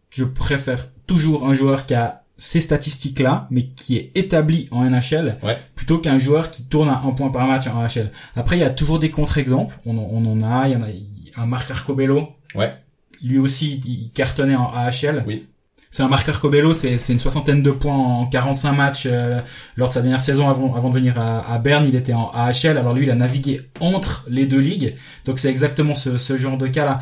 je 0.10 0.25
préfère 0.25 0.89
toujours 1.05 1.47
un 1.47 1.53
joueur 1.53 1.86
qui 1.86 1.93
a 1.93 2.18
ces 2.39 2.62
statistiques-là, 2.62 3.47
mais 3.52 3.67
qui 3.67 3.97
est 3.97 4.12
établi 4.15 4.67
en 4.71 4.84
NHL, 4.89 5.38
Ouais. 5.43 5.58
plutôt 5.75 5.99
qu'un 5.99 6.17
joueur 6.17 6.49
qui 6.49 6.63
tourne 6.67 6.89
à 6.89 7.02
un 7.06 7.12
point 7.12 7.30
par 7.30 7.45
match 7.45 7.67
en 7.67 7.84
NHL. 7.84 8.10
Après, 8.36 8.58
il 8.58 8.62
y 8.62 8.63
a 8.63 8.69
toujours 8.71 8.97
des 8.97 9.12
contre-exemples. 9.12 9.78
On, 9.86 9.97
en- 9.97 10.08
on 10.12 10.25
en 10.25 10.41
a, 10.41 10.67
il 10.67 10.73
y 10.73 10.75
en 10.75 10.82
a 10.82 10.88
un 11.41 11.45
Marc 11.45 11.69
Arcobello. 11.69 12.30
Ouais. 12.56 12.73
Lui 13.21 13.38
aussi, 13.38 13.82
il 13.86 14.10
cartonnait 14.12 14.56
en 14.56 14.71
AHL. 14.73 15.23
Oui. 15.28 15.45
C'est 15.91 16.04
un 16.04 16.08
Marc 16.08 16.30
Arcobello, 16.30 16.73
c'est 16.75 16.99
c'est 16.99 17.13
une 17.13 17.19
soixantaine 17.19 17.63
de 17.63 17.71
points 17.71 17.95
en 17.97 18.28
45 18.28 18.73
matchs 18.73 19.04
euh, 19.08 19.39
lors 19.75 19.88
de 19.89 19.93
sa 19.95 20.02
dernière 20.02 20.21
saison 20.21 20.47
avant, 20.47 20.75
avant 20.75 20.89
de 20.91 20.93
venir 20.95 21.19
à, 21.19 21.52
à 21.52 21.58
Berne. 21.58 21.86
Il 21.88 21.95
était 21.95 22.13
en 22.13 22.30
AHL, 22.32 22.78
alors 22.78 22.93
lui, 22.93 23.06
il 23.06 23.12
a 23.12 23.15
navigué 23.15 23.62
entre 23.80 24.23
les 24.30 24.45
deux 24.45 24.60
ligues. 24.60 24.95
Donc 25.25 25.39
c'est 25.39 25.49
exactement 25.49 25.95
ce, 25.95 26.17
ce 26.19 26.38
genre 26.38 26.58
de 26.60 26.67
cas-là. 26.67 26.99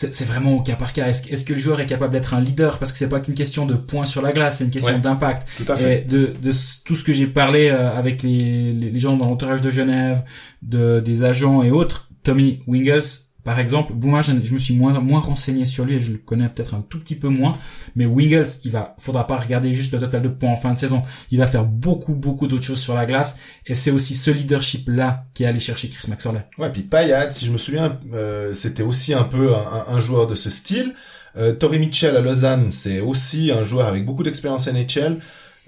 C'est 0.00 0.14
c'est 0.14 0.24
vraiment 0.26 0.52
au 0.54 0.60
cas 0.62 0.76
par 0.76 0.92
cas. 0.92 1.08
Est-ce 1.08 1.28
est-ce 1.28 1.44
que 1.44 1.52
le 1.54 1.58
joueur 1.58 1.80
est 1.80 1.86
capable 1.86 2.12
d'être 2.12 2.32
un 2.32 2.40
leader? 2.40 2.78
Parce 2.78 2.92
que 2.92 2.98
c'est 2.98 3.08
pas 3.08 3.18
qu'une 3.18 3.34
question 3.34 3.66
de 3.66 3.74
points 3.74 4.04
sur 4.06 4.22
la 4.22 4.30
glace, 4.32 4.58
c'est 4.58 4.64
une 4.64 4.70
question 4.70 4.92
Ouais. 4.94 5.00
d'impact. 5.00 5.48
Tout 5.56 5.72
à 5.72 5.76
fait. 5.76 6.02
Et 6.02 6.04
de, 6.04 6.34
de 6.40 6.52
tout 6.84 6.94
ce 6.94 7.02
que 7.02 7.12
j'ai 7.12 7.26
parlé 7.26 7.68
euh, 7.68 7.90
avec 7.98 8.22
les, 8.22 8.72
les, 8.72 8.90
les 8.92 9.00
gens 9.00 9.16
dans 9.16 9.26
l'entourage 9.26 9.60
de 9.60 9.72
Genève, 9.72 10.22
de, 10.62 11.00
des 11.00 11.24
agents 11.24 11.64
et 11.64 11.72
autres, 11.72 12.08
Tommy 12.22 12.60
Wingles, 12.68 13.02
par 13.48 13.58
exemple, 13.60 13.94
bon, 13.94 14.08
moi 14.08 14.20
je, 14.20 14.32
je 14.42 14.52
me 14.52 14.58
suis 14.58 14.76
moins, 14.76 15.00
moins 15.00 15.20
renseigné 15.20 15.64
sur 15.64 15.86
lui 15.86 15.94
et 15.94 16.00
je 16.02 16.12
le 16.12 16.18
connais 16.18 16.50
peut-être 16.50 16.74
un 16.74 16.84
tout 16.86 16.98
petit 16.98 17.14
peu 17.14 17.28
moins, 17.28 17.56
mais 17.96 18.04
Wingles, 18.04 18.46
il 18.64 18.70
va, 18.70 18.94
faudra 18.98 19.26
pas 19.26 19.38
regarder 19.38 19.72
juste 19.72 19.90
le 19.94 20.00
total 20.00 20.20
de 20.20 20.28
points 20.28 20.50
en 20.50 20.56
fin 20.56 20.74
de 20.74 20.78
saison, 20.78 21.02
il 21.30 21.38
va 21.38 21.46
faire 21.46 21.64
beaucoup, 21.64 22.14
beaucoup 22.14 22.46
d'autres 22.46 22.66
choses 22.66 22.82
sur 22.82 22.94
la 22.94 23.06
glace 23.06 23.38
et 23.64 23.74
c'est 23.74 23.90
aussi 23.90 24.14
ce 24.14 24.30
leadership-là 24.30 25.24
qui 25.32 25.44
est 25.44 25.46
allé 25.46 25.60
chercher 25.60 25.88
Chris 25.88 26.10
Maxwell. 26.10 26.44
Ouais, 26.58 26.70
puis 26.70 26.82
Payad, 26.82 27.32
si 27.32 27.46
je 27.46 27.50
me 27.50 27.56
souviens, 27.56 27.98
euh, 28.12 28.52
c'était 28.52 28.82
aussi 28.82 29.14
un 29.14 29.24
peu 29.24 29.54
un, 29.54 29.94
un 29.94 30.00
joueur 30.00 30.26
de 30.26 30.34
ce 30.34 30.50
style. 30.50 30.92
Euh, 31.38 31.54
Tori 31.54 31.78
Mitchell 31.78 32.18
à 32.18 32.20
Lausanne, 32.20 32.70
c'est 32.70 33.00
aussi 33.00 33.50
un 33.50 33.62
joueur 33.62 33.86
avec 33.86 34.04
beaucoup 34.04 34.24
d'expérience 34.24 34.68
NHL, 34.68 35.20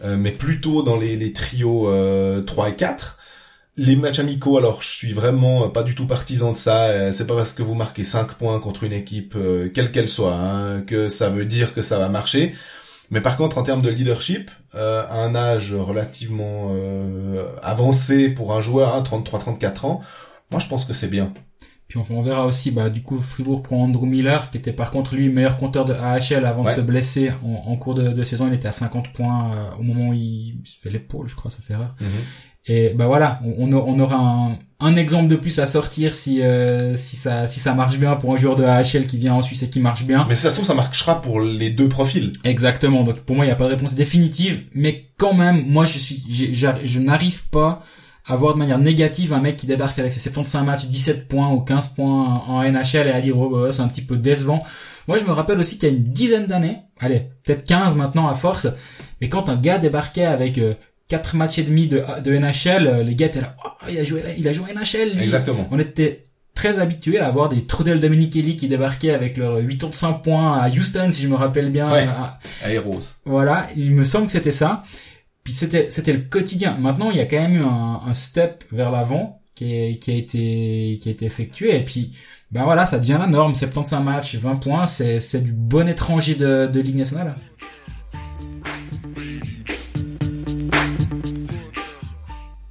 euh, 0.04 0.18
mais 0.18 0.32
plutôt 0.32 0.82
dans 0.82 0.98
les, 0.98 1.16
les 1.16 1.32
trios 1.32 1.88
euh, 1.88 2.42
3 2.42 2.68
et 2.68 2.76
4. 2.76 3.16
Les 3.76 3.96
matchs 3.96 4.18
amicaux, 4.18 4.58
alors 4.58 4.82
je 4.82 4.88
suis 4.88 5.12
vraiment 5.12 5.64
euh, 5.64 5.68
pas 5.68 5.82
du 5.82 5.94
tout 5.94 6.06
partisan 6.06 6.52
de 6.52 6.56
ça. 6.56 6.84
Euh, 6.84 7.12
C'est 7.12 7.26
pas 7.26 7.36
parce 7.36 7.52
que 7.52 7.62
vous 7.62 7.74
marquez 7.74 8.04
5 8.04 8.34
points 8.34 8.58
contre 8.60 8.84
une 8.84 8.92
équipe, 8.92 9.34
euh, 9.36 9.70
quelle 9.72 9.90
qu'elle 9.92 10.08
soit, 10.08 10.34
hein, 10.34 10.82
que 10.82 11.08
ça 11.08 11.30
veut 11.30 11.44
dire 11.46 11.72
que 11.72 11.82
ça 11.82 11.98
va 11.98 12.08
marcher. 12.08 12.54
Mais 13.10 13.20
par 13.20 13.36
contre, 13.36 13.58
en 13.58 13.62
termes 13.62 13.82
de 13.82 13.88
leadership, 13.88 14.50
euh, 14.74 15.04
à 15.08 15.14
un 15.20 15.34
âge 15.34 15.72
relativement 15.74 16.68
euh, 16.72 17.44
avancé 17.62 18.28
pour 18.28 18.54
un 18.54 18.60
joueur, 18.60 18.94
hein, 18.94 19.02
33-34 19.02 19.84
ans, 19.86 20.00
moi 20.50 20.60
je 20.60 20.68
pense 20.68 20.84
que 20.84 20.92
c'est 20.92 21.08
bien. 21.08 21.32
Puis 21.88 21.98
on 22.08 22.22
verra 22.22 22.46
aussi, 22.46 22.70
bah, 22.70 22.88
du 22.88 23.02
coup, 23.02 23.20
Fribourg 23.20 23.64
prend 23.64 23.82
Andrew 23.82 24.06
Miller, 24.06 24.48
qui 24.52 24.58
était 24.58 24.72
par 24.72 24.92
contre 24.92 25.16
lui 25.16 25.28
meilleur 25.28 25.58
compteur 25.58 25.84
de 25.84 25.92
AHL 25.92 26.44
avant 26.44 26.62
Ouais. 26.62 26.70
de 26.72 26.76
se 26.76 26.84
blesser 26.86 27.32
en, 27.44 27.68
en 27.68 27.76
cours 27.76 27.94
de, 27.96 28.10
de 28.10 28.22
saison. 28.22 28.46
Il 28.46 28.54
était 28.54 28.68
à 28.68 28.72
50 28.72 29.12
points 29.12 29.52
euh, 29.56 29.70
au 29.80 29.82
moment 29.82 30.10
où 30.10 30.14
il 30.14 30.60
se 30.64 30.78
fait 30.80 30.90
l'épaule, 30.90 31.26
je 31.26 31.34
crois, 31.34 31.50
ça 31.50 31.58
fait 31.66 31.72
erreur. 31.72 31.96
Et 32.66 32.90
bah 32.90 33.06
voilà, 33.06 33.40
on, 33.58 33.72
on 33.72 33.98
aura 34.00 34.16
un, 34.16 34.58
un 34.80 34.96
exemple 34.96 35.28
de 35.28 35.36
plus 35.36 35.58
à 35.58 35.66
sortir 35.66 36.14
si 36.14 36.42
euh, 36.42 36.94
si 36.94 37.16
ça 37.16 37.46
si 37.46 37.58
ça 37.58 37.74
marche 37.74 37.98
bien 37.98 38.16
pour 38.16 38.34
un 38.34 38.36
joueur 38.36 38.56
de 38.56 38.64
AHL 38.64 39.06
qui 39.06 39.18
vient 39.18 39.34
en 39.34 39.42
Suisse 39.42 39.62
et 39.62 39.70
qui 39.70 39.80
marche 39.80 40.04
bien. 40.04 40.26
Mais 40.28 40.36
si 40.36 40.42
ça 40.42 40.50
se 40.50 40.54
trouve, 40.54 40.66
ça 40.66 40.74
marchera 40.74 41.22
pour 41.22 41.40
les 41.40 41.70
deux 41.70 41.88
profils. 41.88 42.32
Exactement. 42.44 43.02
Donc 43.02 43.20
pour 43.20 43.36
moi, 43.36 43.44
il 43.44 43.48
n'y 43.48 43.52
a 43.52 43.56
pas 43.56 43.64
de 43.64 43.70
réponse 43.70 43.94
définitive, 43.94 44.62
mais 44.74 45.06
quand 45.16 45.34
même, 45.34 45.64
moi 45.66 45.84
je 45.84 45.98
suis 45.98 46.24
je 46.52 46.98
n'arrive 46.98 47.48
pas 47.48 47.82
avoir 48.26 48.54
de 48.54 48.58
manière 48.58 48.78
négative 48.78 49.32
un 49.32 49.40
mec 49.40 49.56
qui 49.56 49.66
débarque 49.66 49.98
avec 49.98 50.12
ses 50.12 50.20
75 50.20 50.64
matchs, 50.64 50.86
17 50.86 51.28
points 51.28 51.50
ou 51.50 51.60
15 51.60 51.88
points 51.88 52.42
en 52.46 52.62
NHL 52.62 53.08
et 53.08 53.10
à 53.10 53.20
dire 53.20 53.38
oh 53.38 53.50
bah, 53.50 53.72
c'est 53.72 53.82
un 53.82 53.88
petit 53.88 54.02
peu 54.02 54.16
décevant. 54.16 54.62
Moi 55.08 55.16
je 55.16 55.24
me 55.24 55.32
rappelle 55.32 55.58
aussi 55.58 55.78
qu'il 55.78 55.88
y 55.88 55.92
a 55.92 55.94
une 55.94 56.04
dizaine 56.04 56.46
d'années, 56.46 56.78
allez 57.00 57.30
peut-être 57.42 57.64
15 57.64 57.96
maintenant 57.96 58.28
à 58.28 58.34
force, 58.34 58.68
mais 59.20 59.28
quand 59.28 59.48
un 59.48 59.56
gars 59.56 59.78
débarquait 59.78 60.26
avec 60.26 60.60
4 61.10 61.36
matchs 61.36 61.58
et 61.58 61.62
demi 61.64 61.86
de, 61.88 62.02
de 62.24 62.32
NHL, 62.38 62.86
euh, 62.86 63.02
les 63.02 63.14
gars 63.14 63.26
étaient 63.26 63.42
là, 63.42 63.54
oh, 63.64 63.68
il 63.90 63.98
a 63.98 64.04
joué 64.04 64.22
il 64.38 64.48
a 64.48 64.52
joué 64.54 64.72
NHL 64.72 65.14
lui. 65.16 65.22
Exactement. 65.22 65.68
On 65.70 65.78
était 65.78 66.26
très 66.54 66.78
habitués 66.78 67.18
à 67.18 67.26
avoir 67.26 67.48
des 67.48 67.64
Trudel 67.66 68.00
Dominichelli 68.00 68.56
qui 68.56 68.68
débarquaient 68.68 69.12
avec 69.12 69.36
leurs 69.36 69.58
85 69.60 70.22
points 70.22 70.56
à 70.58 70.68
Houston 70.70 71.08
si 71.10 71.20
je 71.22 71.28
me 71.28 71.34
rappelle 71.34 71.70
bien. 71.70 71.90
Ouais. 71.92 72.04
À- 72.04 72.38
Aéros. 72.64 73.00
voilà, 73.24 73.66
il 73.76 73.90
me 73.92 74.04
semble 74.04 74.26
que 74.26 74.32
c'était 74.32 74.52
ça. 74.52 74.82
Puis 75.44 75.52
c'était 75.52 75.90
c'était 75.90 76.12
le 76.12 76.20
quotidien. 76.20 76.76
Maintenant, 76.80 77.10
il 77.10 77.16
y 77.16 77.20
a 77.20 77.26
quand 77.26 77.40
même 77.40 77.54
eu 77.56 77.62
un, 77.64 78.00
un 78.06 78.12
step 78.14 78.64
vers 78.72 78.90
l'avant 78.90 79.40
qui, 79.54 79.74
est- 79.74 79.96
qui 79.98 80.10
a 80.12 80.14
été 80.14 80.98
qui 81.02 81.08
a 81.08 81.12
été 81.12 81.24
effectué 81.26 81.76
et 81.76 81.84
puis 81.84 82.16
ben 82.52 82.64
voilà, 82.64 82.84
ça 82.84 82.98
devient 82.98 83.16
la 83.18 83.26
norme. 83.26 83.54
75 83.54 84.02
matchs, 84.04 84.34
20 84.36 84.56
points, 84.56 84.86
c'est 84.86 85.20
c'est 85.20 85.40
du 85.42 85.52
bon 85.52 85.88
étranger 85.88 86.34
de, 86.34 86.66
de 86.66 86.80
Ligue 86.80 86.96
nationale. 86.96 87.34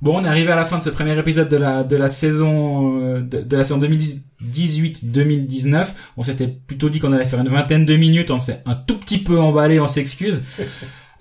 Bon, 0.01 0.17
on 0.17 0.23
est 0.23 0.29
arrivé 0.29 0.49
à 0.51 0.55
la 0.55 0.63
fin 0.63 0.77
de 0.77 0.83
ce 0.83 0.89
premier 0.89 1.17
épisode 1.19 1.49
de 1.49 1.57
la 1.57 1.83
de 1.83 1.97
la 1.97 2.07
saison 2.07 3.01
euh, 3.01 3.19
de, 3.19 3.41
de 3.41 3.57
la 3.57 3.65
saison 3.65 3.79
2018-2019. 3.81 5.88
On 6.15 6.23
s'était 6.23 6.47
plutôt 6.47 6.88
dit 6.89 6.99
qu'on 6.99 7.12
allait 7.12 7.25
faire 7.25 7.41
une 7.41 7.49
vingtaine 7.49 7.83
de 7.85 7.97
minutes. 7.97 8.31
On 8.31 8.39
s'est 8.39 8.62
un 8.65 8.75
tout 8.75 8.97
petit 8.97 9.17
peu 9.17 9.38
emballé, 9.39 9.79
on 9.79 9.88
s'excuse. 9.88 10.41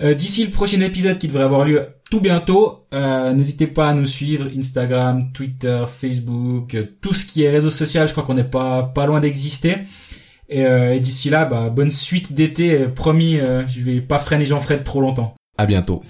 Euh, 0.00 0.14
D'ici 0.14 0.44
le 0.44 0.52
prochain 0.52 0.80
épisode 0.80 1.18
qui 1.18 1.26
devrait 1.26 1.42
avoir 1.42 1.64
lieu 1.64 1.84
tout 2.08 2.20
bientôt, 2.20 2.86
euh, 2.94 3.32
n'hésitez 3.32 3.66
pas 3.66 3.88
à 3.88 3.94
nous 3.94 4.06
suivre 4.06 4.46
Instagram, 4.56 5.32
Twitter, 5.32 5.82
Facebook, 5.92 6.76
euh, 6.76 6.84
tout 7.00 7.12
ce 7.12 7.26
qui 7.26 7.42
est 7.42 7.50
réseau 7.50 7.70
social. 7.70 8.06
Je 8.06 8.12
crois 8.12 8.22
qu'on 8.22 8.34
n'est 8.34 8.44
pas 8.44 8.84
pas 8.84 9.06
loin 9.06 9.18
d'exister. 9.18 9.78
Et, 10.48 10.64
euh, 10.64 10.94
et 10.94 11.00
d'ici 11.00 11.30
là, 11.30 11.46
bah, 11.46 11.68
bonne 11.68 11.90
suite 11.90 12.32
d'été. 12.32 12.86
Promis, 12.94 13.40
euh, 13.40 13.66
je 13.66 13.80
vais 13.82 14.00
pas 14.00 14.20
freiner 14.20 14.46
Jean-Fred 14.46 14.84
trop 14.84 15.00
longtemps. 15.00 15.34
À 15.56 15.66
bientôt. 15.66 16.04